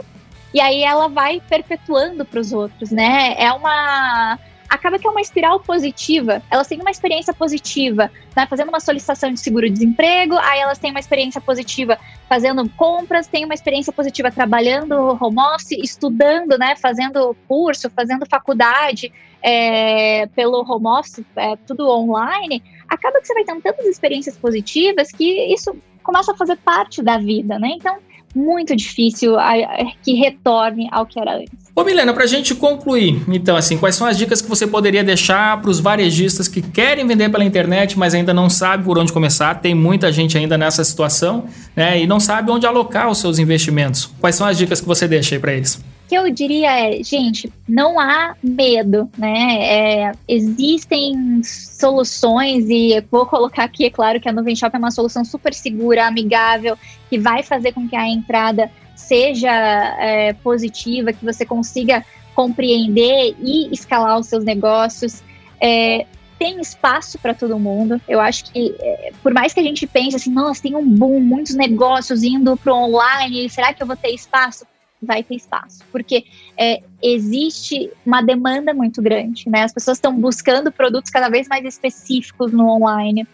e 0.53 0.61
aí 0.61 0.83
ela 0.83 1.07
vai 1.07 1.41
perpetuando 1.49 2.25
para 2.25 2.39
os 2.39 2.53
outros, 2.53 2.91
né? 2.91 3.33
É 3.39 3.51
uma 3.51 4.37
acaba 4.69 4.99
que 4.99 5.07
é 5.07 5.09
uma 5.09 5.21
espiral 5.21 5.59
positiva. 5.59 6.41
Elas 6.49 6.67
têm 6.67 6.79
uma 6.79 6.91
experiência 6.91 7.33
positiva, 7.33 8.11
né, 8.35 8.45
fazendo 8.47 8.69
uma 8.69 8.79
solicitação 8.79 9.31
de 9.31 9.39
seguro-desemprego, 9.39 10.37
aí 10.37 10.59
elas 10.59 10.77
têm 10.77 10.91
uma 10.91 10.99
experiência 10.99 11.39
positiva 11.39 11.97
fazendo 12.27 12.67
compras, 12.71 13.27
têm 13.27 13.45
uma 13.45 13.53
experiência 13.53 13.93
positiva 13.93 14.31
trabalhando 14.31 15.17
home 15.21 15.39
office, 15.55 15.71
estudando, 15.71 16.57
né, 16.57 16.75
fazendo 16.75 17.35
curso, 17.47 17.89
fazendo 17.89 18.25
faculdade 18.25 19.11
é, 19.41 20.27
pelo 20.27 20.63
home 20.69 20.87
office, 20.87 21.23
é, 21.35 21.55
tudo 21.67 21.89
online. 21.89 22.63
Acaba 22.87 23.19
que 23.19 23.27
você 23.27 23.33
vai 23.33 23.43
tendo 23.43 23.61
tantas 23.61 23.85
experiências 23.85 24.37
positivas 24.37 25.11
que 25.11 25.53
isso 25.53 25.75
começa 26.03 26.31
a 26.31 26.35
fazer 26.35 26.55
parte 26.57 27.03
da 27.03 27.17
vida, 27.17 27.59
né? 27.59 27.69
Então, 27.75 27.97
muito 28.37 28.75
difícil 28.75 29.37
a, 29.37 29.51
a, 29.53 29.91
que 30.03 30.13
retorne 30.13 30.87
ao 30.91 31.05
que 31.05 31.19
era 31.19 31.37
antes. 31.37 31.51
Ô 31.75 31.83
Milena, 31.83 32.13
para 32.13 32.23
a 32.23 32.27
gente 32.27 32.55
concluir, 32.55 33.21
então, 33.27 33.55
assim, 33.55 33.77
quais 33.77 33.95
são 33.95 34.07
as 34.07 34.17
dicas 34.17 34.41
que 34.41 34.47
você 34.47 34.65
poderia 34.65 35.03
deixar 35.03 35.61
para 35.61 35.69
os 35.69 35.79
varejistas 35.79 36.47
que 36.47 36.61
querem 36.61 37.05
vender 37.05 37.29
pela 37.29 37.43
internet, 37.43 37.97
mas 37.97 38.13
ainda 38.13 38.33
não 38.33 38.49
sabe 38.49 38.83
por 38.83 38.97
onde 38.97 39.11
começar? 39.11 39.55
Tem 39.55 39.75
muita 39.75 40.11
gente 40.11 40.37
ainda 40.37 40.57
nessa 40.57 40.83
situação, 40.83 41.45
né? 41.75 41.99
E 42.01 42.07
não 42.07 42.19
sabe 42.19 42.51
onde 42.51 42.65
alocar 42.65 43.09
os 43.09 43.19
seus 43.19 43.39
investimentos. 43.39 44.09
Quais 44.19 44.35
são 44.35 44.47
as 44.47 44.57
dicas 44.57 44.81
que 44.81 44.87
você 44.87 45.07
deixa 45.07 45.35
aí 45.35 45.39
para 45.39 45.53
eles? 45.53 45.83
Que 46.07 46.15
eu 46.15 46.29
diria 46.29 46.89
é, 46.89 47.03
gente, 47.03 47.51
não 47.67 47.99
há 47.99 48.35
medo, 48.41 49.09
né? 49.17 49.57
É, 49.61 50.11
existem 50.27 51.41
soluções 51.43 52.69
e 52.69 53.03
vou 53.11 53.25
colocar 53.25 53.65
aqui, 53.65 53.85
é 53.85 53.89
claro 53.89 54.19
que 54.19 54.29
a 54.29 54.31
Nuvem 54.31 54.55
Shop 54.55 54.73
é 54.73 54.79
uma 54.79 54.91
solução 54.91 55.25
super 55.25 55.53
segura, 55.53 56.07
amigável, 56.07 56.77
que 57.09 57.19
vai 57.19 57.43
fazer 57.43 57.73
com 57.73 57.87
que 57.87 57.95
a 57.95 58.07
entrada 58.07 58.71
seja 58.95 59.51
é, 59.51 60.33
positiva, 60.33 61.13
que 61.13 61.25
você 61.25 61.45
consiga 61.45 62.05
compreender 62.33 63.35
e 63.41 63.67
escalar 63.73 64.19
os 64.19 64.27
seus 64.27 64.43
negócios. 64.43 65.23
É, 65.59 66.05
tem 66.37 66.59
espaço 66.61 67.17
para 67.19 67.33
todo 67.33 67.57
mundo. 67.59 67.99
Eu 68.07 68.19
acho 68.19 68.45
que, 68.45 68.75
é, 68.79 69.11
por 69.23 69.33
mais 69.33 69.53
que 69.53 69.59
a 69.59 69.63
gente 69.63 69.85
pense 69.87 70.15
assim, 70.15 70.31
nossa, 70.31 70.61
tem 70.61 70.75
um 70.75 70.87
boom, 70.87 71.19
muitos 71.19 71.55
negócios 71.55 72.23
indo 72.23 72.55
para 72.55 72.73
online, 72.73 73.49
será 73.49 73.73
que 73.73 73.81
eu 73.81 73.87
vou 73.87 73.95
ter 73.95 74.09
espaço? 74.09 74.65
Vai 75.01 75.23
ter 75.23 75.35
espaço, 75.35 75.83
porque 75.91 76.25
é, 76.57 76.81
existe 77.01 77.91
uma 78.05 78.21
demanda 78.21 78.73
muito 78.73 79.01
grande, 79.01 79.47
né? 79.47 79.63
As 79.63 79.73
pessoas 79.73 79.97
estão 79.97 80.15
buscando 80.19 80.71
produtos 80.71 81.11
cada 81.11 81.29
vez 81.29 81.47
mais 81.47 81.63
específicos 81.65 82.51
no 82.51 82.67
online. 82.67 83.27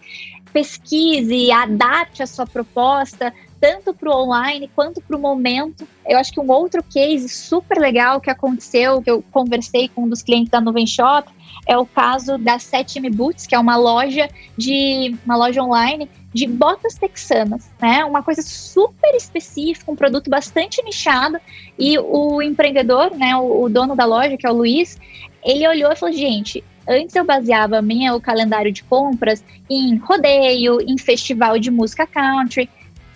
Pesquise, 0.52 1.52
adapte 1.52 2.22
a 2.22 2.28
sua 2.28 2.46
proposta 2.46 3.34
tanto 3.64 3.94
para 3.94 4.10
o 4.10 4.24
online 4.24 4.70
quanto 4.76 5.00
para 5.02 5.16
o 5.16 5.20
momento. 5.20 5.88
Eu 6.06 6.18
acho 6.18 6.34
que 6.34 6.40
um 6.42 6.52
outro 6.52 6.84
case 6.84 7.30
super 7.30 7.78
legal 7.78 8.20
que 8.20 8.30
aconteceu, 8.30 9.02
que 9.02 9.10
eu 9.10 9.24
conversei 9.32 9.88
com 9.88 10.04
um 10.04 10.10
dos 10.10 10.22
clientes 10.22 10.50
da 10.50 10.60
Nuvem 10.60 10.86
Shop, 10.86 11.32
é 11.66 11.78
o 11.78 11.86
caso 11.86 12.38
da 12.38 12.60
Setime 12.60 13.10
Boots, 13.10 13.48
que 13.48 13.56
é 13.56 13.60
uma 13.60 13.78
loja 13.78 14.30
de 14.58 15.16
uma 15.26 15.38
loja 15.38 15.64
online 15.64 16.10
de 16.34 16.48
botas 16.48 16.96
texanas, 16.96 17.70
né? 17.82 18.04
Uma 18.04 18.24
coisa 18.24 18.42
super 18.42 19.16
específica, 19.16 19.92
um 19.92 19.96
produto 19.96 20.30
bastante 20.30 20.82
nichado. 20.84 21.38
E 21.78 21.98
o 22.00 22.42
empreendedor, 22.42 23.16
né, 23.16 23.36
o, 23.36 23.64
o 23.64 23.70
dono 23.70 23.96
da 23.96 24.06
loja, 24.06 24.38
que 24.38 24.48
é 24.48 24.50
o 24.50 24.56
Luiz, 24.56 24.98
ele 25.44 25.68
olhou 25.68 25.92
e 25.92 25.96
falou: 25.96 26.16
gente, 26.16 26.64
Antes 26.88 27.16
eu 27.16 27.24
baseava 27.24 27.82
o 28.14 28.20
calendário 28.20 28.70
de 28.70 28.84
compras 28.84 29.42
em 29.70 29.96
rodeio, 29.96 30.82
em 30.82 30.98
festival 30.98 31.58
de 31.58 31.72
música 31.72 32.06
country 32.06 32.70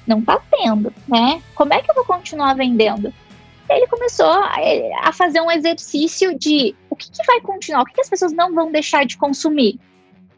não 0.07 0.21
tá 0.21 0.39
tendo, 0.49 0.93
né? 1.05 1.41
Como 1.53 1.73
é 1.73 1.81
que 1.81 1.91
eu 1.91 1.95
vou 1.95 2.05
continuar 2.05 2.53
vendendo? 2.53 3.13
ele 3.69 3.87
começou 3.87 4.31
a, 5.03 5.11
fazer 5.11 5.41
um 5.41 5.51
exercício 5.51 6.37
de 6.37 6.73
o 6.89 6.95
que, 6.95 7.11
que 7.11 7.25
vai 7.25 7.41
continuar, 7.41 7.81
o 7.81 7.85
que, 7.85 7.93
que, 7.93 8.01
as 8.01 8.09
pessoas 8.09 8.31
não 8.31 8.55
vão 8.55 8.71
deixar 8.71 9.05
de 9.05 9.17
consumir. 9.17 9.77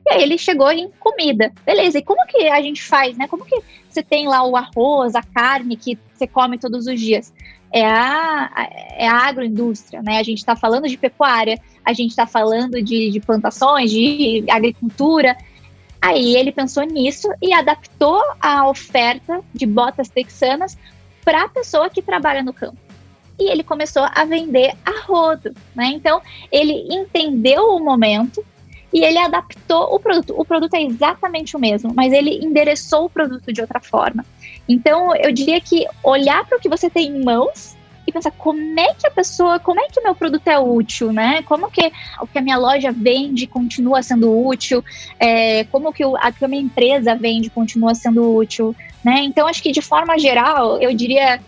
E 0.10 0.14
aí 0.14 0.24
ele 0.24 0.38
chegou 0.38 0.72
em 0.72 0.89
comida. 0.99 1.51
Beleza, 1.66 1.99
e 1.99 2.01
como 2.01 2.26
que 2.26 2.47
a 2.47 2.62
gente 2.62 2.82
faz, 2.82 3.16
né? 3.16 3.28
Como 3.28 3.45
que 3.45 3.62
você 3.88 4.01
tem 4.01 4.28
lá 4.28 4.43
o 4.43 4.55
arroz, 4.55 5.16
a 5.16 5.22
carne 5.22 5.76
que 5.76 5.97
você 6.14 6.26
come 6.26 6.57
todos 6.57 6.88
os 6.88 6.99
dias? 6.99 7.34
É 7.72 7.86
a, 7.86 8.49
é 8.97 9.07
a 9.07 9.28
agroindústria, 9.28 10.01
né? 10.01 10.18
A 10.18 10.24
gente 10.24 10.39
está 10.39 10.55
falando 10.55 10.88
de 10.88 10.97
pecuária, 10.97 11.60
a 11.86 11.93
gente 11.93 12.10
está 12.10 12.26
falando 12.26 12.82
de, 12.82 13.12
de 13.12 13.20
plantações, 13.20 13.91
de 13.91 14.43
agricultura, 14.49 15.38
Aí 16.01 16.36
ele 16.38 16.51
pensou 16.51 16.84
nisso 16.84 17.28
e 17.41 17.53
adaptou 17.53 18.22
a 18.39 18.68
oferta 18.70 19.41
de 19.53 19.66
botas 19.66 20.07
texanas 20.07 20.78
para 21.26 21.43
a 21.43 21.49
pessoa 21.49 21.89
que 21.89 22.01
trabalha 22.01 22.41
no 22.41 22.53
campo. 22.53 22.78
E 23.38 23.49
ele 23.49 23.64
começou 23.64 24.03
a 24.03 24.26
vender 24.26 24.76
a 24.86 25.01
rodo, 25.05 25.53
né? 25.76 25.88
Então 25.93 26.22
ele 26.51 26.88
entendeu 26.89 27.76
o 27.76 27.84
momento 27.84 28.43
e 28.94 29.04
ele 29.04 29.18
adaptou 29.18 29.94
o 29.94 30.00
produto. 30.00 30.34
O 30.38 30.46
produto 30.46 30.74
é 30.74 30.82
exatamente 30.82 31.56
o 31.56 31.60
mesmo, 31.60 31.94
mas 31.94 32.12
ele 32.12 32.44
endereçou 32.44 33.06
o 33.06 33.10
produto 33.10 33.52
de 33.54 33.62
outra 33.62 33.80
forma. 33.80 34.26
Então 34.68 35.16
eu 35.16 35.32
diria 35.32 35.60
que 35.62 35.86
olhar 36.04 36.46
para 36.46 36.58
o 36.58 36.62
que 36.62 36.70
você 36.70 36.90
tem 36.90 37.08
em 37.08 37.24
mãos 37.24 37.78
e 38.10 38.12
pensar 38.12 38.32
como 38.32 38.80
é 38.80 38.94
que 38.96 39.06
a 39.08 39.12
pessoa, 39.12 39.60
como 39.60 39.80
é 39.80 39.88
que 39.88 40.00
o 40.00 40.04
meu 40.04 40.16
produto 40.16 40.48
é 40.48 40.60
útil, 40.60 41.14
né? 41.14 41.44
Como 41.44 41.70
que 41.70 41.92
o 42.20 42.28
que 42.28 42.40
a 42.40 42.42
minha 42.42 42.58
loja 42.58 42.92
vende 42.92 43.46
continua 43.48 44.02
sendo 44.02 44.46
útil, 44.46 44.84
é, 45.20 45.64
como 45.66 45.94
que, 45.94 46.04
o, 46.04 46.18
a, 46.18 46.32
que 46.32 46.44
a 46.44 46.48
minha 46.48 46.62
empresa 46.62 47.16
vende 47.16 47.50
continua 47.50 47.94
sendo 47.94 48.36
útil, 48.36 48.76
né? 49.04 49.22
Então, 49.24 49.48
acho 49.48 49.62
que 49.62 49.72
de 49.72 49.82
forma 49.82 50.18
geral, 50.18 50.82
eu 50.82 50.94
diria 50.94 51.40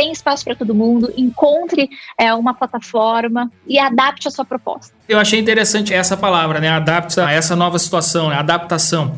tem 0.00 0.12
espaço 0.12 0.42
para 0.42 0.54
todo 0.54 0.74
mundo, 0.74 1.12
encontre 1.14 1.90
é, 2.16 2.32
uma 2.32 2.54
plataforma 2.54 3.52
e 3.66 3.78
adapte 3.78 4.26
a 4.26 4.30
sua 4.30 4.46
proposta. 4.46 4.94
Eu 5.06 5.18
achei 5.18 5.38
interessante 5.38 5.92
essa 5.92 6.16
palavra, 6.16 6.58
né? 6.58 6.70
Adapta 6.70 7.26
a 7.26 7.32
essa 7.32 7.54
nova 7.54 7.78
situação, 7.78 8.30
né? 8.30 8.36
adaptação. 8.36 9.14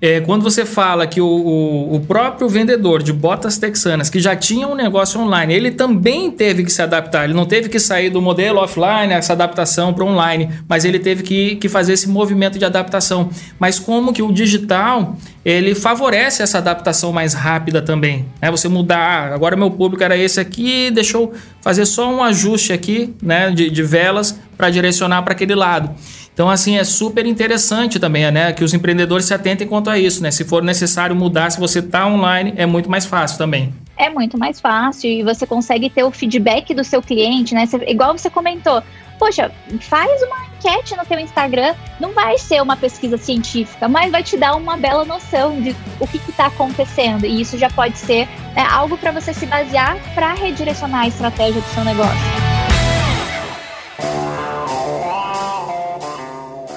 É, 0.00 0.20
quando 0.20 0.42
você 0.42 0.66
fala 0.66 1.06
que 1.06 1.20
o, 1.20 1.26
o, 1.26 1.94
o, 1.96 2.00
próprio 2.00 2.48
vendedor 2.48 3.02
de 3.02 3.12
botas 3.12 3.56
texanas, 3.56 4.10
que 4.10 4.20
já 4.20 4.36
tinha 4.36 4.68
um 4.68 4.74
negócio 4.74 5.18
online, 5.18 5.54
ele 5.54 5.70
também 5.70 6.30
teve 6.30 6.64
que 6.64 6.70
se 6.70 6.82
adaptar. 6.82 7.24
Ele 7.24 7.32
não 7.32 7.46
teve 7.46 7.68
que 7.70 7.78
sair 7.78 8.10
do 8.10 8.20
modelo 8.20 8.58
offline, 8.58 9.12
essa 9.12 9.32
adaptação 9.32 9.94
para 9.94 10.04
online, 10.04 10.50
mas 10.68 10.84
ele 10.84 10.98
teve 10.98 11.22
que, 11.22 11.56
que 11.56 11.68
fazer 11.68 11.94
esse 11.94 12.08
movimento 12.08 12.58
de 12.58 12.64
adaptação. 12.64 13.30
Mas 13.58 13.78
como 13.78 14.12
que 14.12 14.22
o 14.22 14.30
digital 14.30 15.16
ele 15.46 15.76
favorece 15.76 16.42
essa 16.42 16.58
adaptação 16.58 17.12
mais 17.12 17.32
rápida 17.32 17.80
também. 17.80 18.26
Né? 18.42 18.50
Você 18.50 18.68
mudar, 18.68 19.32
agora 19.32 19.54
meu 19.56 19.70
público 19.70 20.02
era 20.02 20.16
esse 20.16 20.40
aqui, 20.40 20.90
deixa 20.90 21.16
eu 21.16 21.32
fazer 21.60 21.86
só 21.86 22.12
um 22.12 22.20
ajuste 22.20 22.72
aqui 22.72 23.14
né, 23.22 23.52
de, 23.52 23.70
de 23.70 23.82
velas 23.84 24.36
para 24.56 24.70
direcionar 24.70 25.22
para 25.22 25.34
aquele 25.34 25.54
lado. 25.54 25.94
Então, 26.36 26.50
assim, 26.50 26.76
é 26.76 26.84
super 26.84 27.24
interessante 27.24 27.98
também, 27.98 28.30
né? 28.30 28.52
Que 28.52 28.62
os 28.62 28.74
empreendedores 28.74 29.24
se 29.24 29.32
atentem 29.32 29.66
quanto 29.66 29.88
a 29.88 29.98
isso, 29.98 30.22
né? 30.22 30.30
Se 30.30 30.44
for 30.44 30.62
necessário 30.62 31.16
mudar, 31.16 31.48
se 31.48 31.58
você 31.58 31.78
está 31.78 32.06
online, 32.06 32.52
é 32.58 32.66
muito 32.66 32.90
mais 32.90 33.06
fácil 33.06 33.38
também. 33.38 33.72
É 33.96 34.10
muito 34.10 34.36
mais 34.36 34.60
fácil 34.60 35.08
e 35.08 35.22
você 35.22 35.46
consegue 35.46 35.88
ter 35.88 36.04
o 36.04 36.10
feedback 36.10 36.74
do 36.74 36.84
seu 36.84 37.00
cliente, 37.00 37.54
né? 37.54 37.64
Você, 37.64 37.78
igual 37.86 38.12
você 38.12 38.28
comentou, 38.28 38.82
poxa, 39.18 39.50
faz 39.80 40.22
uma 40.24 40.44
enquete 40.44 40.94
no 40.94 41.06
teu 41.06 41.18
Instagram, 41.18 41.74
não 41.98 42.12
vai 42.12 42.36
ser 42.36 42.60
uma 42.60 42.76
pesquisa 42.76 43.16
científica, 43.16 43.88
mas 43.88 44.12
vai 44.12 44.22
te 44.22 44.36
dar 44.36 44.56
uma 44.56 44.76
bela 44.76 45.06
noção 45.06 45.58
de 45.58 45.74
o 45.98 46.06
que 46.06 46.18
está 46.28 46.48
acontecendo. 46.48 47.24
E 47.24 47.40
isso 47.40 47.56
já 47.56 47.70
pode 47.70 47.96
ser 47.96 48.28
né, 48.54 48.62
algo 48.70 48.98
para 48.98 49.10
você 49.10 49.32
se 49.32 49.46
basear 49.46 49.96
para 50.14 50.34
redirecionar 50.34 51.04
a 51.04 51.08
estratégia 51.08 51.62
do 51.62 51.68
seu 51.68 51.82
negócio. 51.82 52.36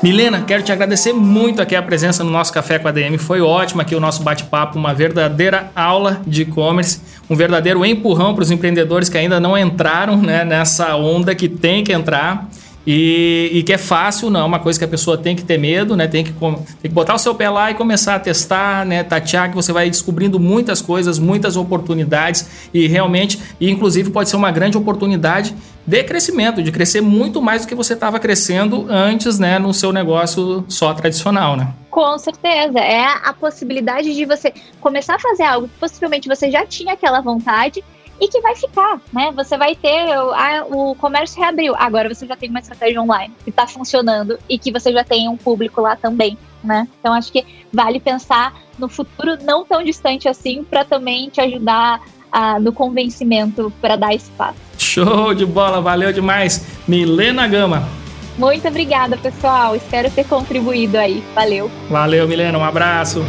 Milena, 0.01 0.43
quero 0.47 0.63
te 0.63 0.71
agradecer 0.71 1.11
muito 1.11 1.61
aqui 1.61 1.75
a 1.75 1.81
presença 1.81 2.23
no 2.23 2.31
nosso 2.31 2.53
Café 2.53 2.79
com 2.79 2.87
a 2.87 2.91
DM. 2.91 3.17
Foi 3.17 3.41
ótimo 3.41 3.81
aqui 3.81 3.93
o 3.93 3.99
nosso 3.99 4.23
bate-papo, 4.23 4.79
uma 4.79 4.93
verdadeira 4.93 5.71
aula 5.75 6.21
de 6.25 6.43
e-commerce, 6.43 7.01
um 7.29 7.35
verdadeiro 7.35 7.85
empurrão 7.85 8.33
para 8.33 8.41
os 8.41 8.49
empreendedores 8.49 9.09
que 9.09 9.17
ainda 9.17 9.41
não 9.41 9.57
entraram 9.57 10.15
né, 10.15 10.45
nessa 10.45 10.95
onda 10.95 11.35
que 11.35 11.49
tem 11.49 11.83
que 11.83 11.91
entrar. 11.91 12.47
E, 12.91 13.51
e, 13.53 13.61
que 13.61 13.71
é 13.71 13.77
fácil, 13.77 14.31
não 14.31 14.39
é 14.39 14.43
uma 14.43 14.57
coisa 14.57 14.79
que 14.79 14.83
a 14.83 14.87
pessoa 14.87 15.15
tem 15.15 15.35
que 15.35 15.43
ter 15.43 15.59
medo, 15.59 15.95
né? 15.95 16.07
Tem 16.07 16.23
que, 16.23 16.31
tem 16.31 16.65
que 16.81 16.89
botar 16.89 17.13
o 17.13 17.19
seu 17.19 17.35
pé 17.35 17.47
lá 17.47 17.69
e 17.69 17.75
começar 17.75 18.15
a 18.15 18.19
testar, 18.19 18.83
né? 18.83 19.03
Tatear, 19.03 19.51
que 19.51 19.55
você 19.55 19.71
vai 19.71 19.87
descobrindo 19.91 20.39
muitas 20.39 20.81
coisas, 20.81 21.19
muitas 21.19 21.55
oportunidades 21.55 22.49
e 22.73 22.87
realmente, 22.87 23.39
e 23.59 23.69
inclusive 23.69 24.09
pode 24.09 24.27
ser 24.27 24.37
uma 24.37 24.49
grande 24.49 24.75
oportunidade 24.75 25.55
de 25.85 26.03
crescimento, 26.03 26.63
de 26.63 26.71
crescer 26.71 26.99
muito 26.99 27.39
mais 27.39 27.61
do 27.61 27.67
que 27.67 27.75
você 27.75 27.93
estava 27.93 28.19
crescendo 28.19 28.87
antes, 28.89 29.37
né? 29.37 29.59
No 29.59 29.71
seu 29.71 29.93
negócio 29.93 30.65
só 30.67 30.91
tradicional, 30.91 31.55
né? 31.55 31.71
Com 31.91 32.17
certeza. 32.17 32.79
É 32.79 33.05
a 33.23 33.31
possibilidade 33.39 34.15
de 34.15 34.25
você 34.25 34.51
começar 34.81 35.13
a 35.13 35.19
fazer 35.19 35.43
algo 35.43 35.67
que 35.67 35.79
possivelmente 35.79 36.27
você 36.27 36.49
já 36.49 36.65
tinha 36.65 36.93
aquela 36.93 37.21
vontade 37.21 37.83
e 38.19 38.27
que 38.27 38.41
vai 38.41 38.55
ficar, 38.55 38.99
né? 39.13 39.31
Você 39.35 39.57
vai 39.57 39.75
ter 39.75 40.11
a, 40.11 40.65
o 40.69 40.95
comércio 40.95 41.39
reabriu, 41.39 41.73
agora 41.77 42.13
você 42.13 42.25
já 42.27 42.35
tem 42.35 42.49
uma 42.49 42.59
estratégia 42.59 43.01
online 43.01 43.33
que 43.43 43.49
está 43.49 43.65
funcionando 43.65 44.37
e 44.49 44.57
que 44.57 44.71
você 44.71 44.91
já 44.91 45.03
tem 45.03 45.29
um 45.29 45.37
público 45.37 45.81
lá 45.81 45.95
também, 45.95 46.37
né? 46.63 46.87
Então 46.99 47.13
acho 47.13 47.31
que 47.31 47.45
vale 47.71 47.99
pensar 47.99 48.53
no 48.77 48.89
futuro 48.89 49.37
não 49.43 49.63
tão 49.63 49.83
distante 49.83 50.27
assim 50.27 50.63
para 50.63 50.83
também 50.83 51.29
te 51.29 51.41
ajudar 51.41 52.01
no 52.61 52.71
convencimento 52.71 53.73
para 53.81 53.95
dar 53.95 54.13
espaço. 54.13 54.59
Show 54.77 55.33
de 55.33 55.45
bola, 55.45 55.81
valeu 55.81 56.13
demais, 56.13 56.65
Milena 56.87 57.47
Gama. 57.47 57.87
Muito 58.37 58.67
obrigada, 58.67 59.17
pessoal. 59.17 59.75
Espero 59.75 60.09
ter 60.09 60.25
contribuído 60.25 60.97
aí. 60.97 61.23
Valeu. 61.35 61.69
Valeu, 61.89 62.27
Milena. 62.27 62.57
Um 62.57 62.63
abraço. 62.63 63.21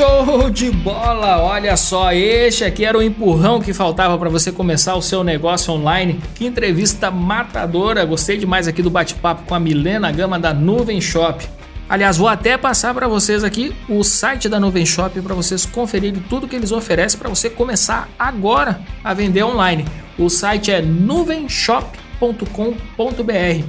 Show 0.00 0.48
de 0.48 0.70
bola! 0.70 1.42
Olha 1.42 1.76
só, 1.76 2.10
este 2.10 2.64
aqui 2.64 2.86
era 2.86 2.96
o 2.96 3.02
empurrão 3.02 3.60
que 3.60 3.74
faltava 3.74 4.16
para 4.16 4.30
você 4.30 4.50
começar 4.50 4.94
o 4.94 5.02
seu 5.02 5.22
negócio 5.22 5.74
online. 5.74 6.18
Que 6.34 6.46
entrevista 6.46 7.10
matadora! 7.10 8.02
Gostei 8.06 8.38
demais 8.38 8.66
aqui 8.66 8.80
do 8.80 8.88
bate-papo 8.88 9.42
com 9.44 9.54
a 9.54 9.60
Milena 9.60 10.10
Gama 10.10 10.38
da 10.38 10.54
Nuvem 10.54 11.02
Shop. 11.02 11.46
Aliás, 11.86 12.16
vou 12.16 12.28
até 12.28 12.56
passar 12.56 12.94
para 12.94 13.06
vocês 13.06 13.44
aqui 13.44 13.76
o 13.90 14.02
site 14.02 14.48
da 14.48 14.58
Nuvem 14.58 14.86
Shop 14.86 15.20
para 15.20 15.34
vocês 15.34 15.66
conferirem 15.66 16.24
tudo 16.30 16.48
que 16.48 16.56
eles 16.56 16.72
oferecem 16.72 17.20
para 17.20 17.28
você 17.28 17.50
começar 17.50 18.08
agora 18.18 18.80
a 19.04 19.12
vender 19.12 19.42
online. 19.42 19.84
O 20.18 20.30
site 20.30 20.70
é 20.70 20.80
nuvenshop.com.br. 20.80 23.64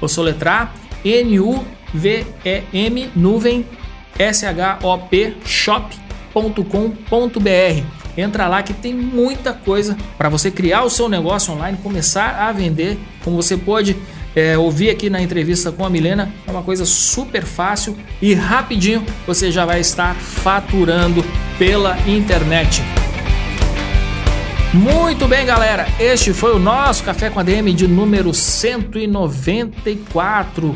Vou 0.00 0.08
soletrar 0.08 0.74
N-U-V-E-M 1.04 3.10
nuvem 3.14 3.64
shopshop.com.br. 5.44 7.96
Entra 8.16 8.48
lá 8.48 8.62
que 8.62 8.72
tem 8.72 8.94
muita 8.94 9.52
coisa 9.52 9.94
para 10.16 10.30
você 10.30 10.50
criar 10.50 10.84
o 10.84 10.90
seu 10.90 11.08
negócio 11.08 11.52
online, 11.52 11.76
começar 11.82 12.38
a 12.40 12.50
vender. 12.50 12.98
Como 13.22 13.36
você 13.36 13.54
pode 13.56 13.96
é, 14.34 14.56
ouvir 14.56 14.88
aqui 14.90 15.10
na 15.10 15.20
entrevista 15.20 15.70
com 15.70 15.84
a 15.84 15.90
Milena, 15.90 16.32
é 16.46 16.50
uma 16.50 16.62
coisa 16.62 16.86
super 16.86 17.44
fácil 17.44 17.96
e 18.20 18.34
rapidinho 18.34 19.04
você 19.26 19.50
já 19.50 19.66
vai 19.66 19.80
estar 19.80 20.14
faturando 20.14 21.24
pela 21.58 21.98
internet. 22.08 22.82
Muito 24.72 25.28
bem, 25.28 25.44
galera. 25.46 25.86
Este 25.98 26.34
foi 26.34 26.54
o 26.54 26.58
nosso 26.58 27.04
Café 27.04 27.30
com 27.30 27.40
a 27.40 27.42
DM 27.42 27.72
de 27.72 27.88
número 27.88 28.34
194. 28.34 30.74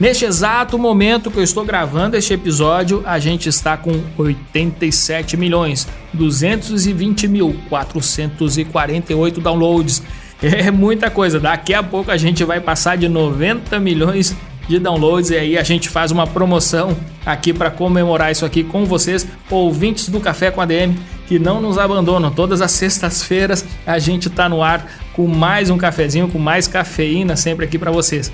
Neste 0.00 0.24
exato 0.24 0.78
momento 0.78 1.30
que 1.30 1.38
eu 1.38 1.42
estou 1.42 1.62
gravando 1.62 2.16
este 2.16 2.32
episódio, 2.32 3.02
a 3.04 3.18
gente 3.18 3.50
está 3.50 3.76
com 3.76 4.00
87 4.16 5.36
milhões 5.36 5.86
220 6.14 7.28
mil 7.28 7.54
448 7.68 9.40
downloads. 9.40 10.02
É 10.42 10.70
muita 10.70 11.10
coisa. 11.10 11.38
Daqui 11.38 11.74
a 11.74 11.82
pouco 11.82 12.10
a 12.10 12.16
gente 12.16 12.42
vai 12.44 12.58
passar 12.62 12.96
de 12.96 13.06
90 13.10 13.78
milhões 13.78 14.34
de 14.66 14.78
downloads 14.78 15.28
e 15.28 15.36
aí 15.36 15.58
a 15.58 15.62
gente 15.62 15.90
faz 15.90 16.10
uma 16.10 16.26
promoção 16.26 16.96
aqui 17.26 17.52
para 17.52 17.70
comemorar 17.70 18.32
isso 18.32 18.46
aqui 18.46 18.64
com 18.64 18.86
vocês, 18.86 19.28
ouvintes 19.50 20.08
do 20.08 20.18
Café 20.18 20.50
com 20.50 20.62
a 20.62 20.64
DM 20.64 20.98
que 21.26 21.38
não 21.38 21.60
nos 21.60 21.76
abandonam. 21.76 22.30
Todas 22.30 22.62
as 22.62 22.72
sextas-feiras 22.72 23.66
a 23.86 23.98
gente 23.98 24.28
está 24.28 24.48
no 24.48 24.62
ar 24.62 24.90
com 25.12 25.26
mais 25.26 25.68
um 25.68 25.76
cafezinho, 25.76 26.26
com 26.26 26.38
mais 26.38 26.66
cafeína 26.66 27.36
sempre 27.36 27.66
aqui 27.66 27.78
para 27.78 27.90
vocês. 27.90 28.32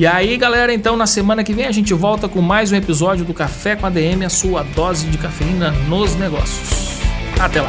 E 0.00 0.06
aí, 0.06 0.34
galera, 0.38 0.72
então 0.72 0.96
na 0.96 1.06
semana 1.06 1.44
que 1.44 1.52
vem 1.52 1.66
a 1.66 1.70
gente 1.70 1.92
volta 1.92 2.26
com 2.26 2.40
mais 2.40 2.72
um 2.72 2.74
episódio 2.74 3.22
do 3.22 3.34
Café 3.34 3.76
com 3.76 3.84
a 3.84 3.90
DM, 3.90 4.24
a 4.24 4.30
sua 4.30 4.62
dose 4.62 5.06
de 5.08 5.18
cafeína 5.18 5.72
nos 5.90 6.16
negócios. 6.16 7.02
Até 7.38 7.60
lá. 7.60 7.68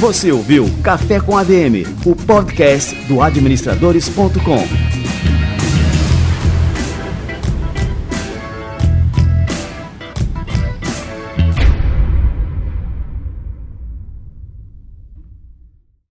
Você 0.00 0.32
ouviu 0.32 0.68
Café 0.82 1.20
com 1.20 1.38
ADM, 1.38 1.86
o 2.04 2.16
podcast 2.16 2.92
do 3.06 3.22
administradores.com. 3.22 4.87